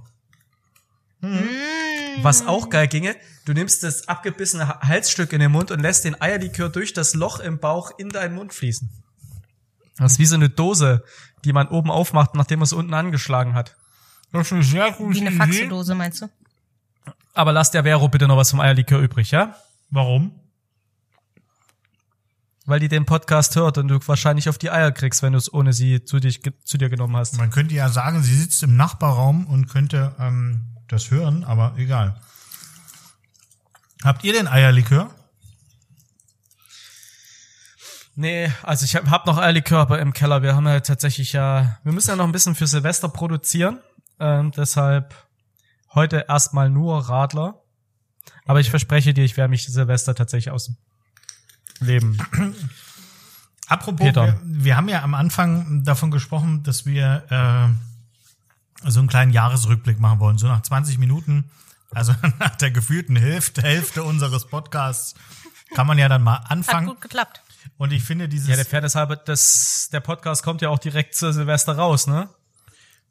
Was 2.23 2.47
auch 2.47 2.71
geil 2.71 2.89
ginge, 2.89 3.15
du 3.45 3.53
nimmst 3.53 3.83
das 3.83 4.09
abgebissene 4.09 4.69
Ha- 4.69 4.81
Halsstück 4.81 5.33
in 5.35 5.41
den 5.41 5.53
Mund 5.53 5.71
und 5.71 5.81
lässt 5.81 6.05
den 6.05 6.19
Eierlikör 6.21 6.69
durch 6.71 6.95
das 6.95 7.15
Loch 7.15 7.41
im 7.41 7.59
Bauch 7.59 7.91
in 7.99 8.09
deinen 8.09 8.35
Mund 8.37 8.55
fließen. 8.55 8.89
Das 9.99 10.13
ist 10.13 10.19
wie 10.19 10.27
so 10.27 10.37
eine 10.37 10.49
Dose, 10.49 11.05
die 11.45 11.53
man 11.53 11.69
oben 11.69 11.91
aufmacht, 11.91 12.35
nachdem 12.35 12.61
man 12.61 12.65
es 12.65 12.73
unten 12.73 12.95
angeschlagen 12.95 13.55
hat. 13.55 13.77
Das 14.33 14.47
ist 14.47 14.53
eine 14.53 14.63
sehr 14.63 14.93
gute 14.93 15.15
Wie 15.15 15.27
eine 15.27 15.33
Faxedose, 15.33 15.95
meinst 15.95 16.23
du? 16.23 16.29
Aber 17.35 17.53
lass 17.53 17.71
der 17.71 17.85
Vero 17.85 18.09
bitte 18.09 18.29
noch 18.29 18.37
was 18.37 18.51
vom 18.51 18.61
Eierlikör 18.61 19.01
übrig, 19.01 19.31
ja? 19.31 19.55
Warum? 19.91 20.33
Weil 22.67 22.81
die 22.81 22.89
den 22.89 23.07
Podcast 23.07 23.57
hört 23.57 23.79
und 23.79 23.89
du 23.89 23.99
wahrscheinlich 24.07 24.49
auf 24.49 24.59
die 24.59 24.71
Eier 24.71 24.93
kriegst, 24.93 25.23
wenn 25.23 25.33
du 25.33 25.39
es 25.39 25.53
ohne 25.53 25.73
sie 25.73 26.05
zu, 26.05 26.21
dich, 26.21 26.43
zu 26.65 26.79
dir 26.79 26.89
genommen 26.89 27.17
hast. 27.17 27.37
Man 27.39 27.51
könnte 27.51 27.75
ja 27.75 27.89
sagen, 27.89 28.23
sie 28.23 28.37
sitzt 28.37 28.63
im 28.63 28.77
Nachbarraum 28.77 29.47
und 29.47 29.69
könnte 29.69 30.15
ähm, 30.21 30.67
das 30.87 31.11
hören, 31.11 31.45
aber 31.45 31.75
egal. 31.77 32.21
Habt 34.05 34.25
ihr 34.25 34.33
den 34.33 34.47
Eierlikör? 34.47 35.11
Nee, 38.21 38.53
also 38.63 38.85
ich 38.85 38.97
habe 38.97 39.11
hab 39.11 39.25
noch 39.25 39.39
Eierlikör 39.39 39.79
aber 39.79 39.99
im 39.99 40.13
Keller. 40.13 40.43
Wir 40.43 40.55
haben 40.55 40.67
ja 40.67 40.81
tatsächlich 40.81 41.33
ja, 41.33 41.79
wir 41.85 41.93
müssen 41.93 42.11
ja 42.11 42.17
noch 42.17 42.27
ein 42.27 42.33
bisschen 42.33 42.55
für 42.55 42.67
Silvester 42.67 43.09
produzieren. 43.09 43.79
Ähm, 44.19 44.51
deshalb 44.51 45.15
heute 45.95 46.27
erstmal 46.29 46.69
nur 46.69 47.09
Radler. 47.09 47.63
Aber 48.45 48.61
ich 48.61 48.69
verspreche 48.69 49.15
dir, 49.15 49.25
ich 49.25 49.39
werde 49.39 49.49
mich 49.49 49.65
Silvester 49.65 50.15
tatsächlich 50.15 50.53
aus 50.53 50.67
dem 50.67 50.77
Leben. 51.79 52.19
Apropos, 53.69 54.07
Peter. 54.07 54.27
wir, 54.27 54.65
wir 54.65 54.77
haben 54.77 54.91
ja 54.91 55.03
am 55.03 55.15
Anfang 55.15 55.83
davon 55.85 56.11
gesprochen, 56.11 56.63
dass 56.63 56.85
wir 56.85 57.73
äh, 58.85 58.91
so 58.91 59.01
einen 59.01 59.09
kleinen 59.09 59.33
Jahresrückblick 59.33 59.99
machen 59.99 60.21
wollen. 60.21 60.37
So 60.37 60.47
nach 60.47 60.61
20 60.61 60.99
Minuten, 60.99 61.51
also 61.91 62.15
nach 62.39 62.55
der 62.57 62.71
gefühlten 62.71 63.17
Hälfte, 63.17 63.63
Hälfte 63.63 64.03
unseres 64.03 64.47
Podcasts, 64.47 65.15
kann 65.75 65.87
man 65.87 65.97
ja 65.97 66.11
dann 66.11 66.23
mal 66.23 66.41
Hat 66.41 66.51
anfangen. 66.51 66.89
gut 66.89 67.01
geklappt. 67.01 67.41
Und 67.77 67.93
ich 67.93 68.03
finde 68.03 68.29
dieses, 68.29 68.49
Ja, 68.49 68.57
der 68.57 68.65
Fairness 68.65 68.95
halber, 68.95 69.17
das, 69.17 69.89
der 69.93 70.01
Podcast 70.01 70.43
kommt 70.43 70.63
ja 70.63 70.69
auch 70.69 70.79
direkt 70.79 71.15
zu 71.15 71.33
Silvester 71.33 71.77
raus, 71.77 72.07
ne? 72.07 72.29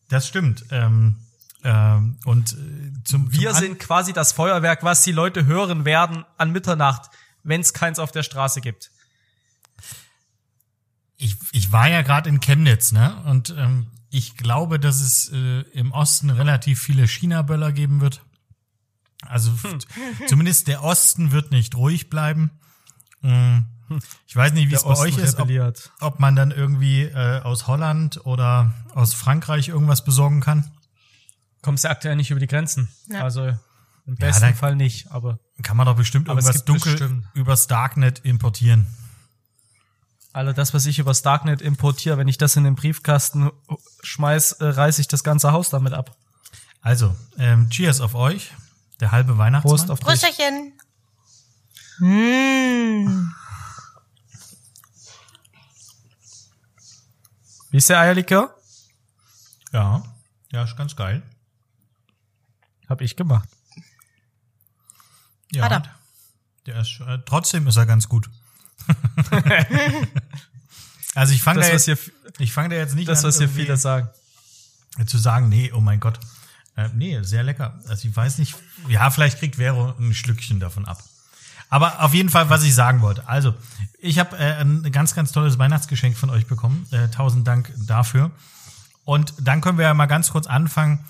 das 0.10 0.28
stimmt. 0.28 0.66
Ähm, 0.72 1.18
ähm, 1.64 2.18
und 2.26 2.54
äh, 2.54 3.04
zum 3.04 3.32
Wir 3.32 3.52
zum 3.52 3.60
sind 3.60 3.80
quasi 3.80 4.14
das 4.14 4.32
Feuerwerk, 4.32 4.84
was 4.84 5.04
die 5.04 5.12
Leute 5.12 5.46
hören 5.46 5.86
werden 5.86 6.26
an 6.38 6.52
Mitternacht, 6.52 7.12
wenn 7.44 7.62
es 7.62 7.74
keins 7.74 8.00
auf 8.00 8.12
der 8.12 8.24
Straße 8.24 8.62
gibt. 8.62 8.92
ich, 11.18 11.36
ich 11.52 11.72
war 11.72 11.90
ja 11.90 12.02
gerade 12.02 12.30
in 12.30 12.40
Chemnitz, 12.40 12.92
ne? 12.92 13.22
Und 13.26 13.54
ähm, 13.58 13.88
ich 14.10 14.38
glaube, 14.38 14.80
dass 14.80 15.02
es 15.02 15.30
äh, 15.34 15.62
im 15.74 15.92
Osten 15.92 16.30
relativ 16.30 16.82
viele 16.82 17.08
China-Böller 17.08 17.72
geben 17.74 18.02
wird. 18.02 18.22
Also 19.22 19.52
Hm. 19.62 19.80
zumindest 20.28 20.68
der 20.68 20.82
Osten 20.84 21.32
wird 21.32 21.52
nicht 21.52 21.76
ruhig 21.76 22.10
bleiben. 22.10 22.52
Mm, 23.22 23.60
Ich 24.28 24.36
weiß 24.36 24.54
nicht, 24.54 24.70
wie 24.70 24.76
es 24.76 24.84
bei 24.84 24.96
euch 24.98 25.18
ist, 25.18 25.40
ob, 25.40 25.50
ob 26.02 26.20
man 26.20 26.36
dann 26.36 26.52
irgendwie 26.52 27.04
äh, 27.04 27.42
aus 27.42 27.68
Holland 27.68 28.26
oder 28.26 28.74
aus 28.94 29.14
Frankreich 29.14 29.68
irgendwas 29.70 30.04
besorgen 30.04 30.42
kann. 30.42 30.72
Kommst 31.62 31.84
du 31.84 31.90
aktuell 31.90 32.16
nicht 32.16 32.32
über 32.32 32.40
die 32.40 32.48
Grenzen. 32.48 32.90
Ja. 33.10 33.24
Also 33.24 33.48
im 34.06 34.16
besten 34.16 34.42
dann- 34.42 34.56
Fall 34.56 34.76
nicht, 34.76 35.12
aber 35.12 35.40
Kann 35.62 35.76
man 35.78 35.86
doch 35.86 35.96
bestimmt 35.96 36.28
irgendwas 36.28 36.64
dunkel 36.66 36.94
bestimmt. 36.94 37.26
übers 37.34 37.68
Darknet 37.68 38.20
importieren. 38.20 38.88
alle 40.32 40.54
das, 40.54 40.74
was 40.74 40.86
ich 40.86 41.00
übers 41.00 41.22
Darknet 41.22 41.62
importiere, 41.62 42.18
wenn 42.18 42.28
ich 42.28 42.38
das 42.38 42.56
in 42.56 42.64
den 42.64 42.76
Briefkasten 42.76 43.50
schmeiß, 44.04 44.54
äh, 44.54 44.66
reiße 44.66 45.02
ich 45.02 45.08
das 45.08 45.24
ganze 45.24 45.52
Haus 45.52 45.70
damit 45.70 45.94
ab. 45.94 46.16
Also, 46.82 47.14
ähm, 47.38 47.70
Cheers 47.70 48.00
auf 48.00 48.16
euch, 48.16 48.52
der 49.02 49.12
halbe 49.12 49.38
Weihnachtsmann. 49.38 49.76
Prost 49.76 49.92
auf 49.92 50.00
dich. 50.00 50.08
Prösterchen. 50.08 50.74
Mmh. 52.00 53.32
Wie 57.72 57.78
ist 57.78 57.90
der 57.90 58.00
Eierlikör? 58.00 58.56
Ja, 59.72 60.04
ja, 60.52 60.64
ist 60.64 60.76
ganz 60.76 60.96
geil. 60.96 61.22
Hab 62.88 63.02
ich 63.02 63.16
gemacht. 63.16 63.48
Ja, 65.52 65.66
Hat 65.70 65.72
er. 65.86 65.96
Der 66.66 66.82
ist, 66.82 67.00
äh, 67.06 67.20
trotzdem 67.26 67.68
ist 67.68 67.78
er 67.78 67.86
ganz 67.86 68.10
gut. 68.10 68.30
also 71.16 71.34
ich 71.34 71.42
fange 71.42 71.60
Das, 71.60 71.70
da, 71.70 71.76
was 71.76 71.86
jetzt- 71.86 72.04
hier, 72.06 72.14
ich 72.40 72.52
fang 72.54 72.70
da 72.70 72.76
jetzt 72.76 72.96
nicht 72.96 73.08
das, 73.08 73.20
an, 73.24 73.30
was 73.30 73.38
hier 73.38 73.50
viele 73.50 73.78
sagen. 73.78 74.10
zu 75.08 75.18
sagen, 75.18 75.50
nee, 75.50 75.72
oh 75.74 75.82
mein 75.82 76.00
Gott. 76.00 76.20
Äh, 76.76 76.90
nee, 76.94 77.22
sehr 77.24 77.44
lecker. 77.44 77.80
Also 77.88 78.08
ich 78.08 78.16
weiß 78.16 78.38
nicht, 78.40 78.56
ja, 78.88 79.10
vielleicht 79.12 79.40
kriegt 79.40 79.56
Vero 79.58 79.94
ein 80.00 80.14
Schlückchen 80.14 80.60
davon 80.60 80.86
ab. 80.86 81.04
Aber 81.70 82.04
auf 82.04 82.14
jeden 82.14 82.30
Fall, 82.30 82.50
was 82.50 82.64
ich 82.64 82.74
sagen 82.74 83.02
wollte. 83.02 83.28
Also, 83.28 83.54
ich 84.00 84.18
habe 84.18 84.38
äh, 84.38 84.60
ein 84.60 84.92
ganz, 84.92 85.14
ganz 85.14 85.32
tolles 85.32 85.60
Weihnachtsgeschenk 85.60 86.18
von 86.18 86.30
euch 86.30 86.48
bekommen. 86.48 86.88
Äh, 86.92 87.10
tausend 87.10 87.48
Dank 87.48 87.72
dafür. 87.86 88.32
Und 89.06 89.34
dann 89.40 89.62
können 89.62 89.78
wir 89.78 89.86
ja 89.86 89.94
mal 89.94 90.08
ganz 90.08 90.32
kurz 90.32 90.48
anfangen. 90.48 91.06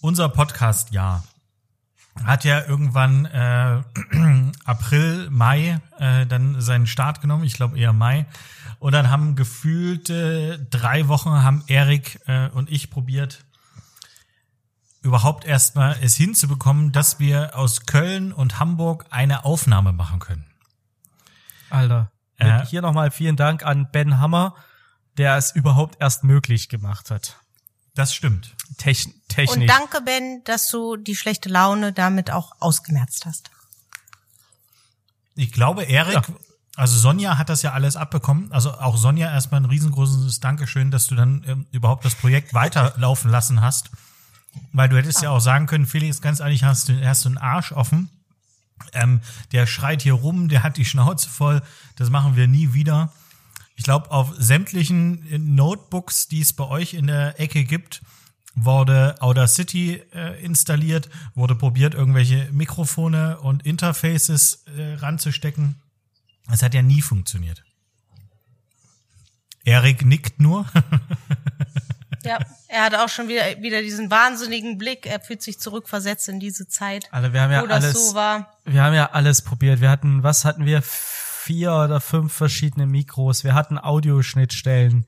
Unser 0.00 0.28
Podcast-Jahr 0.28 1.24
hat 2.22 2.44
ja 2.44 2.64
irgendwann 2.66 3.24
äh, 3.26 3.82
April, 4.64 5.28
Mai 5.30 5.80
äh, 5.98 6.26
dann 6.26 6.60
seinen 6.60 6.86
Start 6.86 7.20
genommen. 7.20 7.44
Ich 7.44 7.54
glaube 7.54 7.78
eher 7.78 7.92
Mai. 7.92 8.26
Und 8.78 8.92
dann 8.92 9.10
haben 9.10 9.34
gefühlt 9.34 10.10
äh, 10.10 10.58
drei 10.70 11.08
Wochen 11.08 11.30
haben 11.30 11.64
Erik 11.66 12.20
äh, 12.26 12.48
und 12.50 12.70
ich 12.70 12.90
probiert, 12.90 13.43
überhaupt 15.04 15.44
erstmal 15.44 15.96
es 16.02 16.16
hinzubekommen, 16.16 16.90
dass 16.90 17.18
wir 17.18 17.56
aus 17.56 17.86
Köln 17.86 18.32
und 18.32 18.58
Hamburg 18.58 19.06
eine 19.10 19.44
Aufnahme 19.44 19.92
machen 19.92 20.18
können. 20.18 20.46
Alter. 21.70 22.10
Äh. 22.38 22.64
Hier 22.66 22.82
nochmal 22.82 23.10
vielen 23.10 23.36
Dank 23.36 23.64
an 23.64 23.88
Ben 23.92 24.18
Hammer, 24.18 24.54
der 25.18 25.36
es 25.36 25.54
überhaupt 25.54 26.00
erst 26.00 26.24
möglich 26.24 26.68
gemacht 26.68 27.10
hat. 27.10 27.36
Das 27.94 28.12
stimmt. 28.14 28.56
Techn 28.78 29.12
Und 29.12 29.28
technisch. 29.28 29.70
danke, 29.70 30.00
Ben, 30.00 30.42
dass 30.44 30.68
du 30.68 30.96
die 30.96 31.14
schlechte 31.14 31.48
Laune 31.48 31.92
damit 31.92 32.30
auch 32.32 32.52
ausgemerzt 32.58 33.24
hast. 33.26 33.50
Ich 35.36 35.52
glaube, 35.52 35.84
Erik, 35.84 36.14
Ja. 36.14 36.22
also 36.76 36.98
Sonja 36.98 37.38
hat 37.38 37.48
das 37.50 37.62
ja 37.62 37.72
alles 37.72 37.96
abbekommen. 37.96 38.50
Also 38.52 38.72
auch 38.72 38.96
Sonja 38.96 39.30
erstmal 39.30 39.60
ein 39.60 39.66
riesengroßes 39.66 40.40
Dankeschön, 40.40 40.90
dass 40.90 41.06
du 41.06 41.14
dann 41.14 41.44
ähm, 41.46 41.66
überhaupt 41.70 42.04
das 42.04 42.14
Projekt 42.14 42.54
weiterlaufen 42.54 43.30
lassen 43.30 43.60
hast. 43.60 43.90
Weil 44.72 44.88
du 44.88 44.96
hättest 44.96 45.22
ja 45.22 45.30
auch 45.30 45.40
sagen 45.40 45.66
können, 45.66 45.86
Felix, 45.86 46.20
ganz 46.20 46.40
ehrlich, 46.40 46.64
hast 46.64 46.88
du, 46.88 47.06
hast 47.06 47.24
du 47.24 47.28
einen 47.28 47.38
Arsch 47.38 47.72
offen. 47.72 48.08
Ähm, 48.92 49.20
der 49.52 49.66
schreit 49.66 50.02
hier 50.02 50.14
rum, 50.14 50.48
der 50.48 50.62
hat 50.62 50.76
die 50.76 50.84
Schnauze 50.84 51.28
voll. 51.28 51.62
Das 51.96 52.10
machen 52.10 52.36
wir 52.36 52.48
nie 52.48 52.74
wieder. 52.74 53.12
Ich 53.76 53.84
glaube, 53.84 54.10
auf 54.10 54.32
sämtlichen 54.36 55.26
äh, 55.30 55.38
Notebooks, 55.38 56.28
die 56.28 56.40
es 56.40 56.52
bei 56.52 56.64
euch 56.64 56.94
in 56.94 57.06
der 57.06 57.40
Ecke 57.40 57.64
gibt, 57.64 58.02
wurde 58.54 59.16
Audacity 59.20 60.02
äh, 60.12 60.42
installiert, 60.44 61.08
wurde 61.34 61.56
probiert, 61.56 61.94
irgendwelche 61.94 62.48
Mikrofone 62.52 63.40
und 63.40 63.66
Interfaces 63.66 64.64
äh, 64.76 64.94
ranzustecken. 64.94 65.76
Es 66.50 66.62
hat 66.62 66.74
ja 66.74 66.82
nie 66.82 67.02
funktioniert. 67.02 67.64
Erik 69.64 70.04
nickt 70.04 70.40
nur. 70.40 70.66
Ja, 72.24 72.38
er 72.68 72.84
hat 72.84 72.94
auch 72.94 73.08
schon 73.08 73.28
wieder, 73.28 73.42
wieder 73.60 73.82
diesen 73.82 74.10
wahnsinnigen 74.10 74.78
Blick. 74.78 75.06
Er 75.06 75.20
fühlt 75.20 75.42
sich 75.42 75.58
zurückversetzt 75.58 76.28
in 76.28 76.40
diese 76.40 76.68
Zeit, 76.68 77.08
Alter, 77.12 77.32
wir 77.32 77.42
haben 77.42 77.52
ja 77.52 77.62
wo 77.62 77.66
das 77.66 77.84
alles, 77.84 78.08
so 78.08 78.14
war. 78.14 78.58
wir 78.64 78.82
haben 78.82 78.94
ja 78.94 79.10
alles 79.12 79.42
probiert. 79.42 79.80
Wir 79.80 79.90
hatten, 79.90 80.22
was 80.22 80.44
hatten 80.44 80.64
wir? 80.64 80.82
Vier 80.82 81.74
oder 81.74 82.00
fünf 82.00 82.32
verschiedene 82.32 82.86
Mikros. 82.86 83.44
Wir 83.44 83.54
hatten 83.54 83.78
Audioschnittstellen. 83.78 85.06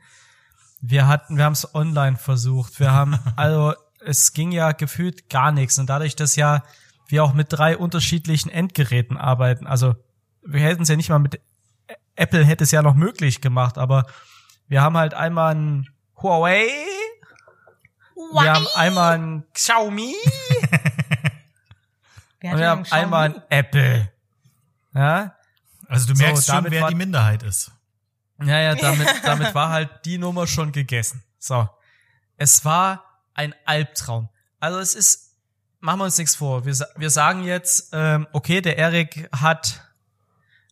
Wir 0.82 1.08
hatten, 1.08 1.38
wir 1.38 1.44
haben 1.44 1.54
es 1.54 1.74
online 1.74 2.16
versucht. 2.16 2.78
Wir 2.78 2.92
haben, 2.92 3.18
also, 3.36 3.74
es 4.04 4.34
ging 4.34 4.52
ja 4.52 4.72
gefühlt 4.72 5.30
gar 5.30 5.50
nichts. 5.50 5.78
Und 5.78 5.88
dadurch, 5.88 6.14
dass 6.14 6.36
ja 6.36 6.62
wir 7.08 7.24
auch 7.24 7.32
mit 7.32 7.46
drei 7.50 7.78
unterschiedlichen 7.78 8.50
Endgeräten 8.50 9.16
arbeiten, 9.16 9.66
also, 9.66 9.94
wir 10.42 10.60
hätten 10.60 10.82
es 10.82 10.88
ja 10.88 10.96
nicht 10.96 11.08
mal 11.08 11.18
mit, 11.18 11.40
Apple 12.16 12.44
hätte 12.44 12.64
es 12.64 12.70
ja 12.70 12.82
noch 12.82 12.94
möglich 12.94 13.40
gemacht, 13.40 13.78
aber 13.78 14.06
wir 14.68 14.82
haben 14.82 14.96
halt 14.96 15.14
einmal 15.14 15.54
ein 15.54 15.88
Huawei, 16.20 16.66
wir 18.32 18.54
haben 18.54 18.66
einmal 18.74 19.18
ein 19.18 19.44
Xiaomi 19.52 20.14
und 22.42 22.58
wir 22.58 22.68
haben 22.70 22.84
einmal 22.90 23.34
ein 23.34 23.42
Apple. 23.50 24.10
Ja, 24.94 25.34
Also 25.88 26.08
du 26.08 26.16
So, 26.16 26.22
merkst 26.22 26.46
schon, 26.46 26.54
damit 26.56 26.72
wer 26.72 26.82
war- 26.82 26.88
die 26.88 26.94
Minderheit 26.94 27.42
ist. 27.42 27.70
Ja, 28.42 28.60
ja, 28.60 28.74
damit, 28.74 29.08
damit 29.24 29.54
war 29.54 29.70
halt 29.70 29.88
die 30.04 30.18
Nummer 30.18 30.46
schon 30.46 30.70
gegessen. 30.72 31.22
So. 31.38 31.68
Es 32.36 32.64
war 32.66 33.04
ein 33.34 33.54
Albtraum. 33.64 34.28
Also 34.60 34.78
es 34.78 34.94
ist, 34.94 35.36
machen 35.80 36.00
wir 36.00 36.04
uns 36.04 36.18
nichts 36.18 36.34
vor. 36.36 36.66
Wir, 36.66 36.74
wir 36.96 37.10
sagen 37.10 37.44
jetzt, 37.44 37.90
ähm, 37.92 38.26
okay, 38.32 38.60
der 38.60 38.76
Erik 38.76 39.28
hat, 39.34 39.82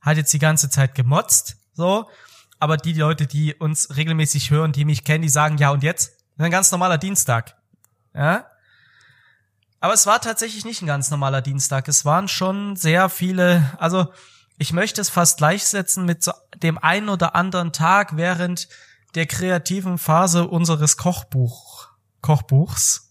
hat 0.03 0.17
jetzt 0.19 0.33
die 0.35 0.39
ganze 0.39 0.69
Zeit 0.69 0.95
gemotzt, 0.95 1.57
so. 1.73 2.09
Aber 2.59 2.77
die 2.77 2.93
Leute, 2.93 3.27
die 3.27 3.55
uns 3.55 3.97
regelmäßig 3.97 4.51
hören, 4.51 4.73
die 4.73 4.85
mich 4.85 5.05
kennen, 5.05 5.23
die 5.23 5.29
sagen, 5.29 5.59
ja, 5.59 5.71
und 5.71 5.83
jetzt? 5.83 6.14
Ein 6.39 6.51
ganz 6.51 6.71
normaler 6.71 6.99
Dienstag. 6.99 7.57
Ja? 8.15 8.47
Aber 9.81 9.95
es 9.95 10.07
war 10.07 10.21
tatsächlich 10.21 10.65
nicht 10.65 10.83
ein 10.83 10.87
ganz 10.87 11.11
normaler 11.11 11.43
Dienstag. 11.43 11.89
Es 11.89 12.05
waren 12.05 12.29
schon 12.29 12.77
sehr 12.77 13.09
viele, 13.09 13.71
also 13.79 14.13
ich 14.59 14.73
möchte 14.73 15.01
es 15.01 15.11
fast 15.11 15.39
gleichsetzen 15.39 16.05
mit 16.05 16.23
so 16.23 16.33
dem 16.57 16.79
einen 16.79 17.09
oder 17.09 17.35
anderen 17.35 17.73
Tag 17.73 18.17
während 18.17 18.69
der 19.15 19.27
kreativen 19.27 19.99
Phase 19.99 20.49
unseres 20.49 20.97
Kochbuch, 20.97 21.89
Kochbuchs, 22.21 23.05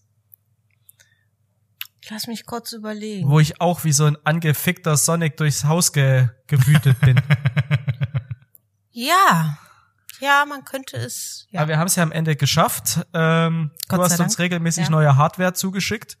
Lass 2.10 2.26
mich 2.26 2.44
kurz 2.44 2.72
überlegen. 2.72 3.30
wo 3.30 3.40
ich 3.40 3.62
auch 3.62 3.84
wie 3.84 3.92
so 3.92 4.04
ein 4.04 4.18
angefickter 4.24 4.96
Sonic 4.96 5.38
durchs 5.38 5.64
Haus 5.64 5.92
ge 5.92 6.28
gewütet 6.46 7.00
bin. 7.00 7.20
Ja. 8.96 9.58
Ja, 10.24 10.44
man 10.48 10.64
könnte 10.64 10.96
es. 10.96 11.46
Ja. 11.50 11.60
Aber 11.60 11.68
wir 11.68 11.78
haben 11.78 11.86
es 11.86 11.96
ja 11.96 12.02
am 12.02 12.12
Ende 12.12 12.34
geschafft. 12.36 13.00
Ähm, 13.12 13.70
du 13.88 13.96
hast 14.02 14.12
uns 14.12 14.18
Dank. 14.18 14.38
regelmäßig 14.38 14.84
Ja. 14.84 14.90
neue 14.90 15.16
Hardware 15.16 15.52
zugeschickt. 15.52 16.16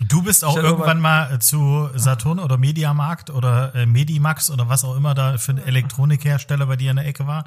Du 0.00 0.22
bist 0.22 0.44
auch 0.44 0.56
Ich 0.56 0.62
irgendwann 0.64 1.00
mal 1.00 1.38
zu 1.40 1.88
Saturn 1.94 2.40
oder 2.40 2.58
Mediamarkt 2.58 3.30
oder 3.30 3.72
äh, 3.74 3.86
Medimax 3.86 4.50
oder 4.50 4.68
was 4.68 4.82
auch 4.84 4.96
immer 4.96 5.14
da 5.14 5.38
für 5.38 5.52
ein 5.52 5.58
Elektronikhersteller 5.58 6.66
bei 6.66 6.74
dir 6.76 6.90
in 6.90 6.96
der 6.96 7.06
Ecke 7.06 7.26
war 7.28 7.44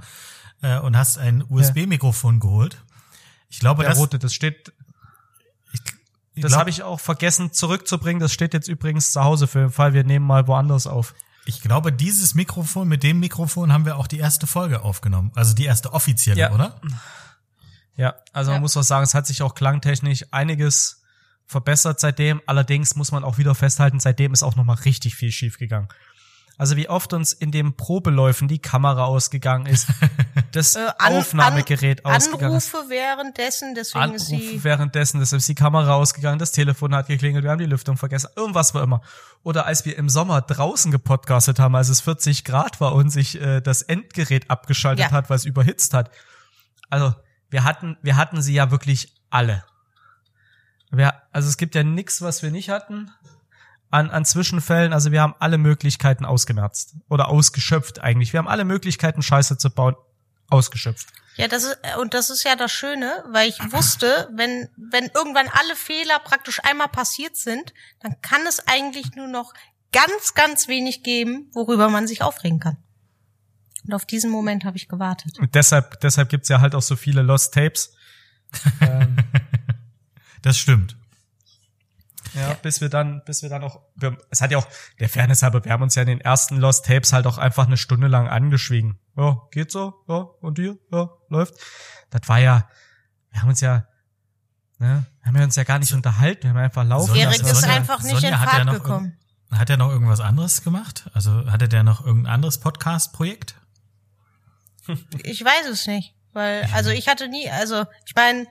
äh, 0.61 0.79
und 0.79 0.95
hast 0.95 1.17
ein 1.17 1.43
USB-Mikrofon 1.49 2.39
geholt. 2.39 2.81
Ich 3.49 3.59
glaube, 3.59 3.81
Der 3.83 3.89
das, 3.91 3.99
rote, 3.99 4.19
das 4.19 4.33
steht, 4.33 4.71
ich 5.73 5.81
das 6.41 6.49
glaub- 6.51 6.59
habe 6.61 6.69
ich 6.69 6.83
auch 6.83 6.99
vergessen 7.01 7.51
zurückzubringen. 7.51 8.19
Das 8.21 8.31
steht 8.31 8.53
jetzt 8.53 8.67
übrigens 8.69 9.11
zu 9.11 9.21
Hause 9.23 9.47
für 9.47 9.59
den 9.59 9.71
Fall, 9.71 9.93
wir 9.93 10.03
nehmen 10.05 10.25
mal 10.25 10.47
woanders 10.47 10.87
auf. 10.87 11.13
Ich 11.45 11.61
glaube, 11.61 11.91
dieses 11.93 12.33
Mikrofon, 12.35 12.87
mit 12.87 13.03
dem 13.03 13.19
Mikrofon 13.19 13.71
haben 13.71 13.85
wir 13.85 13.97
auch 13.97 14.07
die 14.07 14.17
erste 14.17 14.47
Folge 14.47 14.81
aufgenommen. 14.81 15.31
Also 15.35 15.53
die 15.53 15.65
erste 15.65 15.93
offizielle, 15.93 16.39
Ja. 16.39 16.51
oder? 16.51 16.79
Ja, 17.95 18.15
also 18.33 18.51
Ja. 18.51 18.55
man 18.55 18.61
muss 18.61 18.75
auch 18.75 18.83
sagen, 18.83 19.03
es 19.03 19.13
hat 19.13 19.27
sich 19.27 19.41
auch 19.41 19.55
klangtechnisch 19.55 20.25
einiges 20.31 21.03
verbessert 21.45 21.99
seitdem. 21.99 22.41
Allerdings 22.47 22.95
muss 22.95 23.11
man 23.11 23.23
auch 23.23 23.37
wieder 23.37 23.53
festhalten, 23.55 23.99
seitdem 23.99 24.33
ist 24.33 24.43
auch 24.43 24.55
nochmal 24.55 24.77
richtig 24.77 25.15
viel 25.15 25.31
schief 25.31 25.57
gegangen. 25.59 25.87
Also 26.57 26.77
wie 26.77 26.87
oft 26.87 27.11
uns 27.11 27.33
in 27.33 27.51
den 27.51 27.75
Probeläufen 27.75 28.47
die 28.47 28.59
Kamera 28.59 29.03
ausgegangen 29.05 29.65
ist, 29.65 29.87
das 30.53 30.75
Äh, 30.75 30.87
an- 30.99 31.15
Aufnahmegerät 31.15 32.05
an, 32.05 32.15
ausgegangen 32.15 32.55
ist. 32.55 32.73
Anrufe 32.73 32.89
währenddessen, 32.89 33.75
deswegen 33.75 34.13
ist 34.13 34.29
Anrufe 34.31 34.47
sie. 34.51 34.63
währenddessen, 34.63 35.19
deshalb 35.19 35.39
ist 35.39 35.49
die 35.49 35.55
Kamera 35.55 35.95
ausgegangen, 35.95 36.39
das 36.39 36.53
Telefon 36.53 36.95
hat 36.95 37.07
geklingelt, 37.07 37.43
wir 37.43 37.51
haben 37.51 37.59
die 37.59 37.65
Lüftung 37.65 37.97
vergessen, 37.97 38.29
irgendwas 38.37 38.73
war 38.73 38.83
immer. 38.83 39.01
Oder 39.43 39.65
als 39.65 39.83
wir 39.85 39.97
im 39.97 40.07
Sommer 40.07 40.41
draußen 40.41 40.91
gepodcastet 40.91 41.59
haben, 41.59 41.75
als 41.75 41.89
es 41.89 41.99
40 42.01 42.45
Grad 42.45 42.79
war 42.79 42.93
und 42.95 43.09
sich 43.09 43.39
äh, 43.41 43.59
das 43.59 43.81
Endgerät 43.81 44.49
abgeschaltet 44.49 45.07
Ja. 45.07 45.11
hat, 45.11 45.29
weil 45.29 45.35
es 45.37 45.45
überhitzt 45.45 45.93
hat. 45.93 46.09
Also 46.89 47.13
wir 47.49 47.65
hatten, 47.65 47.97
wir 48.01 48.15
hatten 48.15 48.41
sie 48.41 48.53
ja 48.53 48.71
wirklich 48.71 49.13
alle. 49.29 49.63
Wir, 50.91 51.13
also 51.33 51.49
es 51.49 51.57
gibt 51.57 51.75
ja 51.75 51.83
nichts, 51.83 52.21
was 52.21 52.41
wir 52.43 52.51
nicht 52.51 52.69
hatten 52.69 53.11
an, 53.91 54.09
an 54.09 54.25
Zwischenfällen. 54.25 54.93
Also 54.93 55.11
wir 55.11 55.21
haben 55.21 55.35
alle 55.39 55.57
Möglichkeiten 55.57 56.25
ausgemerzt 56.25 56.95
oder 57.09 57.29
ausgeschöpft 57.29 58.01
eigentlich. 58.01 58.33
Wir 58.33 58.39
haben 58.39 58.47
alle 58.47 58.65
Möglichkeiten, 58.65 59.21
Scheiße 59.21 59.57
zu 59.57 59.69
bauen, 59.69 59.95
ausgeschöpft. 60.49 61.07
Ja, 61.37 61.47
das 61.47 61.63
ist, 61.63 61.77
und 61.99 62.13
das 62.13 62.29
ist 62.29 62.43
ja 62.43 62.55
das 62.55 62.71
Schöne, 62.71 63.23
weil 63.29 63.49
ich 63.49 63.59
wusste, 63.71 64.29
wenn, 64.33 64.69
wenn 64.77 65.09
irgendwann 65.13 65.47
alle 65.49 65.75
Fehler 65.75 66.19
praktisch 66.19 66.63
einmal 66.63 66.87
passiert 66.87 67.35
sind, 67.35 67.73
dann 67.99 68.15
kann 68.21 68.45
es 68.47 68.65
eigentlich 68.67 69.15
nur 69.15 69.27
noch 69.27 69.53
ganz, 69.91 70.33
ganz 70.33 70.67
wenig 70.67 71.03
geben, 71.03 71.49
worüber 71.53 71.89
man 71.89 72.07
sich 72.07 72.21
aufregen 72.21 72.59
kann. 72.59 72.77
Und 73.85 73.93
auf 73.93 74.05
diesen 74.05 74.31
Moment 74.31 74.63
habe 74.63 74.77
ich 74.77 74.87
gewartet. 74.87 75.37
Und 75.39 75.53
deshalb, 75.55 75.99
deshalb 75.99 76.29
gibt's 76.29 76.49
ja 76.49 76.61
halt 76.61 76.73
auch 76.73 76.81
so 76.81 76.95
viele 76.95 77.21
Lost 77.21 77.53
Tapes. 77.53 77.93
ähm, 78.81 79.17
Das 80.45 80.59
stimmt. 80.59 80.95
Ja, 82.35 82.53
bis 82.61 82.81
wir 82.81 82.89
dann, 82.89 83.21
bis 83.25 83.41
wir 83.41 83.49
dann 83.49 83.63
auch, 83.63 83.81
wir, 83.95 84.17
es 84.29 84.41
hat 84.41 84.51
ja 84.51 84.57
auch, 84.57 84.67
der 84.99 85.09
Fairness 85.09 85.41
halber, 85.43 85.63
wir 85.65 85.71
haben 85.71 85.83
uns 85.83 85.95
ja 85.95 86.01
in 86.03 86.07
den 86.07 86.21
ersten 86.21 86.57
Lost 86.57 86.85
Tapes 86.85 87.13
halt 87.13 87.25
auch 87.27 87.37
einfach 87.37 87.65
eine 87.67 87.77
Stunde 87.77 88.07
lang 88.07 88.27
angeschwiegen. 88.27 88.99
Ja, 89.17 89.41
geht 89.51 89.71
so, 89.71 89.93
ja, 90.07 90.15
und 90.41 90.57
dir, 90.57 90.77
ja, 90.91 91.09
läuft. 91.29 91.55
Das 92.09 92.27
war 92.27 92.39
ja, 92.39 92.69
wir 93.31 93.41
haben 93.41 93.49
uns 93.49 93.61
ja, 93.61 93.87
ne, 94.79 95.05
wir 95.21 95.27
haben 95.27 95.37
ja 95.37 95.43
uns 95.43 95.55
ja 95.55 95.63
gar 95.63 95.79
nicht 95.79 95.93
unterhalten, 95.93 96.43
wir 96.43 96.49
haben 96.51 96.57
einfach 96.57 96.83
laufen 96.83 97.11
Sonja- 97.13 97.21
Erik 97.23 97.41
lassen. 97.41 97.51
ist 97.51 97.63
Sonja- 97.63 97.75
einfach 97.75 98.03
nicht 98.03 98.13
Sonja 98.13 98.29
in 98.29 98.39
hat 98.39 98.47
ja 98.47 98.53
Fahrt 98.53 98.65
noch 98.65 98.73
gekommen. 98.73 99.17
Hat 99.51 99.69
er 99.69 99.77
noch 99.77 99.89
irgendwas 99.91 100.19
anderes 100.19 100.63
gemacht? 100.63 101.09
Also 101.13 101.49
hatte 101.51 101.69
der 101.69 101.83
noch 101.83 102.05
irgendein 102.05 102.33
anderes 102.33 102.59
Podcast-Projekt? 102.59 103.55
Ich 105.23 105.43
weiß 105.43 105.67
es 105.71 105.87
nicht, 105.87 106.13
weil 106.33 106.67
also 106.73 106.89
ich 106.89 107.07
hatte 107.07 107.27
nie, 107.27 107.49
also 107.49 107.85
ich 108.05 108.15
meine, 108.15 108.45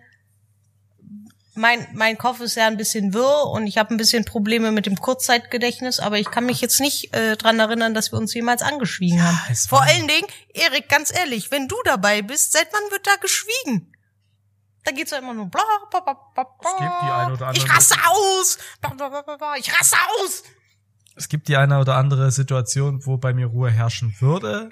mein 1.55 1.87
mein 1.95 2.19
Kopf 2.19 2.41
ist 2.41 2.57
ja 2.57 2.67
ein 2.67 2.77
bisschen 2.77 3.15
wirr 3.15 3.47
und 3.47 3.67
ich 3.67 3.79
habe 3.79 3.95
ein 3.95 3.97
bisschen 3.97 4.25
Probleme 4.25 4.73
mit 4.73 4.87
dem 4.87 4.97
Kurzzeitgedächtnis, 4.97 6.01
aber 6.01 6.19
ich 6.19 6.31
kann 6.31 6.47
mich 6.47 6.61
jetzt 6.61 6.81
nicht 6.81 7.15
äh, 7.15 7.37
dran 7.37 7.61
erinnern, 7.61 7.95
dass 7.95 8.13
wir 8.13 8.19
uns 8.19 8.35
jemals 8.35 8.63
angeschwiegen 8.63 9.23
haben. 9.23 9.39
es 9.51 9.67
Vor 9.67 9.83
allen 9.83 10.09
Dingen, 10.09 10.27
Erik, 10.53 10.89
ganz 10.89 11.13
ehrlich, 11.17 11.51
wenn 11.51 11.69
du 11.69 11.77
dabei 11.85 12.23
bist, 12.23 12.53
seit 12.53 12.69
wann 12.73 12.91
wird 12.91 13.07
da 13.07 13.15
geschwiegen? 13.21 13.93
Da 14.85 14.93
geht's 14.93 15.13
ja 15.13 15.19
immer 15.19 15.33
nur 15.33 15.47
bla 15.47 15.63
bla 15.91 16.01
bla 16.01 16.13
bla. 16.13 16.33
bla. 16.35 16.47
Es 16.61 16.79
gibt 16.79 17.03
die 17.03 17.11
eine 17.11 17.33
oder 17.33 17.53
Ich 17.55 17.71
raste 17.71 17.97
aus. 18.07 18.59
Bla, 18.81 18.91
bla, 18.91 19.09
bla, 19.09 19.23
bla, 19.23 19.37
bla. 19.37 19.57
Ich 19.57 19.73
raste 19.73 19.97
aus. 20.21 20.43
Es 21.17 21.29
gibt 21.29 21.49
die 21.49 21.57
eine 21.57 21.79
oder 21.79 21.97
andere 21.97 22.31
Situation, 22.33 23.07
wo 23.07 23.17
bei 23.17 23.33
mir 23.33 23.47
Ruhe 23.47 23.71
herrschen 23.71 24.15
würde. 24.21 24.71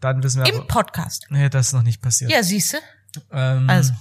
Dann 0.00 0.22
wissen 0.22 0.44
wir 0.44 0.52
Im 0.52 0.58
aber, 0.60 0.66
Podcast. 0.66 1.26
nee, 1.30 1.48
das 1.48 1.68
ist 1.68 1.72
noch 1.72 1.82
nicht 1.82 2.02
passiert. 2.02 2.30
Ja, 2.30 2.42
siehste. 2.42 2.78
Ähm, 3.32 3.68
Also. 3.68 3.94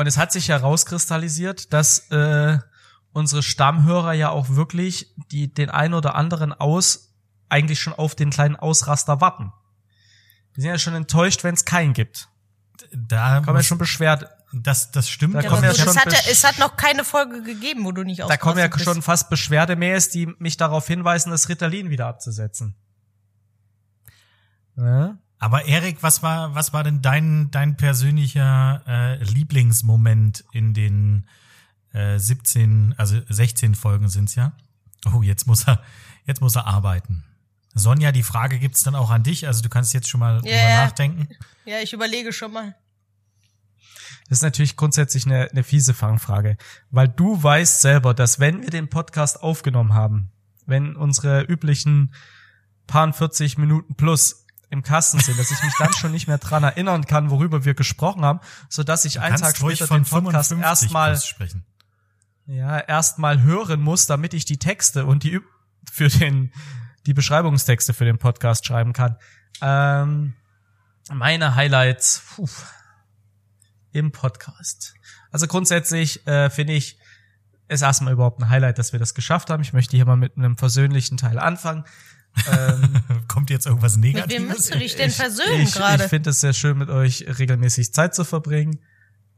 Und 0.00 0.06
es 0.06 0.16
hat 0.16 0.32
sich 0.32 0.48
herauskristallisiert, 0.48 1.72
dass 1.72 2.10
äh, 2.10 2.58
unsere 3.12 3.42
Stammhörer 3.42 4.12
ja 4.14 4.30
auch 4.30 4.48
wirklich 4.50 5.14
die 5.30 5.52
den 5.52 5.68
ein 5.70 5.94
oder 5.94 6.14
anderen 6.14 6.52
aus 6.52 7.14
eigentlich 7.48 7.80
schon 7.80 7.92
auf 7.92 8.14
den 8.14 8.30
kleinen 8.30 8.56
Ausraster 8.56 9.20
warten. 9.20 9.52
Die 10.56 10.62
sind 10.62 10.70
ja 10.70 10.78
schon 10.78 10.94
enttäuscht, 10.94 11.44
wenn 11.44 11.54
es 11.54 11.64
keinen 11.64 11.92
gibt. 11.92 12.28
Da 12.92 13.40
kommen 13.40 13.56
ja 13.58 13.62
schon 13.62 13.78
Beschwerden. 13.78 14.26
das, 14.52 14.90
das 14.90 15.08
stimmt. 15.08 15.34
Da 15.34 15.40
Ja, 15.42 15.48
kommen 15.50 15.64
ja 15.64 15.74
schon 15.74 15.88
es, 15.88 15.96
hat, 15.98 16.12
ja- 16.12 16.18
es 16.30 16.44
hat 16.44 16.58
noch 16.58 16.76
keine 16.76 17.04
Folge 17.04 17.42
gegeben, 17.42 17.84
wo 17.84 17.92
du 17.92 18.02
nicht 18.02 18.20
Da 18.20 18.36
kommen 18.36 18.58
ja 18.58 18.64
ausgerastet 18.64 18.84
schon 18.84 18.94
bist. 18.96 19.06
fast 19.06 19.30
Beschwerdemails, 19.30 20.08
die 20.08 20.26
mich 20.38 20.56
darauf 20.56 20.86
hinweisen, 20.86 21.30
das 21.30 21.48
Ritalin 21.48 21.90
wieder 21.90 22.06
abzusetzen. 22.06 22.74
Ja? 24.76 25.18
Aber 25.40 25.64
Erik, 25.64 26.02
was 26.02 26.22
war, 26.22 26.54
was 26.54 26.72
war 26.74 26.84
denn 26.84 27.00
dein, 27.00 27.50
dein 27.50 27.76
persönlicher 27.76 28.82
äh, 28.86 29.24
Lieblingsmoment 29.24 30.44
in 30.52 30.74
den 30.74 31.26
äh, 31.92 32.18
17, 32.18 32.94
also 32.98 33.18
16 33.28 33.74
Folgen 33.74 34.08
sind's 34.10 34.34
ja? 34.34 34.52
Oh, 35.12 35.22
jetzt 35.22 35.46
muss 35.46 35.66
er, 35.66 35.82
jetzt 36.26 36.42
muss 36.42 36.56
er 36.56 36.66
arbeiten. 36.66 37.24
Sonja, 37.72 38.12
die 38.12 38.22
Frage 38.22 38.58
gibt's 38.58 38.82
dann 38.82 38.94
auch 38.94 39.10
an 39.10 39.22
dich, 39.22 39.46
also 39.46 39.62
du 39.62 39.70
kannst 39.70 39.94
jetzt 39.94 40.08
schon 40.08 40.20
mal 40.20 40.40
drüber 40.40 40.50
Ja. 40.50 40.84
nachdenken. 40.84 41.26
Ja, 41.64 41.78
ich 41.80 41.92
überlege 41.94 42.32
schon 42.32 42.52
mal. 42.52 42.74
Das 44.28 44.38
ist 44.38 44.42
natürlich 44.42 44.76
grundsätzlich 44.76 45.24
eine, 45.26 45.50
eine 45.50 45.62
fiese 45.64 45.94
Fangfrage, 45.94 46.56
weil 46.90 47.08
du 47.08 47.42
weißt 47.42 47.80
selber, 47.80 48.12
dass 48.12 48.38
wenn 48.40 48.62
wir 48.62 48.70
den 48.70 48.88
Podcast 48.88 49.42
aufgenommen 49.42 49.94
haben, 49.94 50.30
wenn 50.66 50.96
unsere 50.96 51.42
üblichen 51.42 52.12
paar 52.86 53.12
40 53.12 53.56
Minuten 53.58 53.94
plus 53.94 54.46
im 54.70 54.82
Kasten 54.82 55.18
sind, 55.18 55.38
dass 55.38 55.50
ich 55.50 55.62
mich 55.62 55.74
dann 55.78 55.92
schon 55.92 56.12
nicht 56.12 56.28
mehr 56.28 56.38
dran 56.38 56.62
erinnern 56.62 57.04
kann, 57.04 57.30
worüber 57.30 57.64
wir 57.64 57.74
gesprochen 57.74 58.24
haben, 58.24 58.40
so 58.68 58.84
dass 58.84 59.04
ich 59.04 59.20
einen 59.20 59.36
Tag 59.36 59.56
später 59.56 59.86
von 59.86 60.04
den 60.04 60.08
Podcast 60.08 60.48
55 60.50 60.94
erstmal 60.94 61.20
ja 62.46 62.78
erstmal 62.78 63.42
hören 63.42 63.80
muss, 63.80 64.06
damit 64.06 64.32
ich 64.32 64.44
die 64.44 64.58
Texte 64.58 65.06
und 65.06 65.24
die 65.24 65.40
für 65.90 66.08
den 66.08 66.52
die 67.06 67.14
Beschreibungstexte 67.14 67.94
für 67.94 68.04
den 68.04 68.18
Podcast 68.18 68.66
schreiben 68.66 68.92
kann. 68.92 69.16
Ähm, 69.60 70.34
meine 71.12 71.54
Highlights 71.56 72.22
puh, 72.34 72.48
im 73.92 74.12
Podcast. 74.12 74.94
Also 75.32 75.46
grundsätzlich 75.46 76.26
äh, 76.26 76.50
finde 76.50 76.74
ich 76.74 76.98
es 77.68 77.82
erstmal 77.82 78.12
überhaupt 78.12 78.40
ein 78.40 78.50
Highlight, 78.50 78.78
dass 78.78 78.92
wir 78.92 79.00
das 79.00 79.14
geschafft 79.14 79.50
haben. 79.50 79.62
Ich 79.62 79.72
möchte 79.72 79.96
hier 79.96 80.04
mal 80.04 80.16
mit 80.16 80.36
einem 80.36 80.56
versöhnlichen 80.56 81.16
Teil 81.16 81.38
anfangen. 81.38 81.84
Ähm, 82.50 83.00
Kommt 83.28 83.50
jetzt 83.50 83.66
irgendwas 83.66 83.96
Mit 83.96 84.14
Negatives? 84.14 84.40
wem 84.42 84.48
willst 84.48 84.74
du 84.74 84.78
dich 84.78 84.96
denn 84.96 85.10
ich- 85.10 85.16
versöhnen 85.16 85.60
ich, 85.62 85.72
gerade? 85.74 86.04
Ich 86.04 86.10
finde 86.10 86.30
es 86.30 86.40
sehr 86.40 86.52
schön, 86.52 86.78
mit 86.78 86.88
euch 86.90 87.24
regelmäßig 87.38 87.92
Zeit 87.92 88.14
zu 88.14 88.24
verbringen. 88.24 88.80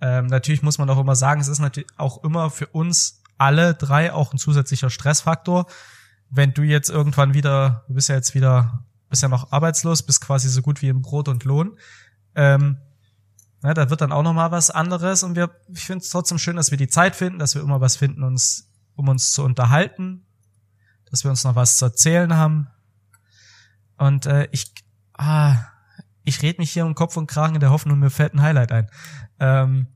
Ähm, 0.00 0.26
natürlich 0.26 0.62
muss 0.62 0.78
man 0.78 0.88
auch 0.90 0.98
immer 0.98 1.14
sagen, 1.16 1.40
es 1.40 1.48
ist 1.48 1.58
natürlich 1.60 1.88
auch 1.96 2.22
immer 2.24 2.50
für 2.50 2.66
uns 2.66 3.22
alle 3.38 3.74
drei 3.74 4.12
auch 4.12 4.32
ein 4.32 4.38
zusätzlicher 4.38 4.90
Stressfaktor. 4.90 5.66
Wenn 6.30 6.54
du 6.54 6.62
jetzt 6.62 6.90
irgendwann 6.90 7.34
wieder, 7.34 7.84
du 7.88 7.94
bist 7.94 8.08
ja 8.08 8.14
jetzt 8.14 8.34
wieder, 8.34 8.84
bist 9.10 9.22
ja 9.22 9.28
noch 9.28 9.52
arbeitslos, 9.52 10.02
bist 10.02 10.20
quasi 10.20 10.48
so 10.48 10.62
gut 10.62 10.80
wie 10.82 10.88
im 10.88 11.02
Brot 11.02 11.28
und 11.28 11.44
Lohn. 11.44 11.76
Ähm, 12.34 12.78
Ja, 13.62 13.74
da 13.74 13.90
wird 13.90 14.00
dann 14.00 14.10
auch 14.12 14.22
noch 14.24 14.32
mal 14.32 14.50
was 14.50 14.70
anderes 14.70 15.22
und 15.22 15.36
wir, 15.36 15.50
ich 15.72 15.84
finde 15.84 16.02
es 16.02 16.10
trotzdem 16.10 16.38
schön, 16.38 16.56
dass 16.56 16.70
wir 16.72 16.78
die 16.78 16.88
Zeit 16.88 17.14
finden, 17.14 17.38
dass 17.38 17.54
wir 17.54 17.62
immer 17.62 17.80
was 17.80 17.96
finden, 17.96 18.22
uns, 18.24 18.68
um 18.96 19.08
uns 19.08 19.32
zu 19.32 19.44
unterhalten, 19.44 20.24
dass 21.10 21.22
wir 21.24 21.30
uns 21.30 21.44
noch 21.44 21.54
was 21.54 21.76
zu 21.78 21.84
erzählen 21.84 22.34
haben. 22.34 22.66
Und 23.98 24.26
äh, 24.26 24.48
ich, 24.52 24.72
ah, 25.14 25.56
ich 26.24 26.42
red 26.42 26.58
mich 26.58 26.70
hier 26.70 26.84
um 26.86 26.94
Kopf 26.94 27.16
und 27.16 27.26
Kragen 27.26 27.54
in 27.54 27.60
der 27.60 27.70
Hoffnung, 27.70 27.98
mir 27.98 28.10
fällt 28.10 28.34
ein 28.34 28.42
Highlight 28.42 28.72
ein. 28.72 28.90
Ähm, 29.40 29.86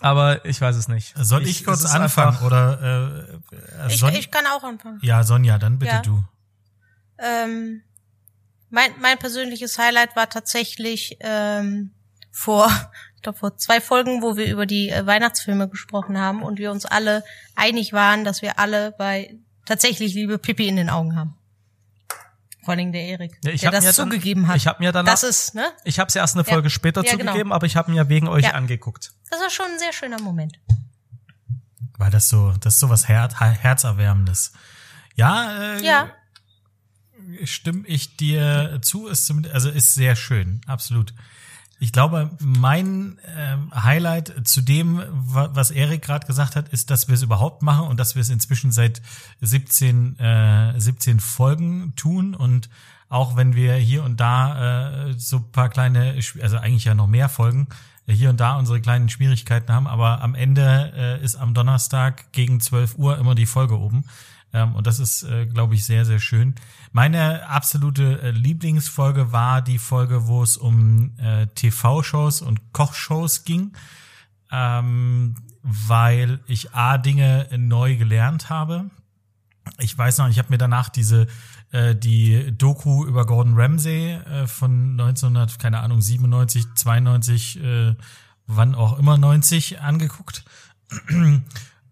aber 0.00 0.44
ich 0.44 0.60
weiß 0.60 0.76
es 0.76 0.88
nicht. 0.88 1.14
Soll 1.16 1.46
ich, 1.46 1.60
es 1.60 1.66
kurz 1.66 1.84
anfangen 1.84 2.28
einfach- 2.34 2.42
oder 2.42 3.38
äh, 3.52 3.86
äh, 3.86 3.88
Ich, 3.88 4.02
ich 4.02 4.30
kann 4.30 4.46
auch 4.46 4.64
anfangen. 4.64 4.98
Ja, 5.02 5.22
Sonja, 5.24 5.58
dann 5.58 5.78
bitte 5.78 5.92
Ja. 5.92 6.02
du. 6.02 6.24
Ähm, 7.18 7.82
mein, 8.70 8.90
mein 9.00 9.18
persönliches 9.18 9.78
Highlight 9.78 10.16
war 10.16 10.28
tatsächlich 10.30 11.18
ähm, 11.20 11.92
vor, 12.30 12.70
ich 13.16 13.22
glaube 13.22 13.38
vor 13.38 13.58
zwei 13.58 13.80
Folgen, 13.80 14.22
wo 14.22 14.36
wir 14.36 14.50
über 14.50 14.64
die 14.64 14.88
äh, 14.88 15.04
Weihnachtsfilme 15.04 15.68
gesprochen 15.68 16.18
haben 16.18 16.42
und 16.42 16.58
wir 16.58 16.70
uns 16.70 16.86
alle 16.86 17.22
einig 17.54 17.92
waren, 17.92 18.24
dass 18.24 18.40
wir 18.40 18.58
alle 18.58 18.92
bei 18.92 19.36
tatsächlich 19.66 20.14
Liebe 20.14 20.38
Pippi 20.38 20.66
in 20.66 20.76
den 20.76 20.88
Augen 20.88 21.14
haben. 21.14 21.36
Vor 22.62 22.74
allem 22.74 22.92
der 22.92 23.02
Erik, 23.02 23.38
Ja, 23.42 23.50
ich 23.52 23.62
der 23.62 23.70
das 23.70 23.84
mir 23.84 23.92
dann- 23.92 24.10
zugegeben 24.10 24.46
hat. 24.48 24.56
ich 24.56 24.66
hab 24.66 24.80
mir 24.80 24.92
danach- 24.92 25.12
das 25.12 25.22
ist, 25.22 25.54
ne? 25.54 25.64
Ich 25.84 25.98
habe 25.98 26.08
es 26.08 26.16
erst 26.16 26.34
eine 26.36 26.44
Ja. 26.46 26.52
Folge 26.52 26.68
später 26.70 27.02
Ja, 27.04 27.12
genau. 27.16 27.32
zugegeben, 27.32 27.52
aber 27.52 27.66
ich 27.66 27.76
habe 27.76 27.90
mir 27.90 28.08
wegen 28.08 28.28
euch 28.28 28.44
Ja. 28.44 28.50
angeguckt. 28.52 29.12
Das 29.30 29.40
war 29.40 29.48
schon 29.50 29.66
ein 29.66 29.78
sehr 29.78 29.92
schöner 29.92 30.20
Moment. 30.20 30.58
War 31.96 32.10
das 32.10 32.28
so, 32.28 32.52
das 32.60 32.74
ist 32.74 32.80
so 32.80 32.88
was 32.90 33.08
Her 33.08 33.28
Herzerwärmendes. 33.38 34.52
Ja, 35.16 35.76
äh, 35.76 35.84
Ja. 35.84 36.10
stimme 37.44 37.86
ich 37.86 38.16
dir 38.16 38.78
zu, 38.82 39.06
ist 39.08 39.26
zumindest, 39.26 39.54
also 39.54 39.70
ist 39.70 39.94
sehr 39.94 40.16
schön, 40.16 40.60
absolut. 40.66 41.14
Ich 41.82 41.92
glaube, 41.92 42.30
mein 42.40 43.18
ähm, 43.36 43.70
Highlight 43.74 44.46
zu 44.46 44.60
dem, 44.60 45.02
wa- 45.10 45.48
was 45.54 45.70
Erik 45.70 46.02
gerade 46.02 46.26
gesagt 46.26 46.54
hat, 46.54 46.68
ist, 46.68 46.90
dass 46.90 47.08
wir 47.08 47.14
es 47.14 47.22
überhaupt 47.22 47.62
machen 47.62 47.88
und 47.88 47.98
dass 47.98 48.14
wir 48.14 48.20
es 48.22 48.28
inzwischen 48.28 48.70
seit 48.70 49.00
17, 49.40 50.18
äh, 50.18 50.78
17 50.78 51.20
Folgen 51.20 51.94
tun 51.96 52.34
und 52.34 52.68
auch 53.08 53.34
wenn 53.36 53.54
wir 53.54 53.74
hier 53.74 54.04
und 54.04 54.20
da 54.20 55.08
äh, 55.08 55.14
so 55.18 55.40
paar 55.40 55.70
kleine, 55.70 56.14
also 56.42 56.58
eigentlich 56.58 56.84
ja 56.84 56.94
noch 56.94 57.06
mehr 57.08 57.28
Folgen, 57.30 57.66
äh, 58.06 58.12
hier 58.12 58.28
und 58.30 58.38
da 58.40 58.56
unsere 58.58 58.80
kleinen 58.82 59.08
Schwierigkeiten 59.08 59.72
haben, 59.72 59.86
aber 59.86 60.20
am 60.20 60.34
Ende 60.34 60.92
äh, 60.94 61.24
ist 61.24 61.36
am 61.36 61.54
Donnerstag 61.54 62.30
gegen 62.32 62.60
12 62.60 62.96
Uhr 62.98 63.16
immer 63.18 63.34
die 63.34 63.46
Folge 63.46 63.78
oben. 63.78 64.04
Ähm, 64.52 64.74
und 64.74 64.86
das 64.86 64.98
ist, 64.98 65.22
äh, 65.22 65.46
glaube 65.46 65.74
ich, 65.76 65.84
sehr, 65.84 66.04
sehr 66.04 66.18
schön. 66.18 66.54
Meine 66.92 67.48
absolute 67.48 68.20
äh, 68.20 68.30
Lieblingsfolge 68.32 69.32
war 69.32 69.62
die 69.62 69.78
Folge, 69.78 70.26
wo 70.26 70.42
es 70.42 70.56
um 70.56 71.16
äh, 71.18 71.46
TV-Shows 71.48 72.42
und 72.42 72.72
Kochshows 72.72 73.44
ging, 73.44 73.72
ähm, 74.50 75.36
weil 75.62 76.40
ich 76.46 76.74
A, 76.74 76.98
Dinge 76.98 77.48
neu 77.56 77.96
gelernt 77.96 78.50
habe. 78.50 78.90
Ich 79.78 79.96
weiß 79.96 80.18
noch, 80.18 80.28
ich 80.28 80.38
habe 80.38 80.50
mir 80.50 80.58
danach 80.58 80.88
diese 80.88 81.28
äh, 81.70 81.94
die 81.94 82.52
Doku 82.56 83.06
über 83.06 83.24
Gordon 83.24 83.54
Ramsay 83.54 84.14
äh, 84.14 84.46
von 84.48 84.92
1900, 84.92 85.58
keine 85.60 85.80
Ahnung, 85.80 86.00
97, 86.00 86.66
92, 86.74 87.62
äh, 87.62 87.94
wann 88.46 88.74
auch 88.74 88.98
immer 88.98 89.16
90 89.16 89.80
angeguckt. 89.80 90.44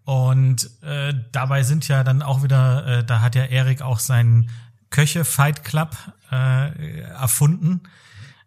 Und 0.03 0.69
äh, 0.81 1.13
dabei 1.31 1.63
sind 1.63 1.87
ja 1.87 2.03
dann 2.03 2.21
auch 2.21 2.43
wieder, 2.43 2.85
äh, 2.85 3.03
da 3.05 3.21
hat 3.21 3.35
ja 3.35 3.45
Erik 3.45 3.81
auch 3.81 3.99
seinen 3.99 4.49
Köche 4.89 5.25
Fight 5.25 5.63
Club 5.63 5.95
äh, 6.31 7.01
erfunden. 7.01 7.81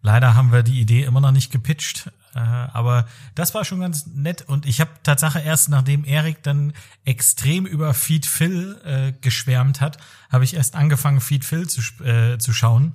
Leider 0.00 0.34
haben 0.34 0.52
wir 0.52 0.62
die 0.62 0.80
Idee 0.80 1.04
immer 1.04 1.20
noch 1.20 1.30
nicht 1.30 1.52
gepitcht, 1.52 2.10
äh, 2.34 2.38
aber 2.38 3.06
das 3.34 3.54
war 3.54 3.64
schon 3.64 3.80
ganz 3.80 4.06
nett. 4.06 4.42
Und 4.42 4.66
ich 4.66 4.80
habe 4.80 4.90
Tatsache 5.02 5.38
erst, 5.40 5.68
nachdem 5.68 6.04
Erik 6.04 6.42
dann 6.42 6.72
extrem 7.04 7.66
über 7.66 7.94
Feed 7.94 8.26
Phil 8.26 8.80
äh, 8.84 9.12
geschwärmt 9.20 9.80
hat, 9.80 9.98
habe 10.30 10.44
ich 10.44 10.54
erst 10.54 10.74
angefangen, 10.74 11.20
Feed 11.20 11.44
Phil 11.44 11.68
zu, 11.68 11.80
äh, 12.02 12.38
zu 12.38 12.52
schauen. 12.52 12.94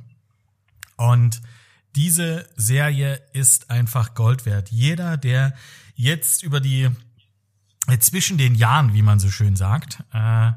Und 0.97 1.41
diese 1.95 2.47
Serie 2.57 3.21
ist 3.31 3.69
einfach 3.69 4.13
Gold 4.13 4.45
wert. 4.45 4.69
Jeder, 4.69 5.17
der 5.17 5.53
jetzt 5.95 6.43
über 6.43 6.59
die 6.59 6.89
äh, 7.87 7.97
zwischen 7.99 8.37
den 8.37 8.53
Jahren, 8.55 8.93
wie 8.93 9.01
man 9.01 9.19
so 9.19 9.29
schön 9.29 9.55
sagt, 9.55 10.03
äh, 10.13 10.51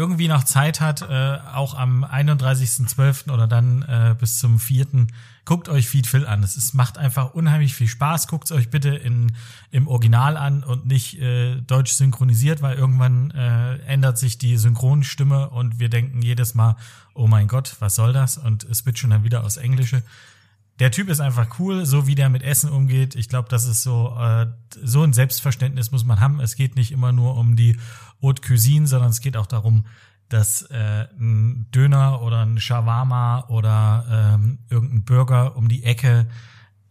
irgendwie 0.00 0.28
noch 0.28 0.44
Zeit 0.44 0.80
hat, 0.80 1.02
äh, 1.02 1.36
auch 1.52 1.74
am 1.74 2.04
31.12. 2.04 3.30
oder 3.30 3.46
dann 3.46 3.82
äh, 3.82 4.14
bis 4.18 4.38
zum 4.38 4.58
4. 4.58 4.86
Guckt 5.44 5.68
euch 5.68 5.90
Feed 5.90 6.06
Phil 6.06 6.26
an. 6.26 6.42
Es 6.42 6.56
ist, 6.56 6.72
macht 6.72 6.96
einfach 6.96 7.34
unheimlich 7.34 7.74
viel 7.74 7.86
Spaß. 7.86 8.26
Guckt 8.26 8.46
es 8.46 8.52
euch 8.52 8.70
bitte 8.70 8.88
in, 8.88 9.36
im 9.70 9.88
Original 9.88 10.38
an 10.38 10.64
und 10.64 10.86
nicht 10.86 11.20
äh, 11.20 11.56
deutsch 11.60 11.92
synchronisiert, 11.92 12.62
weil 12.62 12.78
irgendwann 12.78 13.30
äh, 13.32 13.76
ändert 13.80 14.16
sich 14.16 14.38
die 14.38 14.56
Synchronstimme 14.56 15.50
und 15.50 15.80
wir 15.80 15.90
denken 15.90 16.22
jedes 16.22 16.54
Mal, 16.54 16.76
oh 17.12 17.26
mein 17.26 17.46
Gott, 17.46 17.76
was 17.80 17.94
soll 17.94 18.14
das? 18.14 18.38
Und 18.38 18.64
es 18.64 18.86
wird 18.86 18.98
schon 18.98 19.10
dann 19.10 19.22
wieder 19.22 19.44
aus 19.44 19.58
Englische 19.58 20.02
der 20.80 20.90
Typ 20.90 21.10
ist 21.10 21.20
einfach 21.20 21.58
cool, 21.58 21.84
so 21.84 22.06
wie 22.06 22.14
der 22.14 22.30
mit 22.30 22.42
Essen 22.42 22.70
umgeht. 22.70 23.14
Ich 23.14 23.28
glaube, 23.28 23.50
das 23.50 23.66
ist 23.66 23.82
so, 23.82 24.16
äh, 24.18 24.46
so 24.82 25.02
ein 25.02 25.12
Selbstverständnis 25.12 25.92
muss 25.92 26.04
man 26.04 26.20
haben. 26.20 26.40
Es 26.40 26.56
geht 26.56 26.74
nicht 26.74 26.90
immer 26.90 27.12
nur 27.12 27.36
um 27.36 27.54
die 27.54 27.78
Haute 28.22 28.40
Cuisine, 28.40 28.86
sondern 28.86 29.10
es 29.10 29.20
geht 29.20 29.36
auch 29.36 29.46
darum, 29.46 29.84
dass 30.30 30.62
äh, 30.62 31.06
ein 31.18 31.70
Döner 31.70 32.22
oder 32.22 32.46
ein 32.46 32.58
Shawarma 32.58 33.46
oder 33.48 34.34
ähm, 34.34 34.60
irgendein 34.70 35.04
Burger 35.04 35.54
um 35.56 35.68
die 35.68 35.84
Ecke 35.84 36.26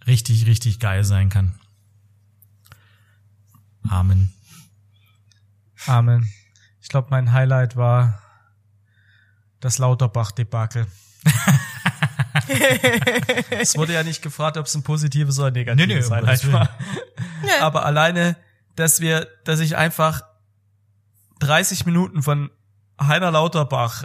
richtig, 0.05 0.45
richtig 0.45 0.79
geil 0.79 1.03
sein 1.03 1.29
kann. 1.29 1.55
Amen. 3.87 4.31
Amen. 5.87 6.29
Ich 6.79 6.89
glaube, 6.89 7.07
mein 7.09 7.31
Highlight 7.31 7.75
war 7.75 8.21
das 9.59 9.79
Lauterbach-Debakel. 9.79 10.85
es 13.59 13.75
wurde 13.77 13.93
ja 13.93 14.03
nicht 14.03 14.21
gefragt, 14.21 14.57
ob 14.57 14.65
es 14.65 14.75
ein 14.75 14.83
positives 14.83 15.39
oder 15.39 15.51
negatives 15.51 16.09
Nee, 16.09 16.15
nee, 16.15 16.21
Highlight 16.27 16.51
war. 16.51 16.69
Aber 17.61 17.85
alleine, 17.85 18.35
dass 18.75 18.99
wir, 19.01 19.27
dass 19.45 19.59
ich 19.59 19.77
einfach 19.77 20.21
30 21.39 21.85
Minuten 21.85 22.21
von 22.23 22.49
Heiner 23.01 23.31
Lauterbach 23.31 24.03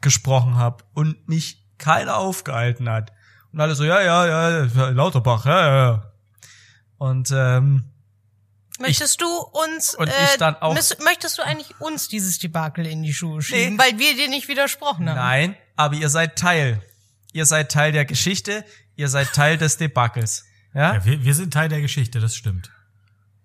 gesprochen 0.00 0.56
habe 0.56 0.84
und 0.94 1.28
mich 1.28 1.64
keiner 1.78 2.16
aufgehalten 2.18 2.88
hat. 2.88 3.12
Und 3.52 3.60
alle 3.60 3.74
so, 3.74 3.84
ja, 3.84 4.00
ja, 4.02 4.26
ja, 4.66 4.88
Lauterbach, 4.90 5.46
ja, 5.46 5.60
ja, 5.66 5.76
ja. 5.76 6.12
Und 6.98 7.30
ähm, 7.32 7.90
Möchtest 8.80 9.20
du 9.20 9.26
uns, 9.26 9.94
und 9.94 10.08
äh, 10.08 10.12
ich 10.32 10.36
dann 10.38 10.56
auch- 10.56 10.74
möchtest 10.74 11.38
du 11.38 11.42
eigentlich 11.42 11.80
uns 11.80 12.08
dieses 12.08 12.38
Debakel 12.40 12.86
in 12.86 13.02
die 13.04 13.12
Schuhe 13.14 13.40
schieben, 13.40 13.76
Nee. 13.76 13.78
weil 13.82 13.98
wir 13.98 14.14
dir 14.16 14.28
nicht 14.28 14.48
widersprochen 14.48 15.08
haben? 15.08 15.16
Nein, 15.16 15.56
aber 15.76 15.94
ihr 15.94 16.08
seid 16.08 16.36
Teil. 16.36 16.82
Ihr 17.34 17.46
seid 17.46 17.70
Teil 17.72 17.90
der 17.90 18.04
Geschichte, 18.04 18.64
ihr 18.94 19.08
seid 19.08 19.32
Teil 19.32 19.58
des 19.58 19.76
Debakels. 19.76 20.44
Ja? 20.72 20.94
Ja, 20.94 21.04
wir, 21.04 21.24
wir 21.24 21.34
sind 21.34 21.52
Teil 21.52 21.68
der 21.68 21.80
Geschichte, 21.80 22.20
das 22.20 22.36
stimmt. 22.36 22.70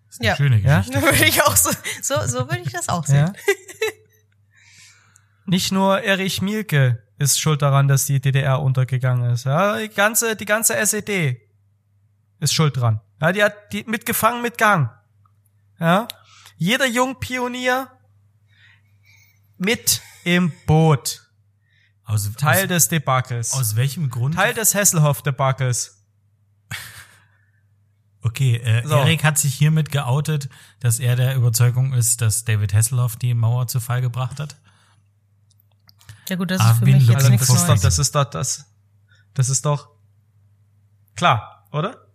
Das 0.06 0.16
ist 0.16 0.22
eine 0.22 0.28
Ja. 0.30 0.36
schöne 0.36 0.58
Ja? 0.60 0.78
Geschichte. 0.78 1.02
würde 1.02 1.26
ich 1.26 1.42
auch 1.44 1.56
so, 1.56 1.72
so, 2.04 2.16
so 2.28 2.38
würde 2.50 2.60
ich 2.60 2.72
das 2.72 2.88
auch 2.88 3.06
sehen. 3.06 3.18
ja? 3.18 3.34
Nicht 5.46 5.72
nur 5.72 6.02
Erich 6.04 6.42
Mielke 6.44 7.04
ist 7.18 7.40
schuld 7.40 7.64
daran, 7.64 7.88
dass 7.88 8.06
die 8.06 8.22
DDR 8.22 8.62
untergegangen 8.62 9.32
ist. 9.32 9.46
Ja, 9.46 9.78
die 9.80 9.90
ganze, 9.90 10.36
die 10.36 10.46
ganze 10.46 10.76
SED 10.78 11.42
ist 12.40 12.54
schuld 12.54 12.78
dran. 12.78 13.02
Ja, 13.20 13.32
die 13.32 13.44
hat 13.44 13.74
die 13.74 13.84
mitgefangen 13.86 14.44
mit 14.44 14.60
Gang. 14.60 14.92
Ja? 15.80 16.08
Jeder 16.58 16.86
Jungpionier 16.86 17.90
mit 19.58 20.02
im 20.26 20.52
Boot. 20.68 21.26
Aus, 22.10 22.32
Teil 22.38 22.64
aus, 22.64 22.68
des 22.68 22.88
Debakels. 22.88 23.54
aus 23.54 23.76
welchem 23.76 24.10
Grund? 24.10 24.34
Teil 24.36 24.54
des 24.54 24.74
Hesselhoff-Debakels. 24.74 25.96
Okay, 28.22 28.58
äh, 28.58 28.86
So. 28.86 28.96
Erik 28.98 29.24
hat 29.24 29.38
sich 29.38 29.56
hiermit 29.56 29.92
geoutet, 29.92 30.50
dass 30.82 31.00
er 31.00 31.16
der 31.16 31.38
Überzeugung 31.38 31.94
ist, 31.94 32.20
dass 32.20 32.44
David 32.44 32.74
Hasselhoff 32.74 33.16
die 33.16 33.34
Mauer 33.34 33.68
zu 33.68 33.80
Fall 33.80 34.02
gebracht 34.02 34.42
hat. 34.42 34.58
Ja 36.28 36.36
gut, 36.36 36.52
das 36.52 36.60
I've 36.60 36.72
ist 36.74 36.80
für 36.80 36.86
mich 36.86 37.08
jetzt 37.08 37.30
nichts 37.30 37.48
das 37.48 37.56
ist 37.56 37.64
doch, 37.64 37.68
Neues. 37.70 37.82
das 37.82 37.98
ist 38.00 38.16
doch 38.16 38.26
das. 38.26 38.66
Das 39.36 39.50
ist 39.50 39.66
doch 39.66 39.88
klar, 41.16 41.66
oder? 41.72 42.06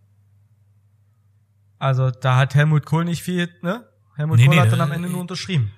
Also 1.79 2.11
da 2.11 2.37
hat 2.37 2.55
Helmut 2.55 2.85
Kohl 2.85 3.07
nicht 3.07 3.23
viel, 3.23 3.49
ne? 3.63 3.89
Helmut 4.15 4.37
Nee, 4.39 4.45
Kohl 4.45 4.57
nee, 4.57 4.61
hat 4.61 4.73
dann 4.73 4.81
äh, 4.81 4.83
am 4.83 4.93
Ende 4.93 5.09
nur 5.09 5.23
unterschrieben. 5.23 5.73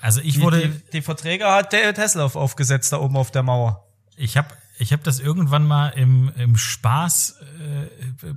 Also 0.00 0.20
ich 0.20 0.34
Die, 0.34 0.40
wurde, 0.42 0.68
die, 0.68 0.90
die 0.92 1.02
Verträge 1.02 1.46
hat 1.46 1.72
David 1.72 1.98
Hasselhoff 1.98 2.36
aufgesetzt 2.36 2.92
da 2.92 2.98
oben 2.98 3.16
auf 3.16 3.30
der 3.30 3.42
Mauer. 3.42 3.84
ich 4.16 4.36
habe 4.36 4.48
ich 4.78 4.92
hab 4.92 5.02
das 5.04 5.20
irgendwann 5.20 5.66
mal 5.66 5.88
im, 5.88 6.30
im 6.36 6.56
Spaß 6.56 7.36
äh, 7.60 8.34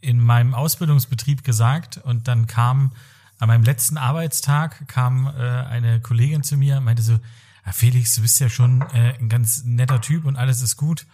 in 0.00 0.18
meinem 0.20 0.54
Ausbildungsbetrieb 0.54 1.44
gesagt 1.44 1.98
und 1.98 2.28
dann 2.28 2.46
kam 2.46 2.92
an 3.38 3.48
meinem 3.48 3.64
letzten 3.64 3.96
Arbeitstag 3.96 4.86
kam 4.86 5.26
äh, 5.26 5.30
eine 5.30 6.00
Kollegin 6.00 6.42
zu 6.42 6.56
mir 6.56 6.76
und 6.76 6.84
meinte 6.84 7.02
so, 7.02 7.18
ah, 7.64 7.72
Felix, 7.72 8.14
du 8.14 8.22
bist 8.22 8.38
ja 8.38 8.48
schon 8.48 8.82
äh, 8.92 9.14
ein 9.18 9.28
ganz 9.28 9.64
netter 9.64 10.00
Typ 10.00 10.24
und 10.24 10.36
alles 10.36 10.62
ist 10.62 10.76
gut, 10.76 11.06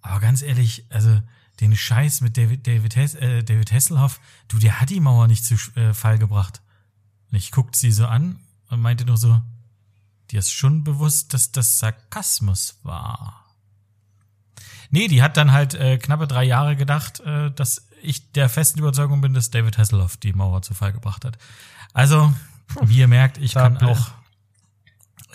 aber 0.00 0.20
ganz 0.20 0.42
ehrlich, 0.42 0.86
also 0.90 1.20
den 1.60 1.76
Scheiß 1.76 2.20
mit 2.22 2.36
David, 2.36 2.66
David, 2.66 2.96
Hes 2.96 3.14
äh, 3.14 3.42
David 3.42 3.72
Hasselhoff, 3.72 4.20
du, 4.48 4.58
der 4.58 4.80
hat 4.80 4.90
die 4.90 5.00
Mauer 5.00 5.28
nicht 5.28 5.44
zu 5.44 5.54
äh, 5.74 5.92
Fall 5.92 6.18
gebracht. 6.18 6.62
Und 7.30 7.36
ich 7.38 7.50
guckte 7.50 7.78
sie 7.78 7.92
so 7.92 8.06
an 8.06 8.40
und 8.72 8.80
meinte 8.80 9.04
nur 9.04 9.16
so, 9.16 9.40
dir 10.30 10.38
ist 10.38 10.50
schon 10.50 10.82
bewusst, 10.82 11.34
dass 11.34 11.52
das 11.52 11.78
Sarkasmus 11.78 12.78
war. 12.82 13.44
Nee, 14.90 15.08
die 15.08 15.22
hat 15.22 15.36
dann 15.36 15.52
halt 15.52 15.74
äh, 15.74 15.98
knappe 15.98 16.26
drei 16.26 16.44
Jahre 16.44 16.74
gedacht, 16.76 17.20
äh, 17.20 17.50
dass 17.50 17.88
ich 18.02 18.32
der 18.32 18.48
festen 18.48 18.78
Überzeugung 18.78 19.20
bin, 19.20 19.34
dass 19.34 19.50
David 19.50 19.78
Hasselhoff 19.78 20.16
die 20.16 20.32
Mauer 20.32 20.62
zu 20.62 20.74
Fall 20.74 20.92
gebracht 20.92 21.24
hat. 21.24 21.38
Also, 21.92 22.32
wie 22.80 22.98
ihr 22.98 23.08
merkt, 23.08 23.38
ich 23.38 23.54
kann 23.54 23.76
auch 23.78 24.10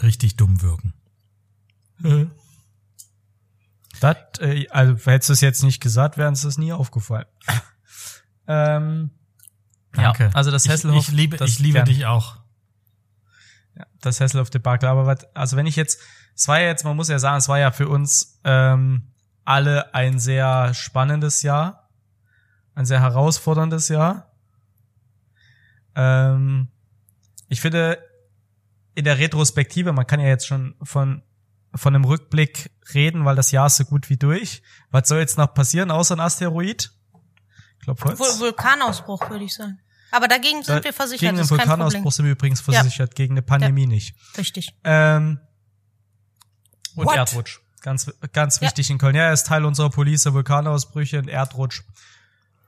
richtig 0.02 0.36
dumm 0.36 0.62
wirken. 0.62 0.94
Das, 4.00 4.18
äh, 4.40 4.68
also 4.70 4.96
hättest 5.06 5.30
du 5.30 5.34
es 5.34 5.42
jetzt 5.42 5.64
nicht 5.64 5.82
gesagt, 5.82 6.18
wäre 6.18 6.28
uns 6.28 6.42
das 6.42 6.58
nie 6.58 6.74
aufgefallen. 6.74 7.26
ähm, 8.48 9.12
Danke. 9.94 10.26
Ja, 10.26 10.30
also 10.34 10.52
das 10.52 10.66
Ich- 10.66 10.72
Hasselhoff, 10.72 11.08
Ich, 11.08 11.14
liebe, 11.14 11.38
das 11.38 11.50
ich 11.52 11.60
liebe 11.60 11.74
gern. 11.76 11.86
dich 11.86 12.06
auch. 12.06 12.38
Das 14.02 14.22
Hasselhoff-Debakel. 14.22 14.88
Aber 14.88 15.06
was, 15.06 15.26
also 15.36 15.58
wenn 15.58 15.66
ich 15.66 15.76
jetzt, 15.76 16.02
es 16.36 16.48
war 16.48 16.60
ja 16.60 16.68
jetzt, 16.68 16.84
man 16.84 16.96
muss 16.96 17.10
ja 17.10 17.20
sagen, 17.20 17.38
es 17.38 17.50
war 17.50 17.60
ja 17.60 17.72
für 17.72 17.88
uns 17.88 18.40
ähm, 18.44 19.12
alle 19.46 19.94
ein 19.94 20.20
sehr 20.20 20.74
spannendes 20.74 21.42
Jahr, 21.42 21.90
ein 22.76 22.86
sehr 22.86 23.02
herausforderndes 23.02 23.90
Jahr. 23.90 24.32
Ähm, 25.96 26.70
ich 27.50 27.62
finde, 27.62 27.98
in 28.96 29.06
der 29.06 29.20
Retrospektive, 29.20 29.94
man 29.94 30.08
kann 30.08 30.20
ja 30.20 30.28
jetzt 30.28 30.48
schon 30.48 30.76
von 30.82 31.24
von 31.76 31.96
einem 31.96 32.06
Rückblick 32.06 32.72
reden, 32.94 33.26
weil 33.26 33.36
das 33.36 33.52
Jahr 33.52 33.68
ist 33.68 33.78
so 33.78 33.86
gut 33.86 34.10
wie 34.10 34.18
durch. 34.18 34.62
Was 34.90 35.08
soll 35.08 35.20
jetzt 35.20 35.38
noch 35.38 35.54
passieren, 35.54 35.92
außer 35.92 36.16
ein 36.16 36.20
Asteroid? 36.20 36.92
Klopfholz. 37.82 38.20
Vul 38.20 38.40
Vulkanausbruch, 38.40 39.30
würde 39.30 39.46
ich 39.46 39.54
sagen. 39.54 39.80
Aber 40.12 40.28
dagegen 40.28 40.64
sind 40.64 40.84
wir 40.84 40.94
versichert, 40.94 41.20
Gegen 41.22 41.38
den 41.38 41.50
Vulkanausbruch 41.50 42.12
sind 42.12 42.26
wir 42.26 42.32
übrigens 42.32 42.62
versichert, 42.62 43.16
gegen 43.16 43.34
eine 43.34 43.42
Pandemie 43.42 43.88
nicht. 43.88 44.16
Richtig. 44.38 44.70
Ähm, 44.84 45.40
und 46.96 47.06
What? 47.06 47.16
Erdrutsch. 47.16 47.60
Ganz, 47.82 48.12
ganz 48.34 48.56
Ja. 48.56 48.62
wichtig 48.64 48.90
in 48.90 48.98
Köln. 48.98 49.16
Ja, 49.16 49.24
er 49.24 49.34
ist 49.34 49.46
Teil 49.48 49.64
unserer 49.66 49.90
Police, 49.90 50.26
Vulkanausbrüche 50.26 51.20
und 51.20 51.28
Erdrutsch. 51.28 51.84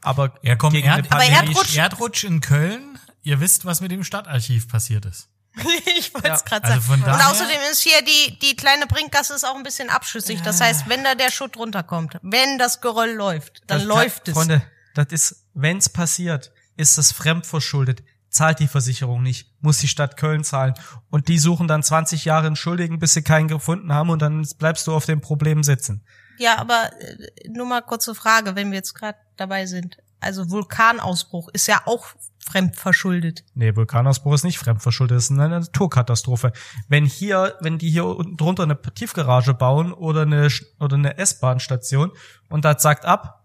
Aber 0.02 0.34
Ja, 0.44 0.56
komm, 0.56 0.72
gegen 0.74 0.88
Erd 0.88 1.00
eine 1.00 1.12
Aber 1.12 1.20
Pandemie- 1.24 1.54
Erdrutsch- 1.56 1.78
Erdrutsch 1.78 2.24
in 2.24 2.42
Köln. 2.42 3.00
Ihr 3.24 3.40
wisst, 3.42 3.66
was 3.66 3.82
mit 3.82 3.92
dem 3.92 4.04
Stadtarchiv 4.04 4.68
passiert 4.70 5.06
ist. 5.06 5.28
ich 5.98 6.14
wollte 6.14 6.30
es 6.30 6.40
Ja, 6.42 6.46
gerade 6.46 6.64
also 6.68 6.80
sagen. 6.80 6.82
von 6.82 7.00
Und 7.02 7.08
daher- 7.08 7.32
außerdem 7.32 7.58
ist 7.72 7.82
hier 7.82 8.02
die, 8.04 8.40
die 8.40 8.56
kleine 8.56 8.86
Brinkgasse 8.88 9.34
ist 9.34 9.44
auch 9.44 9.56
ein 9.56 9.64
bisschen 9.64 9.90
abschüssig. 9.90 10.42
Das 10.42 10.62
heißt, 10.62 10.88
wenn 10.88 11.04
da 11.04 11.16
der 11.16 11.32
Schutt 11.32 11.58
runterkommt, 11.58 12.18
wenn 12.22 12.58
das 12.58 12.80
Geröll 12.82 13.14
läuft, 13.14 13.64
dann 13.68 13.80
Das 13.80 13.88
läuft 13.88 14.26
kann, 14.26 14.32
es. 14.32 14.34
Freunde, 14.38 14.62
das 14.94 15.08
ist, 15.10 15.46
wenn's 15.54 15.90
passiert, 15.90 16.52
ist 16.80 16.98
das 16.98 17.12
fremdverschuldet. 17.12 18.04
Zahlt 18.30 18.60
die 18.60 18.68
Versicherung 18.68 19.24
nicht, 19.24 19.52
muss 19.62 19.80
die 19.80 19.88
Stadt 19.88 20.16
Köln 20.16 20.44
zahlen. 20.44 20.76
Und 21.10 21.28
die 21.28 21.40
suchen 21.40 21.68
dann 21.68 21.84
20 21.84 22.26
Jahre 22.26 22.48
einen 22.48 22.56
Schuldigen, 22.56 23.00
bis 23.00 23.14
sie 23.14 23.24
keinen 23.24 23.48
gefunden 23.48 23.94
haben 23.94 24.10
und 24.10 24.22
dann 24.22 24.48
bleibst 24.58 24.86
du 24.88 24.94
auf 24.94 25.06
dem 25.06 25.20
Problem 25.20 25.64
sitzen. 25.64 26.04
Ja, 26.38 26.58
aber 26.58 26.92
äh, 27.00 27.50
nur 27.50 27.66
mal 27.66 27.82
kurze 27.82 28.16
Frage, 28.16 28.56
wenn 28.56 28.72
wir 28.72 28.78
jetzt 28.78 28.94
gerade 28.94 29.18
dabei 29.36 29.66
sind. 29.66 29.98
Also 30.22 30.50
Vulkanausbruch 30.50 31.50
ist 31.54 31.68
ja 31.68 31.82
auch 31.86 32.08
fremdverschuldet. 32.50 33.44
Nee, 33.54 33.76
Vulkanausbruch 33.76 34.34
ist 34.34 34.44
nicht 34.44 34.60
fremdverschuldet, 34.60 35.18
das 35.18 35.26
ist 35.26 35.32
eine 35.32 35.50
Naturkatastrophe. 35.50 36.52
Wenn 36.88 37.06
hier, 37.06 37.56
wenn 37.62 37.78
die 37.78 37.90
hier 37.90 38.06
unten 38.06 38.38
drunter 38.38 38.64
eine 38.64 38.80
Tiefgarage 38.82 39.54
bauen 39.54 39.94
oder 39.94 40.24
eine, 40.24 40.48
oder 40.80 40.96
eine 40.96 41.18
S-Bahn-Station 41.18 42.12
und 42.50 42.66
das 42.66 42.82
sagt 42.82 43.06
ab, 43.06 43.39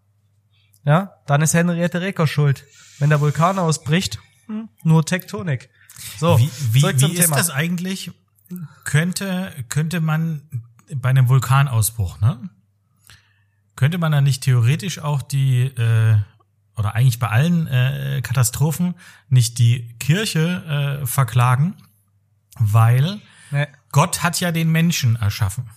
ja, 0.85 1.15
dann 1.27 1.43
ist 1.43 1.55
Henriette 1.55 2.01
Reker 2.01 2.27
schuld. 2.27 2.65
Wenn 2.99 3.11
der 3.11 3.21
Vulkan 3.21 3.59
ausbricht, 3.59 4.19
nur 4.83 5.05
Tektonik. 5.05 5.71
So, 6.19 6.39
wie 6.39 6.51
wie, 6.73 6.83
wie 6.83 7.13
ist 7.15 7.31
das 7.31 7.51
eigentlich? 7.51 8.13
Könnte, 8.85 9.53
könnte 9.69 10.01
man 10.01 10.43
bei 10.95 11.09
einem 11.09 11.29
Vulkanausbruch, 11.29 12.21
ne? 12.21 12.51
Könnte 13.75 13.99
man 13.99 14.13
da 14.13 14.21
nicht 14.21 14.43
theoretisch 14.43 15.01
auch 15.01 15.23
die, 15.23 15.63
äh, 15.65 16.19
oder 16.77 16.95
eigentlich 16.95 17.19
bei 17.19 17.29
allen 17.29 17.67
äh, 17.67 18.21
Katastrophen 18.23 18.95
nicht 19.29 19.59
die 19.59 19.97
Kirche 19.99 21.01
äh, 21.03 21.07
verklagen, 21.07 21.75
weil 22.59 23.21
Nee, 23.55 23.69
Gott 23.93 24.25
hat 24.25 24.41
ja 24.41 24.51
den 24.51 24.71
Menschen 24.73 25.15
erschaffen. 25.15 25.71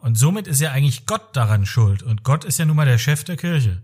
Und 0.00 0.16
somit 0.16 0.46
ist 0.46 0.60
ja 0.60 0.72
eigentlich 0.72 1.06
Gott 1.06 1.36
daran 1.36 1.66
schuld. 1.66 2.02
Und 2.02 2.22
Gott 2.22 2.44
ist 2.44 2.58
ja 2.58 2.64
nun 2.64 2.76
mal 2.76 2.86
der 2.86 2.98
Chef 2.98 3.24
der 3.24 3.36
Kirche. 3.36 3.82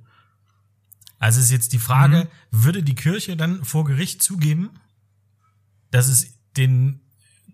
Also 1.18 1.40
ist 1.40 1.50
jetzt 1.50 1.72
die 1.72 1.78
Frage, 1.78 2.28
würde 2.50 2.82
die 2.82 2.94
Kirche 2.94 3.36
dann 3.36 3.64
vor 3.64 3.84
Gericht 3.84 4.22
zugeben, 4.22 4.70
dass 5.90 6.08
es 6.08 6.38
den 6.56 7.00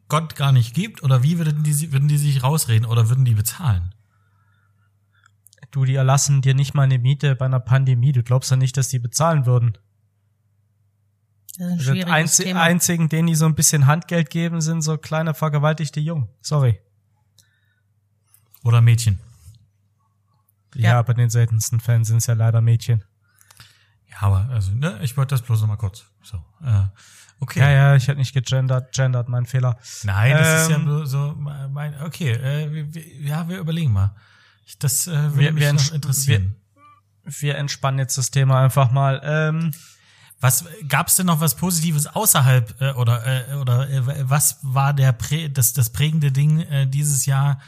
Gott 0.09 0.37
gar 0.37 0.53
nicht 0.53 0.75
gibt? 0.75 1.03
Oder 1.03 1.23
wie 1.23 1.39
würden 1.39 1.63
die, 1.63 1.93
würden 1.93 2.09
die 2.09 2.19
sich 2.19 2.43
rausreden 2.43 2.87
oder 2.87 3.09
würden 3.09 3.25
die 3.25 3.35
bezahlen? 3.35 3.95
du, 5.73 5.85
die 5.85 5.97
erlassen 5.97 6.43
dir 6.43 6.55
nicht 6.55 6.75
mal 6.75 6.83
eine 6.83 6.99
Miete 6.99 7.35
bei 7.35 7.47
einer 7.47 7.61
Pandemie. 7.61 8.13
Du 8.13 8.23
glaubst 8.23 8.51
ja 8.51 8.57
nicht, 8.57 8.77
dass 8.77 8.89
die 8.89 9.01
bezahlen 9.01 9.47
würden. 9.47 9.77
Das 11.59 11.67
ist 11.67 11.73
ein 11.73 11.81
schwieriges 11.81 12.13
einzi 12.13 12.43
Thema. 12.45 12.63
einzigen, 12.63 13.09
denen 13.09 13.27
die 13.27 13.35
so 13.35 13.47
ein 13.47 13.55
bisschen 13.55 13.87
Handgeld 13.87 14.31
geben, 14.31 14.61
sind 14.61 14.83
so 14.83 14.97
kleine 14.97 15.35
vergewaltigte 15.35 16.01
Jungen. 16.01 16.29
Sorry. 16.41 16.79
Oder 18.63 18.81
Mädchen? 18.81 19.19
Ja, 20.75 20.91
Ja. 20.93 20.99
aber 20.99 21.13
in 21.13 21.19
den 21.19 21.31
seltensten 21.31 21.81
Fällen 21.81 22.05
sind 22.05 22.19
es 22.19 22.27
ja 22.27 22.35
leider 22.35 22.61
Mädchen. 22.61 23.03
Ja, 24.11 24.17
aber 24.23 24.49
also, 24.51 24.73
ne, 24.73 24.99
ich 25.03 25.17
wollte 25.17 25.35
das 25.35 25.43
bloß 25.43 25.61
noch 25.63 25.69
mal 25.69 25.77
kurz. 25.77 26.05
So, 26.23 26.37
äh, 26.65 26.85
okay. 27.41 27.61
Ja, 27.61 27.71
ja, 27.71 27.97
ich 27.97 28.09
hätte 28.09 28.19
nicht 28.19 28.33
gegendert, 28.35 28.93
gendert, 28.95 29.29
mein 29.29 29.47
Fehler. 29.47 29.77
Nein, 30.05 30.33
das 30.37 30.63
ist 30.65 30.71
ja 30.71 30.77
Ähm, 30.77 30.85
nur 30.85 31.07
so 31.07 31.35
mein, 31.37 32.01
okay, 32.03 32.33
äh, 32.33 32.73
wir, 32.73 32.95
wir, 32.95 33.17
ja, 33.21 33.49
wir 33.49 33.59
überlegen 33.59 33.93
mal. 33.93 34.15
Ich, 34.67 34.79
das 34.79 35.07
äh, 35.07 35.13
würde 35.13 35.39
Wir- 35.39 35.53
mich 35.53 35.63
wir 35.63 35.73
noch 35.73 35.93
interessieren. 35.93 36.57
Wir 37.25 37.57
entspannen 37.57 37.99
jetzt 37.99 38.17
das 38.19 38.31
Thema 38.31 38.63
einfach 38.63 38.91
mal. 38.91 39.21
Ähm, 39.25 39.73
Was 40.41 40.65
gab's 40.89 41.15
denn 41.15 41.27
noch 41.27 41.39
was 41.41 41.55
Positives 41.55 42.09
außerhalb 42.09 42.81
äh, 42.81 42.93
oder 42.95 43.49
äh, 43.49 43.55
oder 43.55 43.89
äh, 43.89 44.29
was 44.29 44.59
war 44.63 44.93
der 44.93 45.13
Prä 45.13 45.49
das 45.49 45.73
das 45.73 45.91
prägende 45.91 46.33
Ding 46.33 46.59
äh, 46.63 46.87
dieses 46.89 47.27
Jahr 47.27 47.61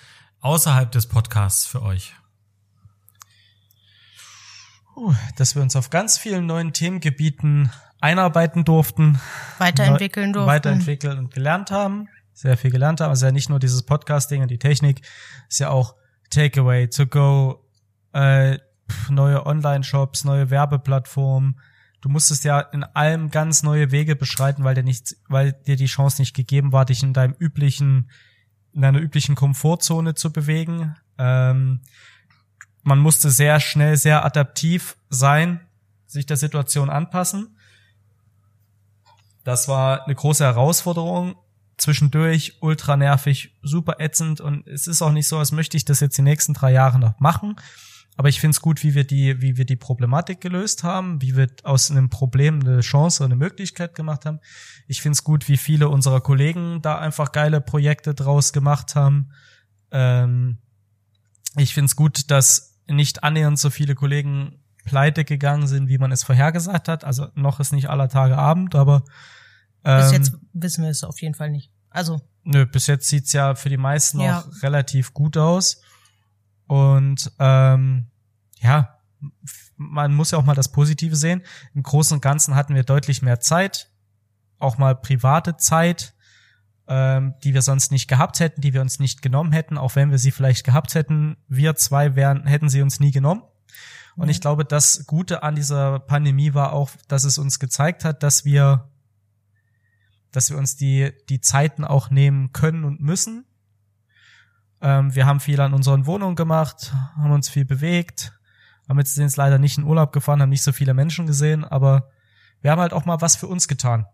außerhalb 0.45 0.93
des 0.93 1.09
Podcasts 1.09 1.67
für 1.67 1.83
euch? 1.83 2.15
puh, 4.95 5.15
dass 5.37 5.55
wir 5.55 5.63
uns 5.63 5.77
auf 5.77 5.91
ganz 5.91 6.19
vielen 6.19 6.47
neuen 6.47 6.73
Themengebieten 6.73 7.71
einarbeiten 8.01 8.65
durften, 8.65 9.21
Weiterentwickeln 9.59 10.33
durften. 10.33 10.49
weiterentwickeln 10.49 11.19
und 11.19 11.35
gelernt 11.35 11.71
haben. 11.71 12.09
Sehr 12.33 12.57
viel 12.57 12.71
gelernt 12.71 13.01
haben. 13.01 13.11
Also 13.11 13.27
ja 13.27 13.33
nicht 13.33 13.49
nur 13.49 13.59
dieses 13.59 13.85
Podcast-Ding 13.85 14.43
und 14.43 14.51
die 14.51 14.59
Technik, 14.59 15.03
ist 15.49 15.61
ja 15.61 15.71
auch 15.71 15.95
Takeaway, 16.31 16.89
To 16.89 17.07
Go, 17.07 17.65
äh, 18.13 18.59
neue 19.09 19.47
Online-Shops, 19.47 20.25
neue 20.25 20.51
Werbeplattformen. 20.51 21.61
Du 22.01 22.09
musstest 22.09 22.45
ja 22.45 22.61
in 22.61 22.85
allem 22.85 23.31
ganz 23.31 23.63
neue 23.63 23.91
Wege 23.91 24.15
beschreiten, 24.15 24.65
weil 24.65 24.75
dir 24.75 24.83
nicht, 24.83 25.17
weil 25.29 25.53
dir 25.53 25.77
die 25.77 25.87
Chance 25.87 26.21
nicht 26.21 26.35
gegeben 26.35 26.73
war, 26.73 26.85
dich 26.85 27.03
in 27.03 27.15
deinem 27.15 27.35
üblichen, 27.39 28.11
in 28.75 28.83
deiner 28.83 29.01
üblichen 29.01 29.35
Komfortzone 29.35 30.15
zu 30.15 30.33
bewegen. 30.33 30.97
Ähm, 31.19 31.81
man 32.83 32.99
musste 32.99 33.31
sehr 33.31 33.61
schnell, 33.61 33.97
sehr 33.97 34.25
adaptiv 34.25 34.97
sein, 35.09 35.61
sich 36.07 36.27
der 36.27 36.37
Situation 36.37 36.91
anpassen. 36.91 37.57
Das 39.45 39.69
war 39.69 40.05
eine 40.05 40.15
große 40.15 40.45
Herausforderung. 40.45 41.37
Zwischendurch 41.77 42.59
ultra 42.61 42.97
nervig, 42.97 43.57
super 43.63 43.97
ätzend 43.99 44.41
und 44.41 44.67
es 44.69 44.87
ist 44.87 45.03
auch 45.03 45.11
nicht 45.11 45.27
so, 45.27 45.39
als 45.39 45.51
möchte 45.51 45.77
ich 45.77 45.85
das 45.85 45.99
jetzt 45.99 46.17
die 46.17 46.23
nächsten 46.23 46.55
drei 46.55 46.71
Jahre 46.71 47.01
noch 47.01 47.19
machen. 47.19 47.57
Aber 48.17 48.29
ich 48.29 48.41
finde 48.41 48.55
es 48.55 48.61
gut, 48.61 48.83
wie 48.85 48.95
wir 48.95 49.05
die, 49.05 49.41
wie 49.43 49.57
wir 49.57 49.65
die 49.65 49.77
Problematik 49.77 50.41
gelöst 50.41 50.85
haben, 50.85 51.21
wie 51.21 51.37
wir 51.37 51.49
aus 51.65 51.91
einem 51.91 52.11
Problem 52.11 52.61
eine 52.61 52.81
Chance 52.81 53.25
und 53.25 53.33
eine 53.33 53.37
Möglichkeit 53.37 53.95
gemacht 53.95 54.25
haben. 54.25 54.39
Ich 54.87 55.03
finde 55.03 55.15
es 55.15 55.25
gut, 55.25 55.49
wie 55.49 55.57
viele 55.57 55.89
unserer 55.89 56.21
Kollegen 56.21 56.81
da 56.81 56.99
einfach 56.99 57.33
geile 57.33 57.61
Projekte 57.61 58.15
draus 58.15 58.53
gemacht 58.53 58.95
haben. 58.95 59.31
Ähm, 59.91 60.59
ich 61.57 61.75
finde 61.75 61.87
es 61.87 61.97
gut, 61.97 62.31
dass 62.31 62.79
nicht 62.87 63.25
annähernd 63.25 63.59
so 63.59 63.71
viele 63.71 63.95
Kollegen 63.95 64.61
pleite 64.85 65.25
gegangen 65.25 65.67
sind, 65.67 65.89
wie 65.89 65.99
man 65.99 66.13
es 66.13 66.23
vorhergesagt 66.23 66.89
hat. 66.89 67.05
Also 67.05 67.29
noch 67.35 67.59
ist 67.59 67.73
nicht 67.73 67.89
aller 67.89 68.09
Tage 68.09 68.37
Abend, 68.37 68.75
aber 68.75 69.05
Bis 69.83 70.09
ähm, 70.09 70.13
jetzt 70.13 70.33
wissen 70.53 70.85
wir 70.85 70.91
es 70.91 71.03
auf 71.03 71.21
jeden 71.21 71.35
Fall 71.35 71.51
nicht. 71.51 71.71
Also, 71.91 72.21
Nö, 72.45 72.67
bis 72.67 72.87
jetzt 72.87 73.09
sieht's 73.09 73.33
ja 73.33 73.55
für 73.55 73.71
die 73.71 73.77
meisten 73.77 74.21
Ja. 74.21 74.41
noch 74.41 74.63
relativ 74.63 75.15
gut 75.15 75.37
aus. 75.37 75.81
Und 76.67 77.33
ähm, 77.39 78.07
ja, 78.61 78.99
man 79.77 80.15
muss 80.15 80.31
ja 80.31 80.39
auch 80.39 80.45
mal 80.45 80.55
das 80.55 80.73
Positive 80.73 81.17
sehen. 81.17 81.43
Im 81.75 81.83
Großen 81.83 82.17
und 82.17 82.21
Ganzen 82.21 82.55
hatten 82.55 82.75
wir 82.75 82.85
deutlich 82.85 83.23
mehr 83.23 83.41
Zeit, 83.41 83.91
auch 84.59 84.79
mal 84.79 84.95
private 84.95 85.57
Zeit. 85.57 86.15
ähm, 86.87 87.35
die 87.43 87.55
wir 87.55 87.63
sonst 87.63 87.91
nicht 87.93 88.09
gehabt 88.09 88.41
hätten, 88.41 88.61
die 88.61 88.75
wir 88.75 88.81
uns 88.81 88.99
nicht 88.99 89.23
genommen 89.23 89.53
hätten, 89.53 89.79
auch 89.79 89.97
wenn 89.97 90.11
wir 90.11 90.19
sie 90.19 90.31
vielleicht 90.31 90.65
gehabt 90.65 90.95
hätten. 90.95 91.37
Wir 91.49 91.77
zwei 91.77 92.15
wären, 92.15 92.47
hätten 92.47 92.69
sie 92.69 92.83
uns 92.83 93.01
nie 93.01 93.11
genommen. 93.11 93.43
Und 94.17 94.29
ich 94.29 94.41
glaube, 94.41 94.65
das 94.65 95.07
Gute 95.07 95.43
an 95.43 95.57
dieser 95.57 95.99
Pandemie 95.99 96.55
war 96.55 96.73
auch, 96.73 96.91
dass 97.09 97.25
es 97.25 97.37
uns 97.37 97.59
gezeigt 97.59 98.05
hat, 98.05 98.23
dass 98.23 98.45
wir, 98.45 98.91
dass 100.31 100.51
wir 100.51 100.57
uns 100.57 100.77
die, 100.77 101.11
die 101.29 101.41
Zeiten 101.41 101.85
auch 101.85 102.11
nehmen 102.11 102.53
können 102.53 102.85
und 102.85 103.01
müssen. 103.01 103.45
Ähm, 104.85 105.15
wir 105.15 105.25
haben 105.25 105.41
viel 105.41 105.61
an 105.63 105.73
unseren 105.73 106.05
Wohnungen 106.05 106.37
gemacht, 106.37 106.93
haben 107.17 107.33
uns 107.33 107.49
viel 107.49 107.65
bewegt, 107.65 108.39
haben 108.87 108.99
jetzt, 108.99 109.15
sind 109.15 109.35
leider 109.35 109.59
nicht 109.59 109.79
in 109.79 109.85
Urlaub 109.85 110.13
gefahren, 110.13 110.43
haben 110.43 110.51
nicht 110.51 110.63
so 110.63 110.73
viele 110.73 110.93
Menschen 110.93 111.27
gesehen, 111.27 111.65
aber 111.65 112.11
wir 112.61 112.71
haben 112.71 112.81
halt 112.81 112.93
auch 112.93 113.07
mal 113.07 113.23
was 113.23 113.35
für 113.35 113.47
uns 113.47 113.67
getan. 113.67 114.05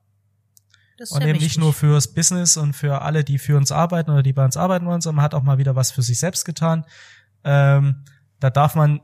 Das 0.96 1.10
Und 1.10 1.22
eben 1.22 1.40
nicht 1.40 1.58
nur 1.58 1.72
fürs 1.72 2.14
Business 2.14 2.56
und 2.56 2.74
für 2.74 3.02
alle, 3.02 3.24
die 3.24 3.38
für 3.38 3.56
uns 3.56 3.72
arbeiten 3.72 4.12
oder 4.12 4.22
die 4.22 4.32
bei 4.32 4.44
uns 4.44 4.56
arbeiten 4.56 4.86
wollen, 4.86 5.00
sondern 5.00 5.16
man 5.16 5.24
hat 5.24 5.34
auch 5.34 5.42
mal 5.42 5.58
wieder 5.58 5.74
was 5.74 5.90
für 5.90 6.02
sich 6.02 6.20
selbst 6.20 6.44
getan. 6.44 6.84
Ähm, 7.42 8.04
da 8.38 8.50
darf 8.50 8.76
man, 8.76 9.00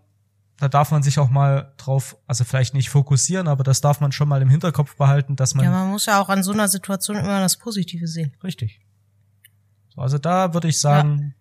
da 0.58 0.68
darf 0.68 0.92
man 0.92 1.02
sich 1.02 1.18
auch 1.18 1.30
mal 1.30 1.72
drauf, 1.78 2.16
also 2.28 2.44
vielleicht 2.44 2.74
nicht 2.74 2.90
fokussieren, 2.90 3.48
aber 3.48 3.64
das 3.64 3.80
darf 3.80 4.00
man 4.00 4.12
schon 4.12 4.28
mal 4.28 4.40
im 4.40 4.50
Hinterkopf 4.50 4.94
behalten, 4.96 5.34
dass 5.34 5.54
man, 5.54 5.64
Ja, 5.64 5.72
man 5.72 5.90
muss 5.90 6.06
ja 6.06 6.20
auch 6.20 6.28
an 6.28 6.44
so 6.44 6.52
einer 6.52 6.68
Situation 6.68 7.16
immer 7.16 7.40
das 7.40 7.56
Positive 7.56 8.06
sehen. 8.06 8.36
richtig. 8.44 8.80
So, 9.88 10.02
also 10.02 10.18
da 10.18 10.54
würde 10.54 10.68
ich 10.68 10.78
sagen, 10.78 11.34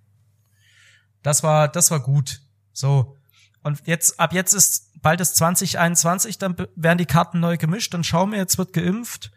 das 1.25 1.41
war, 1.41 1.67
das 1.67 1.89
war 1.89 1.99
gut. 1.99 2.41
So. 2.71 3.17
Und 3.63 3.81
jetzt, 3.87 4.19
ab 4.19 4.31
jetzt 4.31 4.53
ist, 4.53 4.91
bald 5.01 5.19
ist 5.21 5.35
2021, 5.37 6.37
dann 6.37 6.55
werden 6.75 6.99
die 6.99 7.07
Karten 7.07 7.39
neu 7.39 7.57
gemischt, 7.57 7.95
dann 7.95 8.03
schauen 8.03 8.31
wir, 8.31 8.37
jetzt 8.37 8.59
wird 8.59 8.73
geimpft. 8.73 9.31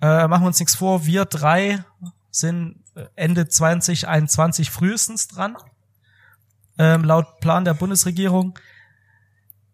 Äh, 0.00 0.26
machen 0.26 0.44
wir 0.44 0.46
uns 0.46 0.58
nichts 0.58 0.76
vor, 0.76 1.04
wir 1.04 1.26
drei 1.26 1.84
sind 2.30 2.82
äh, 2.94 3.04
Ende 3.14 3.46
2021 3.46 4.70
frühestens 4.70 5.28
dran. 5.28 5.56
Ähm, 6.78 7.04
laut 7.04 7.40
Plan 7.40 7.66
der 7.66 7.74
Bundesregierung. 7.74 8.58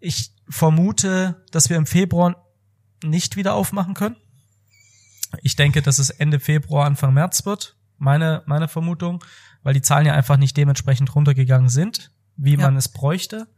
Ich 0.00 0.32
vermute, 0.48 1.44
dass 1.52 1.70
wir 1.70 1.76
im 1.76 1.86
Februar 1.86 2.48
nicht 3.04 3.36
wieder 3.36 3.54
aufmachen 3.54 3.94
können. 3.94 4.16
Ich 5.42 5.54
denke, 5.54 5.82
dass 5.82 6.00
es 6.00 6.10
Ende 6.10 6.40
Februar, 6.40 6.86
Anfang 6.86 7.14
März 7.14 7.46
wird. 7.46 7.76
Meine, 7.96 8.42
meine 8.46 8.66
Vermutung, 8.66 9.22
weil 9.64 9.74
die 9.74 9.82
Zahlen 9.82 10.06
ja 10.06 10.12
einfach 10.12 10.36
nicht 10.36 10.56
dementsprechend 10.56 11.12
runtergegangen 11.14 11.68
sind, 11.68 12.12
wie 12.36 12.52
Ja. 12.54 12.60
man 12.60 12.76
es 12.76 12.88
bräuchte. 12.88 13.48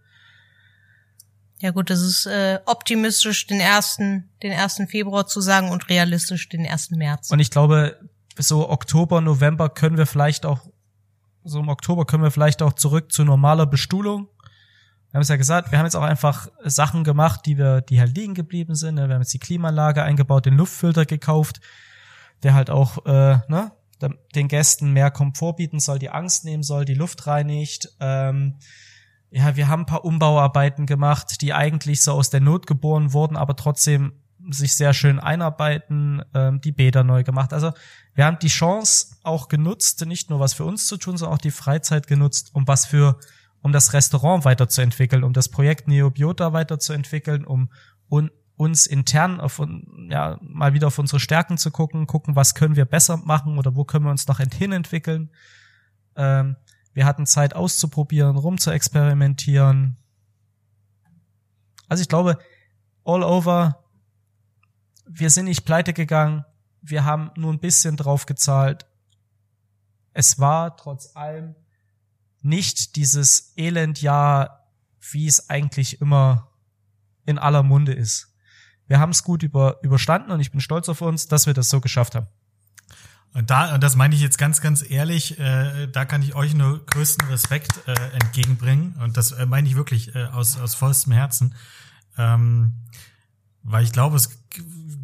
Ja 1.59 1.71
gut, 1.71 1.89
das 1.91 2.01
ist 2.01 2.27
äh, 2.27 2.61
optimistisch 2.67 3.47
den 3.47 3.61
ersten, 3.61 4.29
den 4.43 4.53
ersten 4.53 4.89
Februar 4.89 5.27
zu 5.27 5.41
sagen 5.41 5.71
und 5.71 5.89
realistisch 5.89 6.49
den 6.49 6.65
ersten 6.65 6.97
März. 6.97 7.31
Und 7.31 7.41
ich 7.41 7.51
glaube, 7.51 7.99
so 8.39 8.69
Oktober, 8.69 9.21
November 9.23 9.69
können 9.71 9.97
wir 9.97 10.07
vielleicht 10.07 10.45
auch, 10.45 10.61
so 11.45 11.61
im 11.61 11.69
Oktober 11.69 12.05
können 12.05 12.23
wir 12.23 12.31
vielleicht 12.31 12.61
auch 12.61 12.75
zurück 12.75 13.11
zu 13.11 13.25
normaler 13.25 13.67
Bestuhlung. 13.67 14.29
Wir 15.11 15.19
haben 15.19 15.23
es 15.23 15.29
ja 15.29 15.37
gesagt, 15.37 15.73
wir 15.73 15.79
haben 15.79 15.87
jetzt 15.87 15.95
auch 15.97 16.03
einfach 16.03 16.49
Sachen 16.63 17.03
gemacht, 17.05 17.47
die 17.47 17.57
wir, 17.57 17.81
die 17.81 18.01
halt 18.01 18.15
liegen 18.15 18.35
geblieben 18.35 18.75
sind. 18.75 18.97
ne? 18.97 19.09
Wir 19.09 19.15
haben 19.15 19.23
jetzt 19.23 19.33
die 19.33 19.39
Klimaanlage 19.39 20.03
eingebaut, 20.03 20.45
den 20.45 20.59
Luftfilter 20.59 21.07
gekauft, 21.07 21.61
der 22.43 22.53
halt 22.53 22.69
auch 22.69 23.07
äh, 23.07 23.39
ne, 23.49 23.73
den 24.35 24.49
Gästen 24.49 24.93
mehr 24.93 25.11
Komfort 25.11 25.55
bieten 25.55 25.81
soll, 25.81 25.99
die 25.99 26.11
Angst 26.11 26.45
nehmen 26.45 26.63
soll, 26.63 26.85
die 26.85 26.95
Luft 26.95 27.27
reinigt. 27.27 27.89
Ähm, 28.01 28.57
ja, 29.31 29.57
wir 29.57 29.69
haben 29.69 29.83
ein 29.83 29.87
paar 29.87 30.05
Umbauarbeiten 30.05 30.87
gemacht, 30.87 31.41
die 31.43 31.53
eigentlich 31.53 32.03
so 32.03 32.13
aus 32.13 32.31
der 32.31 32.41
Not 32.41 32.67
geboren 32.67 33.13
wurden, 33.13 33.37
aber 33.37 33.57
trotzdem 33.57 34.13
sich 34.51 34.75
sehr 34.75 34.95
schön 34.95 35.19
einarbeiten, 35.19 36.23
ähm, 36.35 36.61
die 36.61 36.73
Bäder 36.73 37.05
neu 37.05 37.25
gemacht. 37.25 37.53
Also 37.53 37.73
wir 38.15 38.25
haben 38.25 38.39
die 38.39 38.49
Chance 38.49 39.17
auch 39.23 39.49
genutzt, 39.49 40.05
nicht 40.07 40.31
nur 40.31 40.41
was 40.41 40.55
für 40.55 40.65
uns 40.65 40.87
zu 40.87 40.97
tun, 40.97 41.17
sondern 41.17 41.37
auch 41.37 41.43
die 41.43 41.51
Freizeit 41.51 42.07
genutzt, 42.07 42.51
um 42.53 42.69
was 42.69 42.87
für, 42.87 43.19
um 43.63 43.73
das 43.73 43.93
Restaurant 43.93 44.45
weiterzuentwickeln, 44.45 45.25
um 45.25 45.33
das 45.33 45.49
Projekt 45.49 45.89
Neobiota 45.89 46.53
weiterzuentwickeln, 46.53 47.45
um 47.45 47.71
un, 48.11 48.31
uns 48.57 48.87
intern 48.87 49.41
auf, 49.41 49.61
ja, 50.09 50.39
mal 50.41 50.73
wieder 50.73 50.87
auf 50.87 50.99
unsere 50.99 51.21
Stärken 51.21 51.59
zu 51.59 51.71
gucken, 51.71 52.07
gucken, 52.07 52.37
was 52.37 52.55
können 52.55 52.77
wir 52.77 52.87
besser 52.87 53.19
machen 53.19 53.59
oder 53.59 53.77
wo 53.77 53.85
können 53.85 54.05
wir 54.05 54.11
uns 54.11 54.27
noch 54.27 54.39
hin 54.39 54.73
entwickeln. 54.73 55.31
Ähm, 56.17 56.57
wir 56.93 57.05
hatten 57.05 57.27
Zeit 57.27 57.55
auszuprobieren, 57.55 58.37
rum 58.37 58.57
zu 58.57 58.71
experimentieren. 58.71 59.99
Also 61.89 62.01
ich 62.01 62.09
glaube, 62.09 62.39
all 63.05 63.23
over, 63.23 63.85
wir 65.07 65.29
sind 65.31 65.45
nicht 65.45 65.67
pleite 65.67 65.93
gegangen, 65.93 66.45
wir 66.81 67.05
haben 67.05 67.31
nur 67.37 67.53
ein 67.53 67.61
bisschen 67.61 67.97
drauf 67.97 68.27
gezahlt. 68.27 68.87
Es 70.15 70.39
war 70.39 70.77
trotz 70.77 71.15
allem 71.15 71.55
nicht 72.41 72.97
dieses 72.97 73.53
Elendjahr, 73.57 74.71
wie 75.11 75.27
es 75.27 75.51
eigentlich 75.51 76.01
immer 76.01 76.51
in 77.27 77.39
aller 77.39 77.63
Munde 77.63 77.93
ist. 77.93 78.36
Wir 78.87 79.01
haben 79.01 79.11
es 79.11 79.23
gut 79.23 79.43
über, 79.43 79.79
überstanden 79.83 80.31
und 80.31 80.41
ich 80.41 80.51
bin 80.51 80.61
stolz 80.61 80.89
auf 80.89 81.01
uns, 81.01 81.27
dass 81.27 81.47
wir 81.47 81.55
das 81.55 81.69
so 81.69 81.81
geschafft 81.81 82.15
haben. 82.15 82.27
Und 83.33 83.51
da, 83.51 83.75
und 83.75 83.83
das 83.83 83.97
meine 83.97 84.15
ich 84.15 84.23
jetzt 84.23 84.39
ganz, 84.39 84.63
ganz 84.63 84.89
ehrlich, 84.89 85.39
äh, 85.39 85.89
da 85.89 86.07
kann 86.07 86.23
ich 86.23 86.35
euch 86.35 86.55
nur 86.55 86.87
größten 86.87 87.29
Respekt 87.29 87.87
äh, 87.87 87.93
entgegenbringen. 88.15 88.95
Und 88.95 89.19
das 89.19 89.33
äh, 89.33 89.45
meine 89.45 89.69
ich 89.69 89.77
wirklich 89.77 90.15
äh, 90.15 90.25
aus, 90.25 90.59
aus 90.59 90.75
vollstem 90.75 91.13
Herzen. 91.13 91.55
Ähm, 92.17 92.77
weil 93.63 93.85
ich 93.85 93.93
glaube, 93.93 94.17
es 94.17 94.31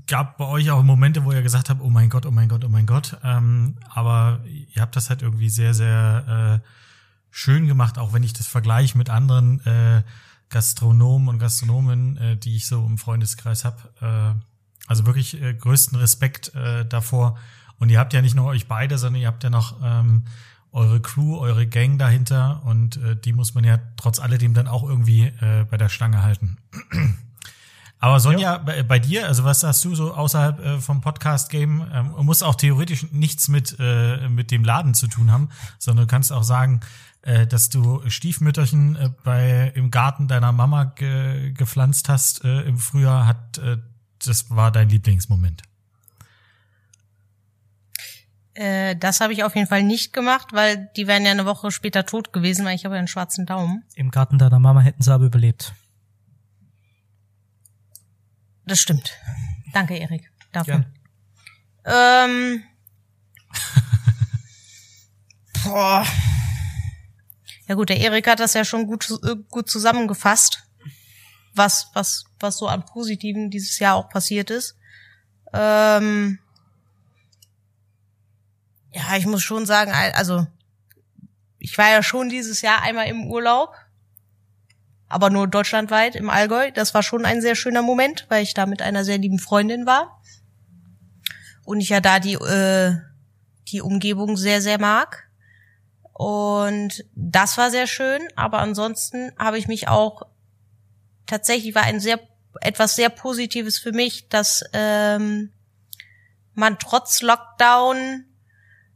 gab 0.07 0.39
bei 0.39 0.47
euch 0.47 0.70
auch 0.70 0.83
Momente, 0.83 1.24
wo 1.24 1.33
ihr 1.33 1.43
gesagt 1.43 1.68
habt, 1.68 1.83
oh 1.83 1.91
mein 1.91 2.09
Gott, 2.09 2.24
oh 2.24 2.30
mein 2.30 2.49
Gott, 2.49 2.64
oh 2.64 2.68
mein 2.68 2.87
Gott. 2.87 3.18
Ähm, 3.22 3.76
aber 3.91 4.41
ihr 4.47 4.80
habt 4.80 4.97
das 4.97 5.11
halt 5.11 5.20
irgendwie 5.20 5.51
sehr, 5.51 5.74
sehr 5.74 6.62
äh, 6.62 6.68
schön 7.30 7.66
gemacht, 7.66 7.99
auch 7.99 8.14
wenn 8.14 8.22
ich 8.22 8.33
das 8.33 8.47
vergleiche 8.47 8.97
mit 8.97 9.11
anderen 9.11 9.61
äh, 9.66 10.03
Gastronomen 10.53 11.28
und 11.28 11.38
Gastronomen, 11.40 12.16
äh, 12.16 12.36
die 12.36 12.55
ich 12.55 12.66
so 12.66 12.84
im 12.86 12.98
Freundeskreis 12.98 13.64
habe. 13.64 13.76
Äh, 14.00 14.40
also 14.86 15.07
wirklich 15.07 15.40
äh, 15.40 15.55
größten 15.55 15.98
Respekt 15.98 16.55
äh, 16.55 16.86
davor. 16.86 17.36
Und 17.78 17.88
ihr 17.90 17.98
habt 17.98 18.12
ja 18.12 18.22
nicht 18.22 18.36
nur 18.36 18.46
euch 18.46 18.68
beide, 18.68 18.98
sondern 18.98 19.20
ihr 19.20 19.26
habt 19.26 19.42
ja 19.42 19.50
noch 19.50 19.76
ähm, 19.82 20.24
eure 20.70 21.00
Crew, 21.00 21.38
eure 21.38 21.66
Gang 21.66 21.98
dahinter 21.98 22.62
und 22.64 22.96
äh, 22.96 23.16
die 23.16 23.32
muss 23.32 23.55
man 23.55 23.64
ja 23.64 23.78
trotz 23.96 24.20
alledem 24.20 24.55
dann 24.55 24.68
auch 24.68 24.82
irgendwie 24.88 25.24
äh, 25.24 25.66
bei 25.70 25.76
der 25.76 25.88
Stange 25.88 26.22
halten. 26.22 26.59
Aber 28.03 28.18
Sonja, 28.18 28.59
bei, 28.59 28.82
bei 28.82 28.98
dir, 28.98 29.28
also 29.28 29.44
was 29.44 29.62
hast 29.62 29.84
du 29.84 29.94
so 29.94 30.12
außerhalb 30.12 30.59
äh, 30.59 30.80
vom 30.80 31.00
Podcast-Game? 31.00 31.86
Ähm, 31.94 32.14
muss 32.26 32.42
auch 32.42 32.57
theoretisch 32.57 33.07
nichts 33.12 33.46
mit, 33.46 33.76
äh, 33.78 34.28
mit 34.28 34.50
dem 34.50 34.64
Laden 34.64 34.92
zu 34.94 35.07
tun 35.07 35.30
haben, 35.30 35.50
sondern 35.78 36.09
du 36.09 36.11
kannst 36.11 36.32
auch 36.32 36.42
sagen, 36.42 36.80
äh, 37.22 37.46
dass 37.46 37.70
du 37.70 38.03
Stiefmütterchen 38.09 38.96
äh, 38.96 39.11
bei 39.22 39.70
im 39.76 39.92
Garten 39.92 40.26
deiner 40.26 40.50
Mama 40.50 40.82
ge, 40.96 41.53
gepflanzt 41.53 42.09
hast 42.09 42.44
äh, 42.44 42.62
im 42.62 42.78
Frühjahr, 42.78 43.24
hat 43.24 43.59
äh, 43.59 43.78
das 44.26 44.50
war 44.50 44.72
dein 44.72 44.88
Lieblingsmoment. 44.88 45.62
Äh, 48.55 48.96
das 48.96 49.20
habe 49.20 49.32
ich 49.32 49.44
auf 49.44 49.55
jeden 49.55 49.68
Fall 49.68 49.84
nicht 49.84 50.12
gemacht, 50.12 50.48
weil 50.53 50.90
die 50.96 51.07
wären 51.07 51.24
ja 51.24 51.30
eine 51.30 51.46
Woche 51.46 51.70
später 51.70 52.05
tot 52.05 52.32
gewesen, 52.32 52.64
weil 52.64 52.74
ich 52.74 52.84
habe 52.84 52.96
ja 52.96 52.98
einen 52.98 53.07
schwarzen 53.07 53.46
Daumen. 53.46 53.84
Im 53.94 54.11
Garten 54.11 54.38
deiner 54.38 54.59
Mama 54.59 54.80
hätten 54.80 55.05
sie 55.05 55.14
aber 55.14 55.26
überlebt. 55.26 55.72
Das 58.67 58.81
stimmt. 58.81 59.13
Danke, 59.73 59.97
Erik, 59.97 60.31
dafür. 60.53 60.85
Gern. 60.85 60.95
Ähm. 61.85 62.63
Boah. 65.65 66.07
Ja 67.69 67.75
gut, 67.75 67.89
der 67.89 67.99
Erik 68.01 68.27
hat 68.27 68.41
das 68.41 68.55
ja 68.55 68.65
schon 68.65 68.87
gut, 68.87 69.09
äh, 69.25 69.37
gut 69.51 69.71
zusammengefasst, 69.71 70.65
was, 71.55 71.89
was, 71.95 72.25
was 72.41 72.59
so 72.59 72.67
an 72.69 72.85
Positiven 72.85 73.51
dieses 73.51 73.79
Jahr 73.79 73.95
auch 73.97 74.09
passiert 74.09 74.51
ist. 74.51 74.77
Ähm, 75.53 76.39
ja, 78.93 79.17
ich 79.17 79.27
muss 79.27 79.43
schon 79.43 79.65
sagen, 79.67 79.93
al- 79.93 80.13
also 80.13 80.47
ich 81.59 81.77
war 81.79 81.91
ja 81.91 82.03
schon 82.03 82.29
dieses 82.29 82.61
Jahr 82.63 82.83
einmal 82.83 83.07
im 83.07 83.27
Urlaub, 83.27 83.75
aber 85.13 85.31
nur 85.31 85.47
deutschlandweit 85.47 86.17
im 86.17 86.31
Allgäu. 86.31 86.71
Das 86.71 86.95
war 86.95 87.03
schon 87.03 87.25
ein 87.25 87.41
sehr 87.41 87.55
schöner 87.55 87.83
Moment, 87.83 88.27
weil 88.29 88.43
ich 88.43 88.55
da 88.55 88.67
mit 88.67 88.83
einer 88.83 89.05
sehr 89.05 89.19
lieben 89.19 89.39
Freundin 89.39 89.87
war. 89.87 90.21
Und 91.65 91.81
ich 91.81 91.91
ja 91.91 92.01
da 92.01 92.19
die 92.19 92.35
äh, 92.35 92.97
die 93.69 93.83
Umgebung 93.83 94.37
sehr 94.37 94.61
sehr 94.61 94.81
mag. 94.81 95.29
Und 96.13 97.05
das 97.15 97.59
war 97.59 97.71
sehr 97.71 97.87
schön 97.87 98.21
aber 98.37 98.59
ansonsten 98.59 99.33
habe 99.39 99.59
ich 99.59 99.67
mich 99.67 99.89
auch 99.89 100.23
tatsächlich 101.27 101.75
war 101.75 101.83
ein 101.83 102.01
sehr 102.01 102.21
etwas 102.61 102.95
sehr 102.95 103.09
Positives 103.09 103.79
für 103.79 103.93
mich 103.93 104.29
dass 104.29 104.63
ähm, 104.73 105.53
man 106.55 106.79
trotz 106.79 107.23
Lockdown 107.23 108.27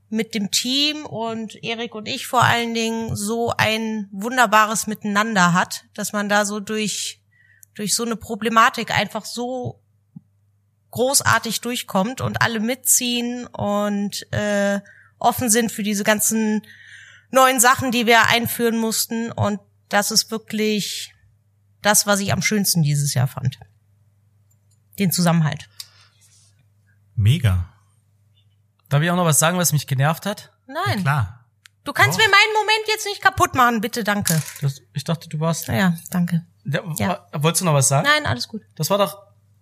mit 0.08 0.34
dem 0.34 0.50
Team 0.50 1.04
und 1.04 1.62
Erik 1.64 1.94
und 1.94 2.06
ich 2.06 2.26
vor 2.26 2.44
allen 2.44 2.74
Dingen 2.74 3.16
so 3.16 3.52
ein 3.56 4.08
wunderbares 4.12 4.86
Miteinander 4.86 5.52
hat, 5.52 5.84
dass 5.94 6.12
man 6.12 6.28
da 6.28 6.44
so 6.44 6.60
durch 6.60 7.20
durch 7.74 7.94
so 7.94 8.04
eine 8.04 8.16
Problematik 8.16 8.90
einfach 8.90 9.24
so 9.24 9.82
großartig 10.90 11.60
durchkommt 11.60 12.20
und 12.22 12.40
alle 12.40 12.58
mitziehen 12.58 13.46
und 13.46 14.32
äh, 14.32 14.80
offen 15.18 15.50
sind 15.50 15.70
für 15.70 15.82
diese 15.82 16.04
ganzen 16.04 16.62
neuen 17.30 17.60
Sachen, 17.60 17.92
die 17.92 18.06
wir 18.06 18.28
einführen 18.28 18.78
mussten. 18.78 19.30
Und 19.30 19.60
das 19.90 20.10
ist 20.10 20.30
wirklich 20.30 21.14
das, 21.82 22.06
was 22.06 22.20
ich 22.20 22.32
am 22.32 22.40
schönsten 22.40 22.82
dieses 22.82 23.12
Jahr 23.12 23.28
fand. 23.28 23.58
Den 24.98 25.12
Zusammenhalt. 25.12 25.68
Mega. 27.14 27.75
Darf 28.88 29.02
ich 29.02 29.10
auch 29.10 29.16
noch 29.16 29.24
was 29.24 29.38
sagen, 29.38 29.58
was 29.58 29.72
mich 29.72 29.86
genervt 29.86 30.26
hat? 30.26 30.52
Nein. 30.66 31.02
Klar. 31.02 31.44
Du 31.84 31.92
kannst 31.92 32.18
Doch. 32.18 32.24
mir 32.24 32.30
meinen 32.30 32.52
Moment 32.54 32.88
jetzt 32.88 33.06
nicht 33.06 33.22
kaputt 33.22 33.54
machen, 33.54 33.80
bitte, 33.80 34.02
danke. 34.04 34.40
Das, 34.60 34.80
ich 34.92 35.04
dachte, 35.04 35.28
du 35.28 35.38
warst. 35.38 35.68
Ja, 35.68 35.94
danke. 36.10 36.44
Ja, 36.64 36.80
Ja. 36.98 37.26
Wolltest 37.32 37.60
du 37.60 37.64
noch 37.66 37.74
was 37.74 37.88
sagen? 37.88 38.08
Nein, 38.08 38.26
alles 38.26 38.48
gut. 38.48 38.62
Das 38.74 38.90
war 38.90 38.98
doch. 38.98 39.16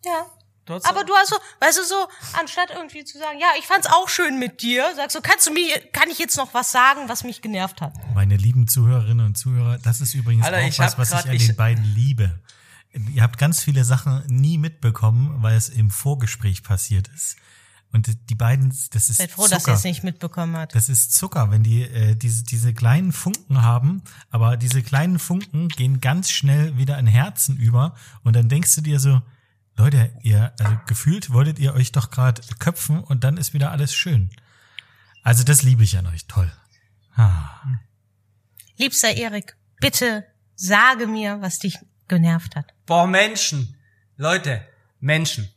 Ja. 0.04 0.26
Du 0.64 0.72
hast 0.72 0.86
Aber 0.88 1.04
du 1.04 1.12
hast 1.14 1.28
so, 1.28 1.36
weißt 1.60 1.76
du 1.78 1.82
so, 1.84 2.08
anstatt 2.38 2.70
irgendwie 2.70 3.04
zu 3.04 3.18
sagen, 3.18 3.38
ja, 3.38 3.48
ich 3.58 3.66
fand's 3.66 3.86
auch 3.86 4.08
schön 4.08 4.38
mit 4.38 4.62
dir, 4.62 4.90
sagst 4.96 5.14
du, 5.14 5.20
kannst 5.20 5.46
du 5.46 5.52
mir, 5.52 5.78
kann 5.92 6.08
ich 6.08 6.18
jetzt 6.18 6.38
noch 6.38 6.54
was 6.54 6.72
sagen, 6.72 7.06
was 7.10 7.22
mich 7.22 7.42
genervt 7.42 7.82
hat? 7.82 7.92
Meine 8.14 8.36
lieben 8.38 8.66
Zuhörerinnen 8.66 9.26
und 9.26 9.36
Zuhörer, 9.36 9.76
das 9.76 10.00
ist 10.00 10.14
übrigens 10.14 10.46
Alter, 10.46 10.58
auch 10.66 10.78
was, 10.78 10.98
was 10.98 11.10
ich 11.24 11.28
an 11.30 11.34
ich- 11.36 11.46
den 11.48 11.56
beiden 11.56 11.84
liebe. 11.84 12.40
Ihr 13.12 13.22
habt 13.22 13.36
ganz 13.36 13.62
viele 13.62 13.84
Sachen 13.84 14.22
nie 14.28 14.56
mitbekommen, 14.56 15.42
weil 15.42 15.56
es 15.56 15.68
im 15.68 15.90
Vorgespräch 15.90 16.62
passiert 16.62 17.08
ist. 17.08 17.36
Und 17.94 18.08
die 18.28 18.34
beiden, 18.34 18.76
das 18.90 19.08
ist 19.08 19.18
Seid 19.18 19.30
froh, 19.30 19.44
Zucker. 19.44 19.54
dass 19.54 19.68
er 19.68 19.74
es 19.74 19.84
nicht 19.84 20.02
mitbekommen 20.02 20.56
hat. 20.56 20.74
Das 20.74 20.88
ist 20.88 21.14
Zucker, 21.14 21.52
wenn 21.52 21.62
die 21.62 21.82
äh, 21.82 22.16
diese, 22.16 22.42
diese 22.42 22.74
kleinen 22.74 23.12
Funken 23.12 23.62
haben, 23.62 24.02
aber 24.30 24.56
diese 24.56 24.82
kleinen 24.82 25.20
Funken 25.20 25.68
gehen 25.68 26.00
ganz 26.00 26.28
schnell 26.32 26.76
wieder 26.76 26.98
in 26.98 27.06
Herzen 27.06 27.56
über 27.56 27.94
und 28.24 28.34
dann 28.34 28.48
denkst 28.48 28.74
du 28.74 28.80
dir 28.80 28.98
so, 28.98 29.22
Leute, 29.76 30.12
ihr, 30.22 30.52
also 30.58 30.76
gefühlt 30.86 31.30
wolltet 31.30 31.60
ihr 31.60 31.72
euch 31.74 31.92
doch 31.92 32.10
gerade 32.10 32.42
köpfen 32.58 32.98
und 32.98 33.22
dann 33.22 33.36
ist 33.36 33.54
wieder 33.54 33.70
alles 33.70 33.94
schön. 33.94 34.30
Also 35.22 35.44
das 35.44 35.62
liebe 35.62 35.84
ich 35.84 35.96
an 35.96 36.08
euch, 36.08 36.26
toll. 36.26 36.50
Ah. 37.14 37.62
Liebster 38.76 39.16
Erik, 39.16 39.56
bitte 39.78 40.24
sage 40.56 41.06
mir, 41.06 41.40
was 41.40 41.60
dich 41.60 41.78
genervt 42.08 42.56
hat. 42.56 42.74
Boah, 42.86 43.06
Menschen. 43.06 43.76
Leute, 44.16 44.66
Menschen. 44.98 45.48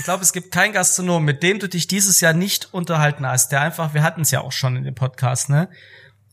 Ich 0.00 0.04
glaube, 0.04 0.22
es 0.22 0.32
gibt 0.32 0.50
keinen 0.50 0.72
Gastronom, 0.72 1.22
mit 1.22 1.42
dem 1.42 1.58
du 1.58 1.68
dich 1.68 1.86
dieses 1.86 2.22
Jahr 2.22 2.32
nicht 2.32 2.72
unterhalten 2.72 3.26
hast, 3.26 3.52
der 3.52 3.60
einfach, 3.60 3.92
wir 3.92 4.02
hatten 4.02 4.22
es 4.22 4.30
ja 4.30 4.40
auch 4.40 4.50
schon 4.50 4.74
in 4.76 4.84
dem 4.84 4.94
Podcast, 4.94 5.50
ne? 5.50 5.68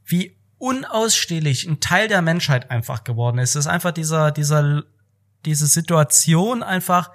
Wie 0.06 0.38
unausstehlich 0.58 1.66
ein 1.66 1.82
Teil 1.82 2.08
der 2.08 2.22
Menschheit 2.22 2.72
einfach 2.72 3.04
geworden 3.04 3.40
ist. 3.40 3.52
Es 3.52 3.66
ist 3.66 3.68
einfach 3.68 3.92
dieser, 3.92 4.32
dieser, 4.32 4.84
diese 5.44 5.68
Situation 5.68 6.64
einfach, 6.64 7.12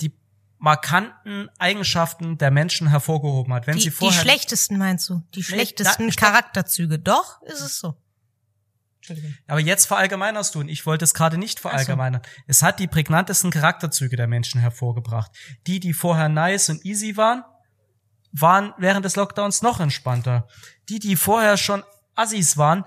die 0.00 0.12
markanten 0.58 1.48
Eigenschaften 1.60 2.36
der 2.36 2.50
Menschen 2.50 2.88
hervorgehoben 2.88 3.54
hat. 3.54 3.68
Wenn 3.68 3.76
Die, 3.76 3.82
sie 3.82 3.90
die 3.90 3.94
vorher, 3.94 4.20
schlechtesten 4.20 4.76
meinst 4.76 5.08
du? 5.08 5.22
Die 5.36 5.44
schlechtesten 5.44 6.08
ich 6.08 6.16
glaub- 6.16 6.30
Charakterzüge. 6.32 6.98
Doch, 6.98 7.40
ist 7.42 7.60
es 7.60 7.78
so. 7.78 7.94
Entschuldigung. 9.00 9.34
Aber 9.46 9.60
jetzt 9.60 9.86
verallgemeinerst 9.86 10.54
du 10.54 10.60
und 10.60 10.68
ich 10.68 10.84
wollte 10.84 11.04
es 11.04 11.14
gerade 11.14 11.38
nicht 11.38 11.58
verallgemeinern. 11.58 12.20
Es 12.46 12.62
hat 12.62 12.78
die 12.78 12.86
prägnantesten 12.86 13.50
Charakterzüge 13.50 14.16
der 14.16 14.26
Menschen 14.26 14.60
hervorgebracht. 14.60 15.32
Die, 15.66 15.80
die 15.80 15.94
vorher 15.94 16.28
nice 16.28 16.68
und 16.68 16.84
easy 16.84 17.16
waren, 17.16 17.42
waren 18.32 18.74
während 18.76 19.06
des 19.06 19.16
Lockdowns 19.16 19.62
noch 19.62 19.80
entspannter. 19.80 20.48
Die, 20.90 20.98
die 20.98 21.16
vorher 21.16 21.56
schon 21.56 21.82
Assis 22.14 22.58
waren, 22.58 22.84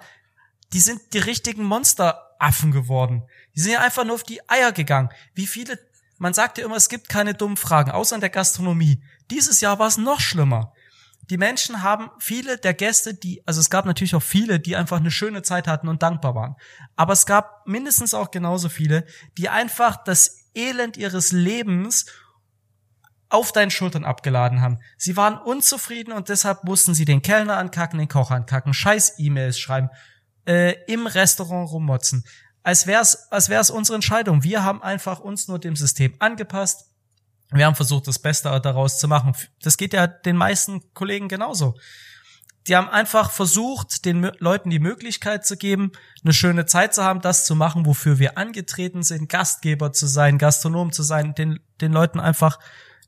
die 0.72 0.80
sind 0.80 1.02
die 1.14 1.20
richtigen 1.20 1.64
Monsteraffen 1.64 2.72
geworden. 2.72 3.24
Die 3.56 3.62
sind 3.62 3.72
ja 3.72 3.82
einfach 3.82 4.06
nur 4.06 4.16
auf 4.16 4.24
die 4.24 4.48
Eier 4.48 4.72
gegangen. 4.72 5.10
Wie 5.34 5.48
viele, 5.48 5.80
man 6.20 6.36
sagt 6.36 6.60
ja 6.60 6.66
immer, 6.66 6.76
es 6.76 6.90
gibt 6.90 7.10
keine 7.10 7.34
dummen 7.34 7.58
Fragen, 7.58 7.90
außer 7.90 8.14
in 8.14 8.22
der 8.22 8.30
Gastronomie. 8.30 9.04
Dieses 9.32 9.62
Jahr 9.62 9.80
war 9.80 9.88
es 9.88 9.98
noch 9.98 10.20
schlimmer 10.20 10.74
die 11.30 11.38
Menschen 11.38 11.84
haben 11.84 12.10
viele 12.20 12.58
der 12.58 12.74
Gäste, 12.74 13.14
die, 13.14 13.42
also 13.46 13.62
es 13.62 13.70
gab 13.70 13.86
natürlich 13.86 14.16
auch 14.16 14.24
viele, 14.24 14.60
die 14.60 14.76
einfach 14.76 14.98
eine 14.98 15.12
schöne 15.12 15.42
Zeit 15.42 15.68
hatten 15.68 15.88
und 15.88 16.04
dankbar 16.04 16.36
waren. 16.36 16.56
Aber 16.96 17.14
es 17.14 17.26
gab 17.26 17.66
mindestens 17.66 18.14
auch 18.14 18.32
genauso 18.32 18.70
viele, 18.70 19.06
die 19.38 19.50
einfach 19.50 20.04
das 20.04 20.50
Elend 20.54 20.98
ihres 20.98 21.32
Lebens 21.32 22.06
auf 23.30 23.52
deinen 23.52 23.72
Schultern 23.72 24.06
abgeladen 24.06 24.62
haben. 24.62 24.80
Sie 24.98 25.18
waren 25.18 25.38
unzufrieden 25.38 26.12
und 26.12 26.30
deshalb 26.30 26.66
mussten 26.66 26.94
sie 26.94 27.06
den 27.06 27.22
Kellner 27.22 27.58
ankacken, 27.58 27.98
den 27.98 28.08
Koch 28.08 28.30
ankacken, 28.30 28.74
scheiß 28.74 29.16
E-Mails 29.18 29.58
schreiben, 29.58 29.90
äh, 30.46 30.76
im 30.88 31.08
Restaurant 31.08 31.72
rummotzen. 31.72 32.26
Als 32.62 32.86
wär's, 32.86 33.32
als 33.32 33.50
wär's 33.50 33.70
unsere 33.70 33.96
Entscheidung. 33.96 34.44
Wir 34.44 34.64
haben 34.64 34.84
einfach 34.84 35.20
uns 35.20 35.48
nur 35.48 35.58
dem 35.58 35.76
System 35.76 36.16
angepasst. 36.20 36.93
Wir 37.54 37.66
haben 37.66 37.76
versucht, 37.76 38.08
das 38.08 38.20
Beste 38.20 38.50
daraus 38.62 39.00
zu 39.00 39.08
machen. 39.08 39.36
Das 39.62 39.78
geht 39.78 39.94
ja 39.94 40.08
den 40.08 40.38
meisten 40.38 40.94
Kollegen 40.94 41.28
genauso. 41.28 41.76
Die 42.68 42.76
haben 42.78 42.88
einfach 42.88 43.32
versucht, 43.32 44.06
den 44.06 44.32
Leuten 44.40 44.70
die 44.70 44.80
Möglichkeit 44.80 45.46
zu 45.46 45.58
geben, 45.58 45.92
eine 46.24 46.34
schöne 46.34 46.66
Zeit 46.66 46.94
zu 46.94 47.04
haben, 47.04 47.20
das 47.20 47.46
zu 47.46 47.56
machen, 47.56 47.86
wofür 47.86 48.20
wir 48.20 48.38
angetreten 48.38 49.04
sind, 49.04 49.28
Gastgeber 49.28 49.92
zu 49.92 50.08
sein, 50.08 50.38
Gastronom 50.38 50.94
zu 50.94 51.04
sein, 51.04 51.36
den, 51.36 51.60
den 51.82 51.92
Leuten 51.92 52.22
einfach 52.22 52.60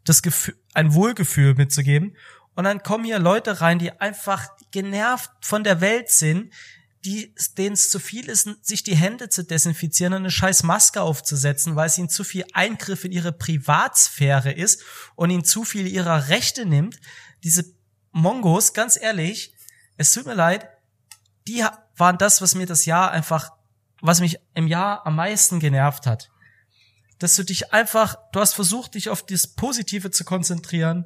das 0.03 0.21
Gefühl, 0.21 0.55
ein 0.73 0.93
Wohlgefühl 0.93 1.55
mitzugeben. 1.55 2.17
Und 2.55 2.65
dann 2.65 2.83
kommen 2.83 3.05
hier 3.05 3.19
Leute 3.19 3.61
rein, 3.61 3.79
die 3.79 3.99
einfach 3.99 4.47
genervt 4.71 5.31
von 5.41 5.63
der 5.63 5.79
Welt 5.79 6.09
sind, 6.09 6.53
die, 7.05 7.35
denen 7.57 7.73
es 7.73 7.89
zu 7.89 7.99
viel 7.99 8.27
ist, 8.29 8.49
sich 8.65 8.83
die 8.83 8.95
Hände 8.95 9.29
zu 9.29 9.43
desinfizieren 9.43 10.13
und 10.13 10.19
eine 10.19 10.31
scheiß 10.31 10.63
Maske 10.63 11.01
aufzusetzen, 11.01 11.75
weil 11.75 11.85
es 11.87 11.97
ihnen 11.97 12.09
zu 12.09 12.23
viel 12.23 12.45
Eingriff 12.53 13.05
in 13.05 13.11
ihre 13.11 13.31
Privatsphäre 13.31 14.51
ist 14.51 14.81
und 15.15 15.29
ihnen 15.29 15.43
zu 15.43 15.63
viel 15.63 15.87
ihrer 15.87 16.29
Rechte 16.29 16.65
nimmt. 16.65 16.99
Diese 17.43 17.65
Mongos, 18.11 18.73
ganz 18.73 18.99
ehrlich, 18.99 19.53
es 19.97 20.11
tut 20.13 20.25
mir 20.25 20.33
leid, 20.33 20.67
die 21.47 21.63
waren 21.95 22.17
das, 22.17 22.41
was 22.41 22.55
mir 22.55 22.65
das 22.65 22.85
Jahr 22.85 23.11
einfach, 23.11 23.51
was 24.01 24.19
mich 24.19 24.39
im 24.55 24.67
Jahr 24.67 25.05
am 25.05 25.15
meisten 25.15 25.59
genervt 25.59 26.07
hat. 26.07 26.31
Dass 27.19 27.35
du 27.35 27.43
dich 27.43 27.71
einfach, 27.71 28.17
du 28.33 28.39
hast 28.39 28.53
versucht, 28.53 28.95
dich 28.95 29.09
auf 29.09 29.23
das 29.23 29.47
Positive 29.47 30.09
zu 30.09 30.25
konzentrieren 30.25 31.05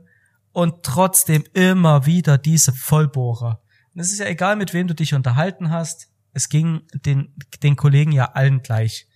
und 0.53 0.83
trotzdem 0.83 1.43
immer 1.53 2.05
wieder 2.05 2.37
diese 2.37 2.71
Vollbohrer. 2.71 3.61
Und 3.99 4.05
es 4.05 4.13
ist 4.13 4.19
ja 4.19 4.27
egal, 4.27 4.55
mit 4.55 4.73
wem 4.73 4.87
du 4.87 4.95
dich 4.95 5.13
unterhalten 5.13 5.71
hast. 5.71 6.07
Es 6.31 6.47
ging 6.47 6.83
den, 6.93 7.35
den 7.61 7.75
Kollegen 7.75 8.13
ja 8.13 8.31
allen 8.31 8.61
gleich. 8.61 9.09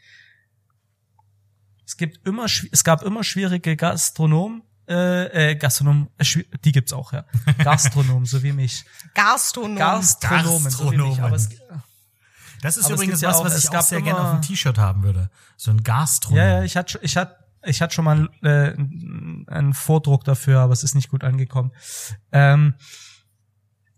Es 1.86 1.96
gibt 1.96 2.28
immer, 2.28 2.48
es 2.48 2.84
gab 2.84 3.02
immer 3.02 3.24
schwierige 3.24 3.78
Gastronomen, 3.78 4.62
äh, 4.90 5.52
äh, 5.52 5.56
Gastronomen, 5.56 6.10
äh, 6.18 6.26
die 6.66 6.74
gibt's 6.74 6.92
auch, 6.92 7.14
ja. 7.14 7.24
Gastronomen, 7.64 8.26
so 8.26 8.44
wie 8.44 8.52
mich. 8.52 8.84
Gastronom. 9.14 9.78
Gastronomen, 9.78 10.70
so 10.70 10.92
wie 10.92 10.98
mich. 10.98 11.22
Aber 11.22 11.38
es, 11.38 11.48
Das 12.62 12.76
ist 12.76 12.88
Aber 12.88 12.96
übrigens 12.96 13.22
gibt 13.22 13.32
ja 13.32 13.40
was, 13.40 13.42
was 13.42 13.64
ich 13.64 13.70
auch 13.70 13.82
sehr 13.84 14.02
gerne 14.02 14.20
auf 14.20 14.32
dem 14.32 14.42
T-Shirt 14.42 14.78
haben 14.78 15.04
würde. 15.04 15.30
So 15.56 15.72
ein 15.72 15.82
Gastronom. 15.82 16.40
ja, 16.40 16.58
ja, 16.58 16.64
ich 16.66 16.76
hatte, 16.76 17.00
ich 17.02 17.16
hatte, 17.16 17.38
ich 17.64 17.82
hatte 17.82 17.94
schon 17.94 18.04
mal 18.04 18.30
äh, 18.42 18.74
einen 19.48 19.74
Vordruck 19.74 20.26
dafür, 20.26 20.60
aber 20.60 20.74
es 20.74 20.84
ist 20.84 20.94
nicht 20.94 21.08
gut 21.08 21.24
angekommen. 21.24 21.72
Ähm, 22.34 22.74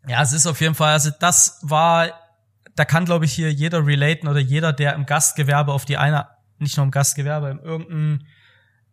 ja, 0.08 0.22
es 0.22 0.34
ist 0.34 0.48
auf 0.48 0.62
jeden 0.62 0.76
Fall, 0.76 0.94
also 0.94 1.12
das 1.20 1.60
war, 1.62 2.12
da 2.76 2.86
kann 2.86 3.06
glaube 3.06 3.26
ich 3.26 3.34
hier 3.34 3.52
jeder 3.52 3.86
relaten 3.86 4.28
oder 4.28 4.40
jeder, 4.40 4.74
der 4.74 4.94
im 4.94 5.06
Gastgewerbe 5.06 5.74
auf 5.74 5.86
die 5.86 5.98
eine, 5.98 6.28
nicht 6.60 6.78
nur 6.78 6.86
im 6.86 6.92
Gastgewerbe, 6.92 7.50
in 7.50 7.60
irgendeinem 7.60 8.20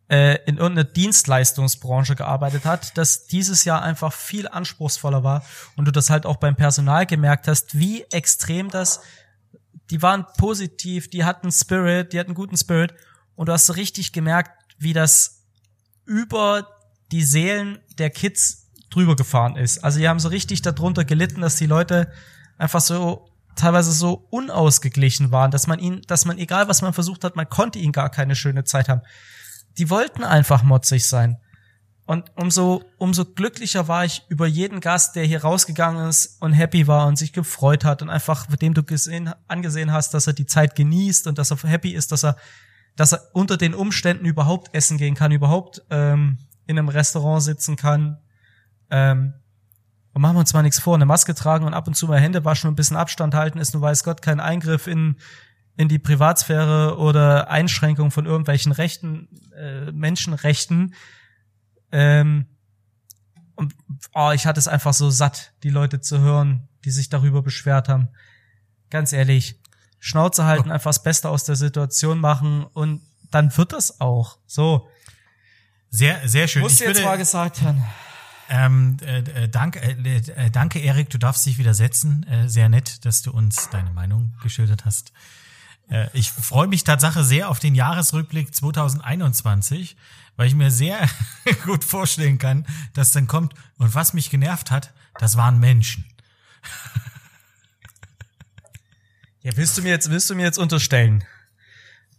äh, 0.09 0.35
in 0.45 0.57
irgendeiner 0.57 0.83
Dienstleistungsbranche 0.83 2.15
gearbeitet 2.15 2.65
hat, 2.65 2.97
dass 2.97 3.25
dieses 3.27 3.63
Jahr 3.63 3.81
einfach 3.81 4.13
viel 4.13 4.47
anspruchsvoller 4.47 5.23
war 5.23 5.45
und 5.75 5.85
du 5.85 5.91
das 5.91 6.09
halt 6.09 6.25
auch 6.25 6.37
beim 6.37 6.55
Personal 6.55 7.05
gemerkt 7.05 7.47
hast, 7.47 7.79
wie 7.79 8.03
extrem 8.11 8.69
das, 8.69 9.01
die 9.89 10.01
waren 10.01 10.25
positiv, 10.37 11.09
die 11.09 11.23
hatten 11.23 11.51
Spirit, 11.51 12.13
die 12.13 12.19
hatten 12.19 12.33
guten 12.33 12.57
Spirit 12.57 12.93
und 13.35 13.47
du 13.47 13.53
hast 13.53 13.65
so 13.65 13.73
richtig 13.73 14.11
gemerkt, 14.11 14.51
wie 14.77 14.93
das 14.93 15.45
über 16.05 16.67
die 17.11 17.23
Seelen 17.23 17.79
der 17.97 18.09
Kids 18.09 18.62
drüber 18.93 19.15
gefahren 19.15 19.55
ist. 19.55 19.83
Also 19.83 19.99
die 19.99 20.07
haben 20.07 20.19
so 20.19 20.29
richtig 20.29 20.61
darunter 20.61 21.05
gelitten, 21.05 21.41
dass 21.41 21.55
die 21.55 21.65
Leute 21.65 22.11
einfach 22.57 22.81
so 22.81 23.27
teilweise 23.55 23.91
so 23.91 24.25
unausgeglichen 24.29 25.31
waren, 25.31 25.51
dass 25.51 25.67
man 25.67 25.79
ihnen, 25.79 26.01
dass 26.07 26.25
man 26.25 26.37
egal 26.37 26.67
was 26.67 26.81
man 26.81 26.93
versucht 26.93 27.23
hat, 27.23 27.35
man 27.35 27.49
konnte 27.49 27.79
ihnen 27.79 27.91
gar 27.91 28.09
keine 28.09 28.35
schöne 28.35 28.63
Zeit 28.63 28.89
haben. 28.89 29.01
Die 29.77 29.89
wollten 29.89 30.23
einfach 30.23 30.63
motzig 30.63 31.07
sein. 31.07 31.37
Und 32.05 32.25
umso, 32.35 32.83
umso 32.97 33.23
glücklicher 33.23 33.87
war 33.87 34.03
ich 34.03 34.23
über 34.27 34.45
jeden 34.45 34.81
Gast, 34.81 35.15
der 35.15 35.23
hier 35.23 35.41
rausgegangen 35.41 36.09
ist 36.09 36.41
und 36.41 36.51
happy 36.51 36.85
war 36.85 37.07
und 37.07 37.17
sich 37.17 37.31
gefreut 37.31 37.85
hat 37.85 38.01
und 38.01 38.09
einfach, 38.09 38.49
mit 38.49 38.61
dem 38.61 38.73
du 38.73 38.83
gesehen, 38.83 39.33
angesehen 39.47 39.93
hast, 39.93 40.13
dass 40.13 40.27
er 40.27 40.33
die 40.33 40.45
Zeit 40.45 40.75
genießt 40.75 41.27
und 41.27 41.37
dass 41.37 41.51
er 41.51 41.57
happy 41.63 41.91
ist, 41.91 42.11
dass 42.11 42.25
er, 42.25 42.35
dass 42.97 43.13
er 43.13 43.21
unter 43.31 43.55
den 43.55 43.73
Umständen 43.73 44.25
überhaupt 44.25 44.73
essen 44.75 44.97
gehen 44.97 45.15
kann, 45.15 45.31
überhaupt 45.31 45.81
ähm, 45.89 46.39
in 46.67 46.77
einem 46.77 46.89
Restaurant 46.89 47.41
sitzen 47.41 47.77
kann. 47.77 48.17
Ähm, 48.93 49.33
und 50.13 50.21
machen 50.21 50.35
wir 50.35 50.41
uns 50.41 50.53
mal 50.53 50.61
nichts 50.61 50.79
vor, 50.79 50.93
eine 50.93 51.07
Maske 51.07 51.33
tragen 51.33 51.65
und 51.65 51.73
ab 51.73 51.87
und 51.87 51.95
zu 51.95 52.07
mal 52.07 52.19
Hände 52.19 52.45
waschen 52.45 52.67
und 52.67 52.73
ein 52.73 52.75
bisschen 52.75 52.95
Abstand 52.95 53.33
halten 53.33 53.57
ist, 53.57 53.73
nur 53.73 53.81
weiß 53.81 54.03
Gott, 54.03 54.21
kein 54.21 54.39
Eingriff 54.39 54.85
in, 54.85 55.17
in 55.75 55.87
die 55.87 55.97
Privatsphäre 55.97 56.99
oder 56.99 57.49
Einschränkung 57.49 58.11
von 58.11 58.27
irgendwelchen 58.27 58.71
Rechten, 58.71 59.27
äh, 59.57 59.91
Menschenrechten. 59.91 60.93
Ähm, 61.91 62.45
und 63.55 63.73
oh, 64.13 64.29
ich 64.31 64.45
hatte 64.45 64.59
es 64.59 64.67
einfach 64.67 64.93
so 64.93 65.09
satt, 65.09 65.53
die 65.63 65.71
Leute 65.71 65.99
zu 65.99 66.19
hören, 66.19 66.67
die 66.85 66.91
sich 66.91 67.09
darüber 67.09 67.41
beschwert 67.41 67.89
haben. 67.89 68.09
Ganz 68.91 69.11
ehrlich, 69.11 69.59
Schnauze 69.99 70.45
halten, 70.45 70.69
einfach 70.69 70.89
das 70.89 71.01
Beste 71.01 71.29
aus 71.29 71.45
der 71.45 71.55
Situation 71.55 72.19
machen 72.19 72.63
und 72.63 73.01
dann 73.31 73.55
wird 73.57 73.73
das 73.73 73.99
auch. 73.99 74.37
So. 74.45 74.87
Sehr, 75.89 76.27
sehr 76.27 76.47
schön. 76.47 76.61
Muss 76.61 76.73
ich 76.73 76.79
jetzt 76.81 76.97
würde, 76.97 77.03
mal 77.03 77.17
gesagt 77.17 77.63
haben. 77.63 77.83
Ähm, 78.49 78.97
äh, 79.01 79.19
äh, 79.19 79.49
danke, 79.49 79.79
äh, 79.81 80.17
äh, 80.17 80.49
danke, 80.51 80.79
Erik, 80.79 81.09
du 81.09 81.17
darfst 81.17 81.45
dich 81.45 81.57
wieder 81.57 81.73
setzen. 81.73 82.25
Äh, 82.27 82.49
sehr 82.49 82.69
nett, 82.69 83.05
dass 83.05 83.21
du 83.21 83.31
uns 83.31 83.69
deine 83.69 83.91
Meinung 83.91 84.33
geschildert 84.41 84.85
hast. 84.85 85.13
Äh, 85.89 86.07
ich 86.13 86.31
freue 86.31 86.67
mich 86.67 86.83
Tatsache 86.83 87.23
sehr 87.23 87.49
auf 87.49 87.59
den 87.59 87.75
Jahresrückblick 87.75 88.53
2021, 88.53 89.95
weil 90.35 90.47
ich 90.47 90.55
mir 90.55 90.71
sehr 90.71 91.07
gut 91.65 91.83
vorstellen 91.83 92.37
kann, 92.37 92.65
dass 92.93 93.11
dann 93.11 93.27
kommt, 93.27 93.53
und 93.77 93.95
was 93.95 94.13
mich 94.13 94.29
genervt 94.29 94.71
hat, 94.71 94.93
das 95.19 95.37
waren 95.37 95.59
Menschen. 95.59 96.05
Ja, 99.43 99.51
willst 99.57 99.77
du 99.77 99.81
mir 99.81 99.89
jetzt, 99.89 100.09
willst 100.09 100.29
du 100.29 100.35
mir 100.35 100.43
jetzt 100.43 100.57
unterstellen, 100.57 101.25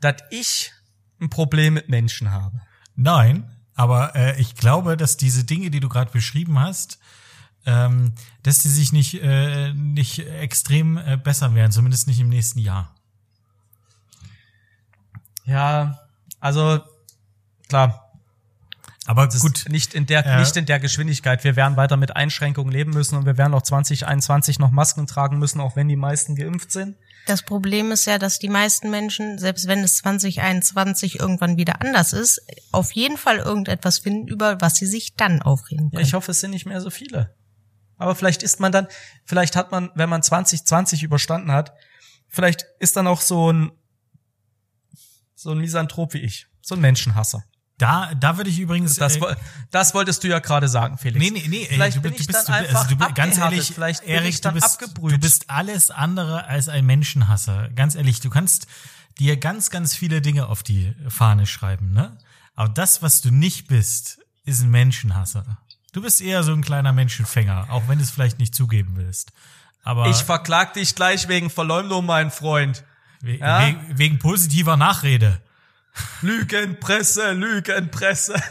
dass 0.01 0.16
ich 0.31 0.72
ein 1.20 1.31
Problem 1.31 1.72
mit 1.72 1.89
Menschen 1.89 2.31
habe? 2.31 2.61
Nein, 2.97 3.53
aber 3.75 4.14
äh, 4.14 4.41
ich 4.41 4.55
glaube, 4.55 4.97
dass 4.97 5.16
diese 5.16 5.45
Dinge, 5.45 5.70
die 5.70 5.81
du 5.81 5.89
gerade 5.89 6.11
beschrieben 6.11 6.61
hast, 6.61 6.99
ähm, 7.66 8.12
dass 8.43 8.59
die 8.59 8.68
sich 8.68 8.93
nicht, 8.93 9.22
äh, 9.22 9.72
nicht 9.72 10.18
extrem 10.18 10.99
äh, 10.99 11.16
besser 11.16 11.55
werden, 11.55 11.72
zumindest 11.72 12.07
nicht 12.07 12.20
im 12.20 12.29
nächsten 12.29 12.59
Jahr. 12.59 12.95
Ja, 15.45 15.99
also 16.41 16.81
klar, 17.68 18.12
Aber 19.07 19.27
das 19.27 19.41
gut, 19.41 19.66
nicht 19.68 19.95
in 19.95 20.07
der 20.07 20.25
Äh, 20.25 20.41
nicht 20.41 20.57
in 20.57 20.66
der 20.66 20.79
Geschwindigkeit. 20.79 21.45
Wir 21.45 21.57
werden 21.57 21.77
weiter 21.77 21.97
mit 21.97 22.16
Einschränkungen 22.16 22.72
leben 22.72 22.93
müssen 22.93 23.16
und 23.16 23.27
wir 23.27 23.37
werden 23.37 23.55
auch 23.55 23.62
2021 23.62 24.59
noch 24.59 24.70
Masken 24.70 25.07
tragen 25.07 25.39
müssen, 25.39 25.61
auch 25.61 25.77
wenn 25.77 25.89
die 25.89 25.97
meisten 25.97 26.37
geimpft 26.37 26.70
sind. 26.70 26.97
Das 27.27 27.43
Problem 27.43 27.91
ist 27.91 28.05
ja, 28.05 28.18
dass 28.18 28.39
die 28.39 28.49
meisten 28.49 28.91
Menschen, 28.91 29.39
selbst 29.39 29.66
wenn 29.66 29.81
es 29.81 29.97
2021 29.99 31.18
irgendwann 31.20 31.57
wieder 31.57 31.81
anders 31.81 32.12
ist, 32.12 32.41
auf 32.70 32.93
jeden 32.93 33.16
Fall 33.16 33.39
irgendetwas 33.39 33.99
finden, 33.99 34.29
über 34.29 34.61
was 34.61 34.77
sie 34.77 34.87
sich 34.87 35.14
dann 35.14 35.41
aufregen 35.41 35.87
Ja, 35.87 35.91
können. 35.99 36.07
ich 36.07 36.14
hoffe, 36.14 36.33
es 36.33 36.41
sind 36.41 36.51
nicht 36.51 36.66
mehr 36.66 36.81
so 36.81 36.91
viele. 36.91 37.35
Aber 37.97 38.14
vielleicht 38.14 38.43
ist 38.43 38.61
man 38.61 38.72
dann, 38.72 38.89
vielleicht 39.25 39.57
hat 39.57 39.70
man, 39.70 39.91
wenn 39.95 40.09
man 40.11 40.22
2020 40.22 41.03
überstanden 41.03 41.53
hat, 41.53 41.72
vielleicht 42.29 42.66
ist 42.79 42.97
dann 42.97 43.07
auch 43.07 43.20
so 43.20 43.53
ein 43.53 43.70
so 45.37 45.51
ein 45.51 45.59
Misanthrop 45.59 46.14
wie 46.14 46.18
ich, 46.20 46.47
so 46.62 46.75
ein 46.75 46.81
Menschenhasser. 46.81 47.45
Da, 47.79 48.14
da 48.14 48.37
würde 48.37 48.51
ich 48.51 48.59
übrigens. 48.61 48.97
Das, 48.97 49.16
äh, 49.16 49.37
das 49.70 49.95
wolltest 49.95 50.22
du 50.22 50.29
ja 50.29 50.39
gerade 50.39 50.68
sagen, 50.68 50.97
Felix. 50.99 51.18
Nee, 51.25 51.31
nee, 51.31 51.49
nee, 51.49 51.62
ey, 51.62 51.66
Vielleicht 51.75 51.97
du, 51.97 52.03
bin 52.03 52.12
du 52.12 52.18
ich 52.20 52.27
bist, 52.27 52.49
dann 52.49 52.62
du, 52.62 52.68
also 52.68 52.95
einfach 52.95 53.09
du, 53.09 53.14
ganz 53.14 53.39
ehrlich, 53.39 53.72
vielleicht 53.75 54.01
bin 54.03 54.11
Erik, 54.11 54.29
ich 54.29 54.41
dann 54.41 54.55
du 54.55 54.61
bist, 54.61 54.83
abgebrüht. 54.83 55.12
du 55.14 55.18
bist 55.18 55.51
alles 55.51 55.91
andere 55.91 56.47
als 56.47 56.68
ein 56.68 56.87
Menschenhasser. 56.87 57.70
Ganz 57.70 57.95
ehrlich, 57.95 58.20
du 58.20 58.31
kannst 58.31 58.66
dir 59.18 59.37
ganz, 59.37 59.70
ganz 59.70 59.95
viele 59.95 60.20
Dinge 60.20 60.47
auf 60.49 60.62
die 60.62 60.95
Fahne 61.09 61.47
schreiben, 61.47 61.93
ne? 61.93 62.16
Aber 62.55 62.68
das, 62.68 63.03
was 63.03 63.20
du 63.20 63.33
nicht 63.33 63.66
bist, 63.66 64.20
ist 64.45 64.62
ein 64.62 64.70
Menschenhasser. 64.70 65.59
Du 65.93 66.03
bist 66.03 66.20
eher 66.20 66.43
so 66.45 66.53
ein 66.53 66.62
kleiner 66.62 66.93
Menschenfänger, 66.93 67.66
auch 67.70 67.89
wenn 67.89 67.99
du 67.99 68.05
es 68.05 68.11
vielleicht 68.11 68.39
nicht 68.39 68.55
zugeben 68.55 68.93
willst. 68.97 69.33
Aber 69.83 70.07
Ich 70.07 70.16
verklag 70.18 70.75
dich 70.75 70.95
gleich 70.95 71.29
wegen 71.29 71.51
Verleumdung, 71.51 72.07
mein 72.07 72.31
Freund. 72.31 72.85
we 73.20 73.39
ja? 73.39 73.68
we 73.68 73.77
wegen 73.99 74.18
positiver 74.18 74.77
Nachrede. 74.77 75.41
Lügenpresse, 76.22 77.32
Lügenpresse. 77.32 78.34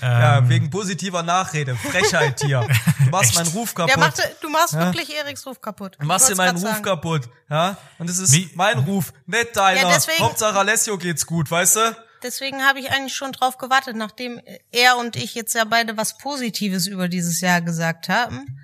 Ähm. 0.00 0.08
ja, 0.12 0.48
wegen 0.48 0.70
positiver 0.70 1.24
Nachrede. 1.24 1.74
Frechheit 1.74 2.40
hier. 2.40 2.60
Du 3.04 3.10
machst 3.10 3.34
meinen 3.34 3.48
Ruf 3.48 3.74
kaputt. 3.74 3.90
Der 3.90 3.98
machte, 3.98 4.22
du 4.40 4.48
machst 4.48 4.74
wirklich 4.74 5.12
Eriks 5.16 5.44
Ruf 5.44 5.60
kaputt. 5.60 5.96
Du 5.98 6.06
machst 6.06 6.28
dir 6.28 6.36
meinen 6.36 6.56
Ruf 6.56 6.68
sagen. 6.70 6.82
kaputt. 6.84 7.28
Ja? 7.50 7.76
Und 7.98 8.08
es 8.08 8.18
ist 8.18 8.32
Wie- 8.32 8.48
mein 8.54 8.78
Ruf, 8.78 9.12
nicht 9.26 9.56
deiner. 9.56 9.80
Ja, 9.88 9.92
deswegen- 9.94 10.22
Hauptsache 10.22 10.56
Alessio 10.56 10.98
geht's 10.98 11.26
gut, 11.26 11.50
weißt 11.50 11.76
du? 11.76 11.96
Deswegen 12.22 12.62
habe 12.62 12.78
ich 12.78 12.92
eigentlich 12.92 13.16
schon 13.16 13.32
drauf 13.32 13.58
gewartet, 13.58 13.96
nachdem 13.96 14.40
er 14.70 14.98
und 14.98 15.16
ich 15.16 15.34
jetzt 15.34 15.54
ja 15.54 15.64
beide 15.64 15.96
was 15.96 16.16
Positives 16.18 16.86
über 16.86 17.08
dieses 17.08 17.40
Jahr 17.40 17.60
gesagt 17.60 18.08
haben, 18.08 18.57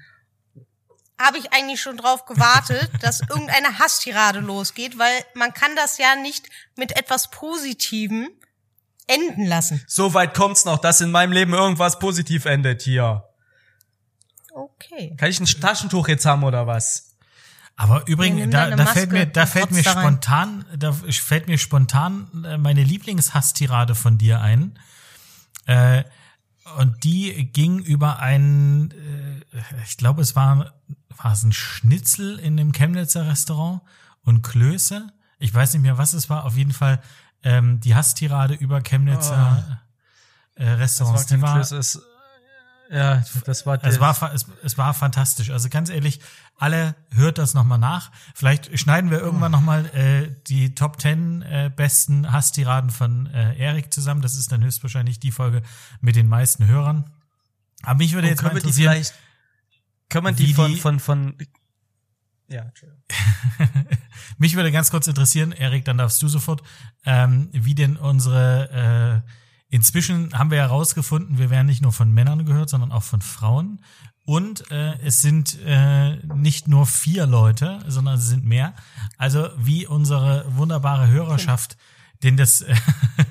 habe 1.20 1.38
ich 1.38 1.52
eigentlich 1.52 1.80
schon 1.80 1.96
drauf 1.96 2.26
gewartet, 2.26 2.90
dass 3.00 3.20
irgendeine 3.20 3.78
Hasstirade 3.78 4.40
losgeht, 4.40 4.98
weil 4.98 5.24
man 5.34 5.52
kann 5.54 5.76
das 5.76 5.98
ja 5.98 6.16
nicht 6.16 6.48
mit 6.76 6.96
etwas 6.96 7.30
Positivem 7.30 8.28
enden 9.06 9.46
lassen. 9.46 9.82
So 9.86 10.14
weit 10.14 10.34
kommt's 10.34 10.64
noch, 10.64 10.78
dass 10.78 11.00
in 11.00 11.10
meinem 11.10 11.32
Leben 11.32 11.52
irgendwas 11.52 11.98
positiv 11.98 12.46
endet 12.46 12.82
hier. 12.82 13.24
Okay. 14.52 15.14
Kann 15.16 15.30
ich 15.30 15.40
ein 15.40 15.46
Taschentuch 15.46 16.08
jetzt 16.08 16.26
haben 16.26 16.44
oder 16.44 16.66
was? 16.66 17.14
Aber 17.76 18.06
übrigens, 18.06 18.52
da, 18.52 18.70
da 18.70 18.86
fällt 18.86 19.10
mir, 19.10 19.26
da 19.26 19.46
fällt 19.46 19.72
mir 19.72 19.82
spontan, 19.82 20.64
da 20.76 20.92
fällt 20.92 21.48
mir 21.48 21.58
spontan 21.58 22.28
meine 22.58 22.84
Lieblingshasstirade 22.84 23.96
von 23.96 24.16
dir 24.16 24.40
ein. 24.40 24.78
Äh, 25.66 26.04
und 26.78 27.02
die 27.04 27.50
ging 27.52 27.80
über 27.80 28.20
ein, 28.20 28.92
äh, 28.92 29.82
ich 29.84 29.96
glaube, 29.96 30.22
es 30.22 30.36
war, 30.36 30.72
war 31.22 31.32
es 31.32 31.42
ein 31.42 31.52
Schnitzel 31.52 32.38
in 32.38 32.56
dem 32.56 32.72
Chemnitzer 32.72 33.26
Restaurant 33.26 33.82
und 34.22 34.42
Klöße. 34.42 35.08
Ich 35.38 35.52
weiß 35.54 35.74
nicht 35.74 35.82
mehr, 35.82 35.98
was 35.98 36.12
es 36.14 36.30
war. 36.30 36.44
Auf 36.44 36.56
jeden 36.56 36.72
Fall 36.72 37.00
ähm, 37.42 37.80
die 37.80 37.94
Hasstirade 37.94 38.54
über 38.54 38.80
Chemnitzer 38.80 39.80
äh, 40.54 40.68
Restaurants. 40.70 41.26
die 41.26 41.40
war, 41.42 41.58
Das 41.58 41.72
ist, 41.72 42.00
ja, 42.90 43.22
das 43.44 43.66
war, 43.66 43.82
es 43.82 44.00
war, 44.00 44.32
es, 44.34 44.46
es 44.62 44.78
war 44.78 44.94
fantastisch. 44.94 45.50
Also 45.50 45.68
ganz 45.68 45.90
ehrlich, 45.90 46.20
alle 46.58 46.94
hört 47.10 47.38
das 47.38 47.54
nochmal 47.54 47.78
nach. 47.78 48.10
Vielleicht 48.34 48.78
schneiden 48.78 49.10
wir 49.10 49.18
irgendwann 49.20 49.52
Oh. 49.52 49.56
nochmal 49.58 49.86
äh, 49.94 50.30
die 50.46 50.74
Top 50.74 51.00
10 51.00 51.42
äh, 51.42 51.70
besten 51.74 52.30
Hasstiraden 52.32 52.90
von 52.90 53.26
äh, 53.26 53.56
Erik 53.56 53.92
zusammen. 53.92 54.22
Das 54.22 54.36
ist 54.36 54.52
dann 54.52 54.62
höchstwahrscheinlich 54.62 55.18
die 55.18 55.32
Folge 55.32 55.62
mit 56.00 56.14
den 56.16 56.28
meisten 56.28 56.66
Hörern. 56.66 57.10
Aber 57.82 57.96
mich 57.98 58.12
würde 58.12 58.28
Und 58.28 58.32
jetzt 58.32 58.42
mal 58.42 58.50
die 58.50 58.56
interessieren, 58.58 58.92
vielleicht, 58.92 59.14
können 60.08 60.26
wir 60.26 60.32
die 60.32 60.48
wie 60.48 60.54
von, 60.54 60.70
die- 60.72 60.80
von, 60.80 61.00
von, 61.00 61.36
ja, 62.48 62.62
Entschuldigung. 62.62 63.02
mich 64.38 64.54
würde 64.56 64.70
ganz 64.72 64.90
kurz 64.90 65.06
interessieren, 65.06 65.52
Erik, 65.52 65.84
dann 65.84 65.98
darfst 65.98 66.22
du 66.22 66.28
sofort, 66.28 66.62
ähm, 67.04 67.48
wie 67.52 67.74
denn 67.74 67.96
unsere, 67.96 69.22
äh, 69.24 69.74
inzwischen 69.74 70.38
haben 70.38 70.50
wir 70.50 70.58
herausgefunden, 70.58 71.38
wir 71.38 71.50
werden 71.50 71.66
nicht 71.66 71.82
nur 71.82 71.92
von 71.92 72.12
Männern 72.12 72.44
gehört, 72.44 72.68
sondern 72.70 72.92
auch 72.92 73.02
von 73.02 73.22
Frauen. 73.22 73.82
Und 74.26 74.70
äh, 74.70 74.98
es 75.00 75.20
sind 75.20 75.58
äh, 75.64 76.16
nicht 76.34 76.66
nur 76.68 76.86
vier 76.86 77.26
Leute, 77.26 77.80
sondern 77.88 78.14
es 78.14 78.26
sind 78.26 78.44
mehr. 78.44 78.74
Also 79.18 79.48
wie 79.58 79.86
unsere 79.86 80.44
wunderbare 80.56 81.08
Hörerschaft 81.08 81.76
denn 82.22 82.36
das, 82.38 82.64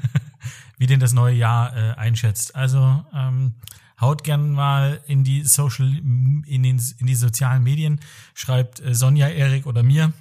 wie 0.78 0.86
denn 0.86 1.00
das 1.00 1.14
neue 1.14 1.36
Jahr 1.36 1.76
äh, 1.76 1.94
einschätzt. 1.96 2.56
Also 2.56 3.04
ähm, 3.14 3.56
haut 4.00 4.24
gern 4.24 4.52
mal 4.52 5.02
in 5.08 5.24
die 5.24 5.44
Social, 5.44 5.88
in, 5.88 6.64
den, 6.64 6.82
in 6.98 7.06
die 7.08 7.16
sozialen 7.16 7.64
Medien, 7.64 8.00
schreibt 8.34 8.80
äh, 8.80 8.94
Sonja, 8.94 9.30
Erik 9.30 9.66
oder 9.66 9.84
mir, 9.84 10.14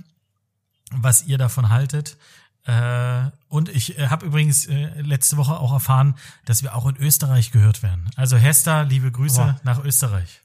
was 0.90 1.26
ihr 1.26 1.38
davon 1.38 1.70
haltet. 1.70 2.16
Äh, 2.64 3.30
und 3.48 3.68
ich 3.68 3.98
äh, 3.98 4.08
habe 4.08 4.26
übrigens 4.26 4.66
äh, 4.66 5.00
letzte 5.00 5.36
Woche 5.36 5.58
auch 5.58 5.72
erfahren, 5.72 6.14
dass 6.44 6.62
wir 6.62 6.76
auch 6.76 6.86
in 6.86 6.96
Österreich 6.96 7.50
gehört 7.50 7.82
werden. 7.82 8.10
Also 8.16 8.36
Hester, 8.36 8.84
liebe 8.84 9.10
Grüße 9.10 9.40
Boah. 9.40 9.60
nach 9.64 9.82
Österreich. 9.84 10.40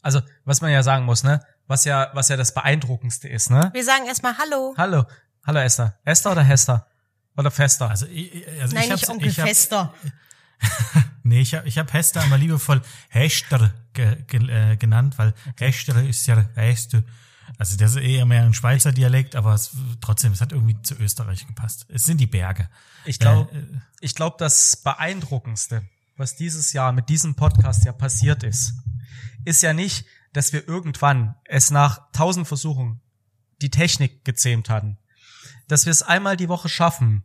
Also, 0.00 0.20
was 0.44 0.60
man 0.60 0.70
ja 0.70 0.82
sagen 0.82 1.04
muss, 1.04 1.24
ne? 1.24 1.44
Was 1.66 1.84
ja, 1.84 2.10
was 2.14 2.28
ja 2.28 2.36
das 2.36 2.54
Beeindruckendste 2.54 3.28
ist, 3.28 3.50
ne? 3.50 3.70
Wir 3.72 3.84
sagen 3.84 4.06
erstmal 4.06 4.38
Hallo. 4.38 4.74
Hallo. 4.78 5.04
Hallo 5.44 5.58
Esther. 5.60 5.98
Esther 6.04 6.32
oder 6.32 6.42
Hester? 6.42 6.86
Oder 7.36 7.50
Fester? 7.50 7.90
Also, 7.90 8.06
ich, 8.06 8.46
also 8.60 8.74
Nein, 8.74 8.84
ich 8.84 8.90
nicht 8.90 9.08
Onkel 9.08 9.28
ich 9.28 9.38
hab, 9.38 9.48
Fester. 9.48 9.92
Nee, 11.22 11.40
ich 11.40 11.54
habe 11.54 11.66
ich 11.66 11.76
hab 11.76 11.92
Hester 11.92 12.22
immer 12.24 12.38
liebevoll 12.38 12.80
Hester 13.08 13.74
ge, 13.94 14.22
ge, 14.28 14.48
äh, 14.48 14.76
genannt, 14.76 15.18
weil 15.18 15.34
Hester 15.58 16.00
ist 16.04 16.24
ja 16.28 16.48
Hester. 16.54 17.02
Also 17.58 17.76
das 17.76 17.96
ist 17.96 18.02
eher 18.02 18.24
mehr 18.26 18.44
ein 18.44 18.54
Schweizer 18.54 18.92
Dialekt, 18.92 19.34
aber 19.34 19.52
es, 19.54 19.72
trotzdem, 20.00 20.32
es 20.32 20.40
hat 20.40 20.52
irgendwie 20.52 20.80
zu 20.82 20.94
Österreich 20.94 21.44
gepasst. 21.44 21.86
Es 21.88 22.04
sind 22.04 22.20
die 22.20 22.28
Berge. 22.28 22.68
Ich 23.04 23.18
glaube, 23.18 23.52
Äh, 23.52 23.80
ich 24.00 24.14
glaube, 24.14 24.36
das 24.38 24.76
Beeindruckendste, 24.76 25.82
was 26.16 26.36
dieses 26.36 26.72
Jahr 26.72 26.92
mit 26.92 27.08
diesem 27.08 27.34
Podcast 27.34 27.84
ja 27.84 27.92
passiert 27.92 28.44
ist, 28.44 28.74
ist 29.44 29.62
ja 29.62 29.72
nicht, 29.72 30.06
dass 30.32 30.52
wir 30.52 30.68
irgendwann 30.68 31.34
es 31.44 31.72
nach 31.72 32.12
tausend 32.12 32.46
Versuchen 32.46 33.00
die 33.62 33.70
Technik 33.70 34.24
gezähmt 34.24 34.70
hatten, 34.70 34.98
dass 35.66 35.86
wir 35.86 35.90
es 35.90 36.02
einmal 36.02 36.36
die 36.36 36.48
Woche 36.48 36.68
schaffen, 36.68 37.24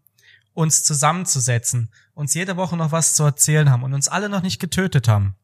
uns 0.53 0.83
zusammenzusetzen, 0.83 1.91
uns 2.13 2.33
jede 2.33 2.57
Woche 2.57 2.77
noch 2.77 2.91
was 2.91 3.15
zu 3.15 3.23
erzählen 3.23 3.69
haben 3.69 3.83
und 3.83 3.93
uns 3.93 4.07
alle 4.07 4.29
noch 4.29 4.41
nicht 4.41 4.59
getötet 4.59 5.07
haben 5.07 5.35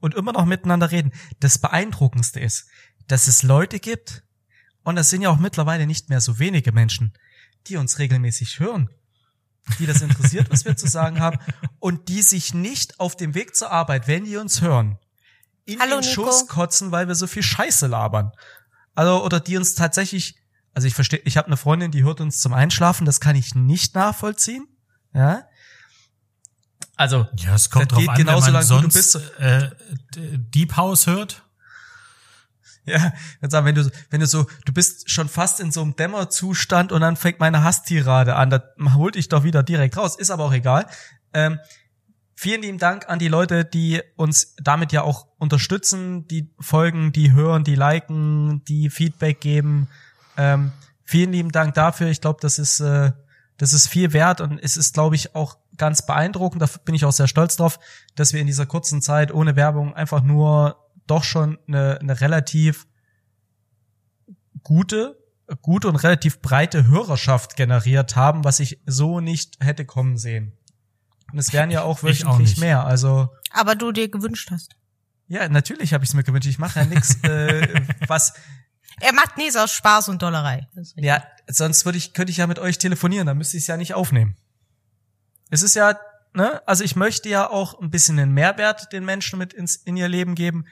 und 0.00 0.14
immer 0.14 0.32
noch 0.32 0.44
miteinander 0.44 0.90
reden. 0.90 1.12
Das 1.40 1.58
Beeindruckendste 1.58 2.40
ist, 2.40 2.68
dass 3.08 3.26
es 3.26 3.42
Leute 3.42 3.80
gibt, 3.80 4.22
und 4.82 4.96
das 4.96 5.10
sind 5.10 5.22
ja 5.22 5.30
auch 5.30 5.38
mittlerweile 5.38 5.86
nicht 5.86 6.08
mehr 6.08 6.20
so 6.20 6.38
wenige 6.38 6.72
Menschen, 6.72 7.12
die 7.66 7.76
uns 7.76 7.98
regelmäßig 7.98 8.60
hören 8.60 8.88
die 9.78 9.86
das 9.86 10.02
interessiert, 10.02 10.50
was 10.50 10.64
wir 10.64 10.76
zu 10.76 10.86
sagen 10.86 11.20
haben 11.20 11.38
und 11.78 12.08
die 12.08 12.22
sich 12.22 12.54
nicht 12.54 13.00
auf 13.00 13.16
dem 13.16 13.34
Weg 13.34 13.56
zur 13.56 13.70
Arbeit, 13.70 14.06
wenn 14.06 14.24
die 14.24 14.36
uns 14.36 14.60
hören, 14.60 14.98
in 15.64 15.80
Hallo, 15.80 16.00
den 16.00 16.08
Nico. 16.08 16.24
Schuss 16.24 16.46
kotzen, 16.46 16.92
weil 16.92 17.08
wir 17.08 17.14
so 17.14 17.26
viel 17.26 17.42
Scheiße 17.42 17.86
labern. 17.88 18.32
Also 18.94 19.24
oder 19.24 19.40
die 19.40 19.56
uns 19.56 19.74
tatsächlich, 19.74 20.36
also 20.76 20.88
ich 20.88 20.94
verstehe, 20.94 21.22
ich 21.24 21.38
habe 21.38 21.46
eine 21.46 21.56
Freundin, 21.56 21.90
die 21.90 22.04
hört 22.04 22.20
uns 22.20 22.38
zum 22.38 22.52
Einschlafen, 22.52 23.06
das 23.06 23.18
kann 23.18 23.34
ich 23.34 23.54
nicht 23.54 23.94
nachvollziehen. 23.94 24.68
Ja. 25.14 25.44
Also 26.96 27.26
Ja, 27.38 27.54
es 27.54 27.70
kommt 27.70 27.92
Das 27.92 27.98
geht 27.98 28.10
an, 28.10 28.16
genauso 28.16 28.52
man 28.52 28.52
lang, 28.52 28.62
wie 28.62 28.68
du 28.68 28.90
sonst 28.90 28.94
bist. 28.94 29.20
äh, 29.38 29.70
Deep 30.14 30.76
House 30.76 31.06
hört. 31.06 31.44
Ja, 32.84 33.14
jetzt 33.40 33.52
sagen, 33.52 33.64
wenn 33.64 33.74
du, 33.74 33.90
wenn 34.10 34.20
du 34.20 34.26
so, 34.26 34.46
du 34.66 34.72
bist 34.74 35.10
schon 35.10 35.30
fast 35.30 35.60
in 35.60 35.72
so 35.72 35.80
einem 35.80 35.96
Dämmerzustand 35.96 36.92
und 36.92 37.00
dann 37.00 37.16
fängt 37.16 37.40
meine 37.40 37.64
Hasstirade 37.64 38.36
an, 38.36 38.50
das 38.50 38.62
holt 38.94 39.14
dich 39.14 39.30
doch 39.30 39.44
wieder 39.44 39.62
direkt 39.62 39.96
raus, 39.96 40.14
ist 40.14 40.30
aber 40.30 40.44
auch 40.44 40.52
egal. 40.52 40.86
Ähm, 41.32 41.58
vielen 42.34 42.60
lieben 42.60 42.78
Dank 42.78 43.08
an 43.08 43.18
die 43.18 43.28
Leute, 43.28 43.64
die 43.64 44.02
uns 44.16 44.54
damit 44.62 44.92
ja 44.92 45.00
auch 45.00 45.26
unterstützen, 45.38 46.28
die 46.28 46.54
folgen, 46.60 47.12
die 47.12 47.32
hören, 47.32 47.64
die 47.64 47.76
liken, 47.76 48.62
die 48.64 48.90
Feedback 48.90 49.40
geben. 49.40 49.88
Ähm, 50.36 50.72
vielen 51.04 51.32
lieben 51.32 51.52
Dank 51.52 51.74
dafür. 51.74 52.08
Ich 52.08 52.20
glaube, 52.20 52.38
das 52.40 52.58
ist, 52.58 52.80
äh, 52.80 53.12
das 53.56 53.72
ist 53.72 53.88
viel 53.88 54.12
wert 54.12 54.40
und 54.40 54.58
es 54.58 54.76
ist, 54.76 54.94
glaube 54.94 55.14
ich, 55.14 55.34
auch 55.34 55.58
ganz 55.76 56.04
beeindruckend. 56.04 56.62
Da 56.62 56.68
bin 56.84 56.94
ich 56.94 57.04
auch 57.04 57.12
sehr 57.12 57.28
stolz 57.28 57.56
drauf, 57.56 57.78
dass 58.14 58.32
wir 58.32 58.40
in 58.40 58.46
dieser 58.46 58.66
kurzen 58.66 59.02
Zeit 59.02 59.32
ohne 59.32 59.56
Werbung 59.56 59.94
einfach 59.94 60.22
nur 60.22 60.76
doch 61.06 61.24
schon 61.24 61.58
eine, 61.66 61.98
eine 62.00 62.20
relativ 62.20 62.86
gute, 64.62 65.16
gute 65.62 65.88
und 65.88 65.96
relativ 65.96 66.40
breite 66.40 66.86
Hörerschaft 66.88 67.56
generiert 67.56 68.16
haben, 68.16 68.44
was 68.44 68.60
ich 68.60 68.80
so 68.86 69.20
nicht 69.20 69.56
hätte 69.60 69.84
kommen 69.84 70.16
sehen. 70.16 70.52
Und 71.32 71.38
es 71.38 71.52
wären 71.52 71.70
ja 71.70 71.82
auch 71.82 72.02
Ich 72.02 72.26
auch 72.26 72.38
mehr. 72.58 72.84
Also 72.84 73.28
Aber 73.50 73.74
du 73.74 73.92
dir 73.92 74.08
gewünscht 74.08 74.50
hast. 74.50 74.76
ja, 75.28 75.48
natürlich 75.48 75.92
habe 75.92 76.04
ich 76.04 76.10
es 76.10 76.14
mir 76.14 76.24
gewünscht. 76.24 76.48
Ich 76.48 76.58
mache 76.58 76.80
ja 76.80 76.86
nichts, 76.86 77.16
äh, 77.22 77.82
was 78.06 78.34
Er 79.00 79.12
macht 79.12 79.36
nichts 79.36 79.56
aus 79.56 79.72
Spaß 79.72 80.08
und 80.08 80.22
Dollerei. 80.22 80.66
Ja 80.96 81.22
sonst 81.48 81.84
würde 81.84 81.98
ich 81.98 82.12
könnte 82.12 82.30
ich 82.30 82.38
ja 82.38 82.46
mit 82.46 82.58
euch 82.58 82.78
telefonieren, 82.78 83.26
dann 83.26 83.38
müsste 83.38 83.56
ich 83.56 83.64
es 83.64 83.66
ja 83.66 83.76
nicht 83.76 83.94
aufnehmen. 83.94 84.36
Es 85.50 85.62
ist 85.62 85.74
ja 85.74 85.98
ne, 86.34 86.62
also 86.66 86.84
ich 86.84 86.96
möchte 86.96 87.28
ja 87.28 87.48
auch 87.48 87.80
ein 87.80 87.90
bisschen 87.90 88.16
den 88.16 88.32
Mehrwert 88.32 88.92
den 88.92 89.04
Menschen 89.04 89.38
mit 89.38 89.52
ins 89.52 89.76
in 89.76 89.96
ihr 89.96 90.08
Leben 90.08 90.34
geben. 90.34 90.66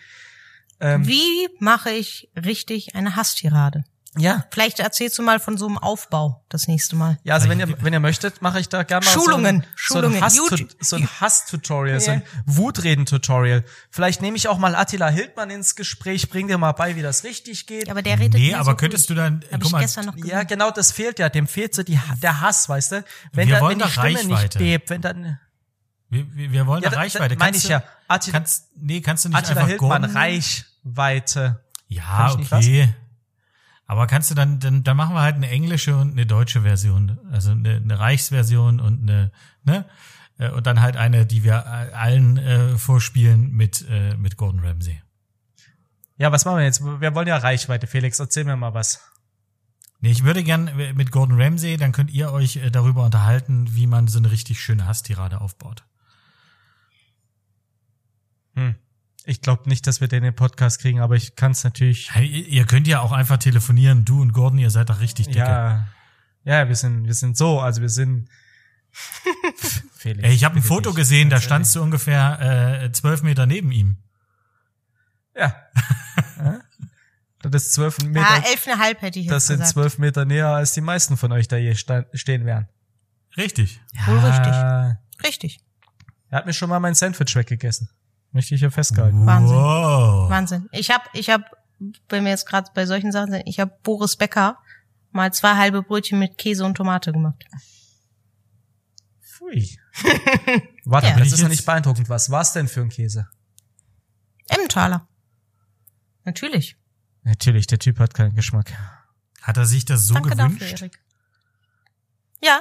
Ähm, 0.80 1.06
Wie 1.06 1.48
mache 1.60 1.90
ich 1.90 2.30
richtig 2.36 2.94
eine 2.94 3.16
Hasstirade? 3.16 3.84
Ja, 4.16 4.44
Vielleicht 4.50 4.78
erzählst 4.80 5.18
du 5.18 5.22
mal 5.22 5.40
von 5.40 5.56
so 5.58 5.66
einem 5.66 5.76
Aufbau 5.78 6.44
das 6.48 6.68
nächste 6.68 6.94
Mal. 6.96 7.18
Ja, 7.24 7.34
also 7.34 7.48
wenn 7.48 7.58
ihr, 7.58 7.82
wenn 7.82 7.92
ihr 7.92 8.00
möchtet, 8.00 8.42
mache 8.42 8.60
ich 8.60 8.68
da 8.68 8.82
gerne 8.84 9.04
mal 9.04 9.10
Schulungen, 9.12 9.56
so 9.56 9.62
ein, 9.62 9.66
Schulungen, 9.74 10.10
so 10.12 10.16
ein, 10.18 10.22
Hass 10.24 10.36
YouTube- 10.36 10.76
so 10.80 10.96
ein 10.96 11.08
Hass-Tutorial, 11.20 12.00
so 12.00 12.10
ein. 12.12 12.22
Wutreden-Tutorial. 12.46 13.64
Vielleicht 13.90 14.22
nehme 14.22 14.36
ich 14.36 14.48
auch 14.48 14.58
mal 14.58 14.74
Attila 14.74 15.08
Hildmann 15.08 15.50
ins 15.50 15.74
Gespräch, 15.76 16.28
bring 16.30 16.48
dir 16.48 16.58
mal 16.58 16.72
bei, 16.72 16.96
wie 16.96 17.02
das 17.02 17.24
richtig 17.24 17.66
geht. 17.66 17.86
Ja, 17.86 17.92
aber 17.92 18.02
der 18.02 18.18
redet 18.18 18.34
Nee, 18.40 18.54
aber 18.54 18.72
so 18.72 18.76
könntest 18.76 19.08
gut. 19.08 19.16
du 19.16 19.20
dann, 19.20 19.40
Hab 19.50 19.60
guck 19.60 19.64
ich 19.66 19.72
mal, 19.72 19.80
gestern 19.80 20.06
noch 20.06 20.16
ja, 20.16 20.42
genau, 20.44 20.70
das 20.70 20.92
fehlt 20.92 21.18
ja. 21.18 21.28
Dem 21.28 21.46
fehlt 21.46 21.74
so 21.74 21.82
die, 21.82 21.98
der 22.22 22.40
Hass, 22.40 22.68
weißt 22.68 22.92
du? 22.92 23.04
Wenn, 23.32 23.48
Wir 23.48 23.56
da, 23.56 23.60
wollen 23.62 23.72
wenn 23.80 23.88
die 23.88 23.94
doch 23.94 24.02
Stimme 24.04 24.24
nicht 24.24 24.30
Reichweite. 24.30 24.58
bebt, 24.58 24.90
wenn 24.90 25.00
dann, 25.00 25.38
wir, 26.10 26.26
wir 26.36 26.52
wir 26.52 26.66
wollen 26.66 26.82
Ja, 26.82 26.90
da- 26.90 26.96
Reichweite. 26.98 27.36
meine 27.36 27.52
Kannst 27.52 27.64
ich 27.64 27.66
du- 27.68 27.72
ja. 27.72 27.82
Attila- 28.08 28.32
kannst, 28.32 28.68
nee, 28.76 29.00
kannst 29.00 29.24
du 29.24 29.28
nicht 29.30 29.38
Attila 29.38 29.62
einfach 29.62 29.68
Hildmann? 29.68 30.04
Reichweite. 30.04 31.64
Ja, 31.88 32.32
okay. 32.32 32.94
Aber 33.86 34.06
kannst 34.06 34.30
du 34.30 34.34
dann, 34.34 34.60
dann, 34.60 34.82
dann 34.82 34.96
machen 34.96 35.14
wir 35.14 35.22
halt 35.22 35.36
eine 35.36 35.48
englische 35.48 35.96
und 35.96 36.12
eine 36.12 36.26
deutsche 36.26 36.62
Version. 36.62 37.18
Also 37.30 37.50
eine, 37.50 37.76
eine 37.76 37.98
Reichsversion 37.98 38.80
und 38.80 39.02
eine, 39.02 39.30
ne? 39.64 39.84
Äh, 40.38 40.50
Und 40.50 40.66
dann 40.66 40.80
halt 40.80 40.96
eine, 40.96 41.26
die 41.26 41.44
wir 41.44 41.66
allen 41.66 42.38
äh, 42.38 42.78
vorspielen 42.78 43.52
mit, 43.52 43.84
äh, 43.88 44.16
mit 44.16 44.36
Gordon 44.36 44.60
Ramsay. 44.64 45.00
Ja, 46.16 46.32
was 46.32 46.44
machen 46.44 46.58
wir 46.58 46.64
jetzt? 46.64 46.82
Wir 46.82 47.14
wollen 47.14 47.28
ja 47.28 47.36
Reichweite, 47.36 47.86
Felix. 47.86 48.18
Erzähl 48.18 48.44
mir 48.44 48.56
mal 48.56 48.74
was. 48.74 49.00
Nee, 50.00 50.10
ich 50.10 50.24
würde 50.24 50.42
gern 50.42 50.68
äh, 50.68 50.92
mit 50.92 51.10
Gordon 51.10 51.40
Ramsay, 51.40 51.76
dann 51.76 51.92
könnt 51.92 52.10
ihr 52.10 52.32
euch 52.32 52.56
äh, 52.56 52.70
darüber 52.70 53.04
unterhalten, 53.04 53.74
wie 53.74 53.86
man 53.86 54.08
so 54.08 54.18
eine 54.18 54.30
richtig 54.30 54.60
schöne 54.60 54.86
Hasstirade 54.86 55.40
aufbaut. 55.40 55.84
Hm. 58.54 58.74
Ich 59.26 59.40
glaube 59.40 59.68
nicht, 59.68 59.86
dass 59.86 60.00
wir 60.00 60.08
den 60.08 60.18
in 60.18 60.24
den 60.24 60.34
Podcast 60.34 60.80
kriegen, 60.80 61.00
aber 61.00 61.16
ich 61.16 61.34
kann 61.34 61.52
es 61.52 61.64
natürlich 61.64 62.14
Hey, 62.14 62.26
ihr 62.26 62.66
könnt 62.66 62.86
ja 62.86 63.00
auch 63.00 63.12
einfach 63.12 63.38
telefonieren. 63.38 64.04
Du 64.04 64.20
und 64.20 64.32
Gordon, 64.32 64.58
ihr 64.58 64.70
seid 64.70 64.90
doch 64.90 65.00
richtig 65.00 65.26
dicke. 65.26 65.38
Ja, 65.38 65.88
ja, 66.44 66.68
wir 66.68 66.76
sind, 66.76 67.06
wir 67.06 67.14
sind 67.14 67.36
so, 67.36 67.60
also 67.60 67.80
wir 67.80 67.88
sind. 67.88 68.28
Felix, 69.96 70.22
Ey, 70.22 70.34
ich 70.34 70.44
habe 70.44 70.56
ein 70.56 70.62
Foto 70.62 70.90
dich. 70.90 70.96
gesehen, 70.96 71.30
da 71.30 71.40
standst 71.40 71.74
du 71.74 71.82
ungefähr 71.82 72.82
äh, 72.84 72.92
zwölf 72.92 73.22
Meter 73.22 73.46
neben 73.46 73.72
ihm. 73.72 73.96
Ja. 75.36 75.54
Ja? 76.36 76.60
Das 77.40 77.64
ist 77.64 77.74
zwölf 77.74 77.98
Meter. 77.98 78.26
Ah, 78.28 78.42
elfeinhalb 78.50 79.00
hätte 79.02 79.18
ich 79.18 79.26
jetzt 79.26 79.32
das 79.32 79.46
sind 79.46 79.66
zwölf 79.66 79.98
Meter 79.98 80.24
näher, 80.24 80.48
als 80.48 80.72
die 80.72 80.80
meisten 80.80 81.16
von 81.16 81.30
euch 81.32 81.48
da 81.48 81.56
hier 81.56 81.74
stehen 81.74 82.44
werden. 82.44 82.68
Richtig. 83.36 83.80
Wohl 84.06 84.18
richtig. 84.18 84.52
Er 84.52 85.00
Richtig. 85.24 85.60
hat 86.30 86.46
mir 86.46 86.52
schon 86.52 86.68
mal 86.70 86.80
mein 86.80 86.94
Sandwich 86.94 87.34
weggegessen. 87.36 87.88
Möchte 88.34 88.54
ich 88.54 88.60
ja 88.60 88.68
festgehalten. 88.70 89.24
Wahnsinn. 89.24 89.56
Wow. 89.56 90.28
Wahnsinn. 90.28 90.68
Ich 90.72 90.90
habe, 90.90 91.04
ich 91.14 91.30
habe, 91.30 91.44
wenn 92.08 92.24
wir 92.24 92.30
jetzt 92.32 92.46
gerade 92.46 92.68
bei 92.74 92.84
solchen 92.84 93.12
Sachen 93.12 93.30
sind, 93.30 93.44
ich 93.46 93.60
habe 93.60 93.72
Boris 93.82 94.16
Becker 94.16 94.58
mal 95.12 95.32
zwei 95.32 95.56
halbe 95.56 95.82
Brötchen 95.82 96.18
mit 96.18 96.36
Käse 96.36 96.64
und 96.66 96.74
Tomate 96.74 97.12
gemacht. 97.12 97.42
Pfui. 99.22 99.78
Warte, 100.84 101.06
Ja. 101.08 101.16
das 101.16 101.28
ist 101.28 101.32
noch 101.34 101.38
jetzt- 101.48 101.50
nicht 101.50 101.64
beeindruckend. 101.64 102.08
Was 102.08 102.28
war's 102.30 102.52
denn 102.52 102.68
für 102.68 102.80
ein 102.82 102.88
Käse? 102.90 103.28
Emmentaler. 104.48 105.08
Natürlich. 106.24 106.76
Natürlich, 107.22 107.66
der 107.68 107.78
Typ 107.78 107.98
hat 108.00 108.12
keinen 108.14 108.34
Geschmack. 108.34 108.72
Hat 109.42 109.56
er 109.56 109.64
sich 109.66 109.84
das 109.84 110.06
so 110.06 110.14
Danke 110.14 110.30
dafür, 110.36 110.54
gewünscht? 110.56 110.82
Erik. 110.82 111.00
Ja, 112.42 112.60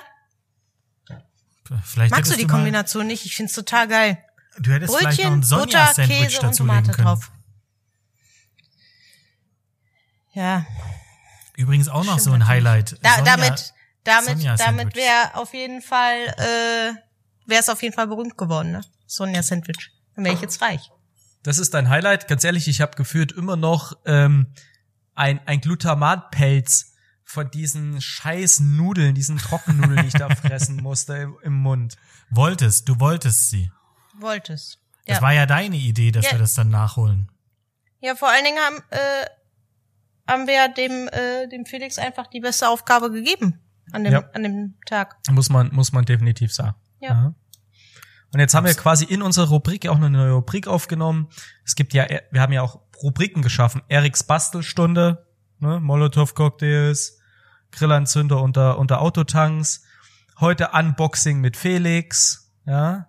Vielleicht 1.84 2.12
magst 2.12 2.30
du 2.32 2.36
die 2.38 2.46
Kombination 2.46 3.08
nicht? 3.08 3.26
Ich 3.26 3.36
find's 3.38 3.54
total 3.54 3.88
geil. 3.88 4.18
Du 4.60 4.72
hättest 4.72 4.95
vielleicht 4.95 5.20
noch 5.20 5.26
Brötchen, 5.26 5.39
ein 5.39 5.43
Sonja-Sandwich 5.43 6.39
dazulegen 6.39 6.54
Tomate 6.58 6.91
können. 6.91 7.08
drauf. 7.08 7.32
Ja, 10.34 10.66
Übrigens 11.56 11.88
auch 11.88 12.04
noch 12.04 12.14
Stimmt 12.20 12.22
so 12.22 12.32
ein 12.32 12.39
natürlich. 12.39 12.66
Highlight. 12.66 12.97
da, 13.04 13.10
Sonja- 13.18 13.24
damit, 13.26 13.74
damit, 14.04 14.30
Sonja 14.30 14.56
damit 14.56 14.95
wäre 14.95 15.36
auf 15.36 15.54
jeden 15.54 15.82
Fall, 15.84 16.18
äh, 16.38 16.93
wäre 17.45 17.60
es 17.62 17.70
auf 17.70 17.84
jeden 17.84 17.93
Fall 17.93 18.08
berühmt 18.08 18.38
geworden, 18.38 18.72
ne? 18.72 18.82
Sonja 19.06 19.43
Sandwich. 19.43 19.91
Dann 20.16 20.26
wäre 20.26 20.34
ich 20.34 20.41
jetzt 20.41 20.62
reich. 20.62 20.89
Das 21.43 21.60
ist 21.60 21.74
dein 21.76 21.89
Highlight. 21.89 22.28
Ganz 22.28 22.43
ehrlich, 22.43 22.68
ich 22.68 22.82
habe 22.82 22.95
gefühlt 22.95 23.32
immer 23.34 23.56
noch 23.56 23.93
ähm, 24.06 24.47
ein, 25.14 25.39
ein 25.45 25.62
Glutamatpelz 25.62 26.93
von 27.24 27.51
diesen 27.51 28.01
scheiß 28.01 28.62
Nudeln, 28.62 29.14
diesen 29.14 29.38
Trockennudeln, 29.38 30.01
die 30.01 30.08
ich 30.08 30.14
da 30.14 30.30
fressen 30.36 30.78
musste 30.78 31.14
im, 31.16 31.38
im 31.43 31.54
Mund. 31.54 31.97
Wolltest, 32.32 32.89
du 32.89 32.99
wolltest 32.99 33.49
sie. 33.51 33.72
Wolltest. 34.20 34.80
Das 35.05 35.18
Ja. 35.18 35.22
war 35.22 35.34
ja 35.34 35.45
deine 35.45 35.76
Idee, 35.76 36.11
dass 36.11 36.26
Ja. 36.26 36.32
wir 36.34 36.39
das 36.39 36.53
dann 36.53 36.70
nachholen. 36.70 37.30
Ja, 37.99 38.16
vor 38.16 38.30
allen 38.30 38.43
Dingen 38.45 38.59
haben, 38.59 38.78
äh, 38.91 39.26
haben 40.32 40.47
wir 40.47 40.68
dem, 40.70 41.07
äh, 41.09 41.47
dem 41.47 41.66
Felix 41.66 41.97
einfach 41.97 42.28
die 42.28 42.39
beste 42.39 42.68
Aufgabe 42.70 43.11
gegeben 43.11 43.59
an 43.91 44.03
dem, 44.03 44.14
Ja. 44.14 44.30
an 44.34 44.43
dem 44.43 44.76
Tag. 44.86 45.18
Muss 45.30 45.49
man, 45.49 45.74
muss 45.74 45.91
man 45.91 46.05
definitiv 46.05 46.53
sagen. 46.53 46.76
Ja. 46.99 47.34
Und 48.34 48.39
jetzt 48.39 48.55
haben 48.55 48.66
wir 48.66 48.74
quasi 48.74 49.05
in 49.05 49.22
unserer 49.22 49.49
Rubrik 49.49 49.88
auch 49.88 49.95
eine 49.97 50.09
neue 50.09 50.32
Rubrik 50.32 50.68
aufgenommen. 50.68 51.30
Es 51.66 51.76
gibt 51.76 51.93
ja, 51.93 52.07
wir 52.32 52.41
haben 52.41 52.51
ja 52.53 52.61
auch 52.64 52.80
Rubriken 53.03 53.41
geschaffen. 53.43 53.82
Eriks 53.89 54.24
Bastelstunde, 54.24 55.28
ne? 55.59 55.80
Molotow-Cocktails, 55.80 57.20
Grillanzünder 57.72 58.41
unter, 58.41 58.80
unter 58.80 59.01
Autotanks. 59.01 59.84
Heute 60.39 60.70
Unboxing 60.74 61.41
mit 61.41 61.57
Felix, 61.57 62.51
ja. 62.66 63.07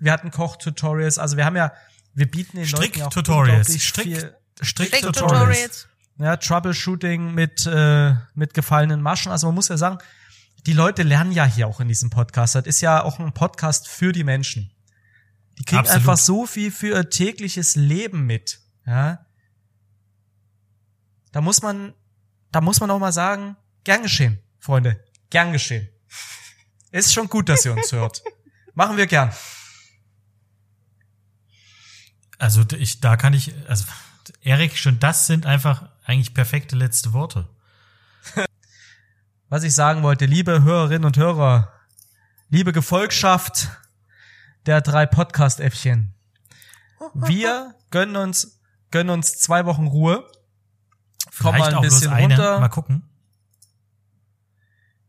Wir 0.00 0.12
hatten 0.12 0.30
Koch-Tutorials. 0.30 1.18
Also 1.18 1.36
wir 1.36 1.44
haben 1.44 1.56
ja, 1.56 1.72
wir 2.14 2.28
bieten 2.30 2.56
den 2.56 2.68
Leuten 2.68 2.98
ja 2.98 3.06
auch 3.06 3.10
Strick-Tutorials. 3.12 3.68
unglaublich 3.68 3.86
Strick- 3.88 4.04
viel, 4.04 4.36
Strick-Tutorials. 4.62 5.16
Tutorials. 5.18 5.88
ja, 6.18 6.36
Troubleshooting 6.36 7.34
mit, 7.34 7.66
äh, 7.66 8.14
mit 8.34 8.54
gefallenen 8.54 9.02
Maschen. 9.02 9.30
Also 9.30 9.46
man 9.46 9.54
muss 9.54 9.68
ja 9.68 9.76
sagen, 9.76 9.98
die 10.66 10.72
Leute 10.72 11.02
lernen 11.02 11.32
ja 11.32 11.44
hier 11.44 11.66
auch 11.68 11.80
in 11.80 11.88
diesem 11.88 12.10
Podcast. 12.10 12.54
Das 12.54 12.66
ist 12.66 12.80
ja 12.80 13.02
auch 13.02 13.18
ein 13.18 13.32
Podcast 13.32 13.88
für 13.88 14.12
die 14.12 14.24
Menschen. 14.24 14.72
Die 15.58 15.64
kriegen 15.64 15.80
Absolut. 15.80 16.00
einfach 16.00 16.16
so 16.18 16.46
viel 16.46 16.70
für 16.70 16.88
ihr 16.96 17.10
tägliches 17.10 17.76
Leben 17.76 18.26
mit. 18.26 18.60
Ja. 18.86 19.24
Da 21.32 21.40
muss 21.40 21.62
man, 21.62 21.94
da 22.50 22.60
muss 22.60 22.80
man 22.80 22.90
auch 22.90 22.98
mal 22.98 23.12
sagen, 23.12 23.56
gern 23.84 24.02
geschehen, 24.02 24.40
Freunde. 24.58 25.02
Gern 25.30 25.52
geschehen. 25.52 25.88
Ist 26.90 27.12
schon 27.12 27.28
gut, 27.28 27.48
dass 27.48 27.64
ihr 27.64 27.72
uns 27.72 27.92
hört. 27.92 28.22
Machen 28.74 28.96
wir 28.96 29.06
gern. 29.06 29.30
Also 32.40 32.64
ich, 32.78 33.00
da 33.00 33.18
kann 33.18 33.34
ich, 33.34 33.52
also 33.68 33.84
Erik, 34.40 34.78
schon 34.78 34.98
das 34.98 35.26
sind 35.26 35.44
einfach 35.44 35.90
eigentlich 36.04 36.32
perfekte 36.32 36.74
letzte 36.74 37.12
Worte. 37.12 37.46
Was 39.50 39.62
ich 39.62 39.74
sagen 39.74 40.02
wollte, 40.02 40.24
liebe 40.24 40.62
Hörerinnen 40.62 41.04
und 41.04 41.18
Hörer, 41.18 41.70
liebe 42.48 42.72
Gefolgschaft 42.72 43.68
der 44.64 44.80
drei 44.80 45.04
Podcast-Äffchen. 45.04 46.14
Wir 47.12 47.74
gönnen 47.90 48.16
uns, 48.16 48.58
gönnen 48.90 49.10
uns 49.10 49.38
zwei 49.38 49.66
Wochen 49.66 49.86
Ruhe. 49.86 50.26
Kommen 51.38 51.58
mal 51.58 51.74
ein 51.74 51.82
bisschen 51.82 52.10
runter. 52.10 52.58
Mal 52.58 52.68
gucken. 52.68 53.02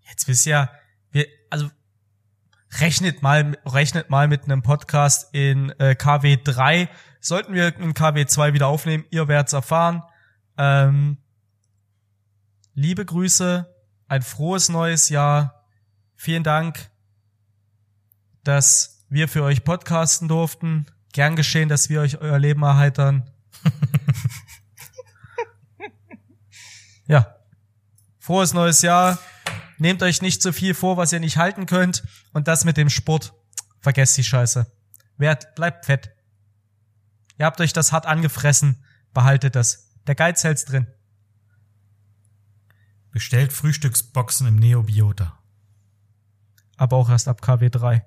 Jetzt 0.09 0.27
wisst 0.27 0.45
ihr, 0.45 0.69
wir, 1.11 1.27
also 1.49 1.71
rechnet 2.79 3.21
mal, 3.21 3.57
rechnet 3.65 4.09
mal 4.09 4.27
mit 4.27 4.45
einem 4.45 4.61
Podcast 4.61 5.33
in 5.33 5.71
äh, 5.79 5.95
KW 5.95 6.37
3. 6.43 6.89
Sollten 7.19 7.53
wir 7.53 7.75
in 7.77 7.93
KW 7.93 8.25
2 8.25 8.53
wieder 8.53 8.67
aufnehmen, 8.67 9.05
ihr 9.09 9.27
werdet's 9.27 9.53
erfahren. 9.53 10.03
Ähm, 10.57 11.17
liebe 12.73 13.05
Grüße, 13.05 13.67
ein 14.07 14.21
frohes 14.21 14.69
neues 14.69 15.09
Jahr. 15.09 15.65
Vielen 16.15 16.43
Dank, 16.43 16.89
dass 18.43 19.05
wir 19.09 19.27
für 19.27 19.43
euch 19.43 19.63
podcasten 19.63 20.27
durften. 20.27 20.85
Gern 21.13 21.35
geschehen, 21.35 21.67
dass 21.67 21.89
wir 21.89 22.01
euch 22.01 22.19
euer 22.19 22.39
Leben 22.39 22.63
erheitern. 22.63 23.29
ja. 27.07 27.35
Frohes 28.19 28.53
neues 28.53 28.81
Jahr. 28.81 29.19
Nehmt 29.77 30.03
euch 30.03 30.21
nicht 30.21 30.41
so 30.41 30.51
viel 30.51 30.73
vor, 30.73 30.95
was 30.95 31.11
ihr 31.11 31.19
nicht 31.19 31.37
halten 31.37 31.65
könnt. 31.65 32.03
Und 32.33 32.47
das 32.47 32.65
mit 32.65 32.77
dem 32.77 32.89
Sport, 32.89 33.33
vergesst 33.79 34.17
die 34.17 34.23
Scheiße. 34.23 34.71
Wert, 35.17 35.55
bleibt 35.55 35.85
fett. 35.85 36.11
Ihr 37.37 37.45
habt 37.45 37.59
euch 37.61 37.73
das 37.73 37.91
hart 37.91 38.05
angefressen, 38.05 38.83
behaltet 39.13 39.55
das. 39.55 39.89
Der 40.07 40.15
Geiz 40.15 40.43
hält's 40.43 40.65
drin. 40.65 40.87
Bestellt 43.11 43.51
Frühstücksboxen 43.51 44.47
im 44.47 44.55
Neobiota. 44.55 45.37
Aber 46.77 46.97
auch 46.97 47.09
erst 47.09 47.27
ab 47.27 47.41
KW 47.41 47.69
3. 47.69 48.05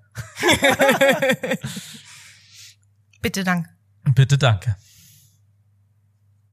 Bitte 3.21 3.45
dank. 3.45 3.69
Bitte 4.15 4.39
danke. 4.39 4.77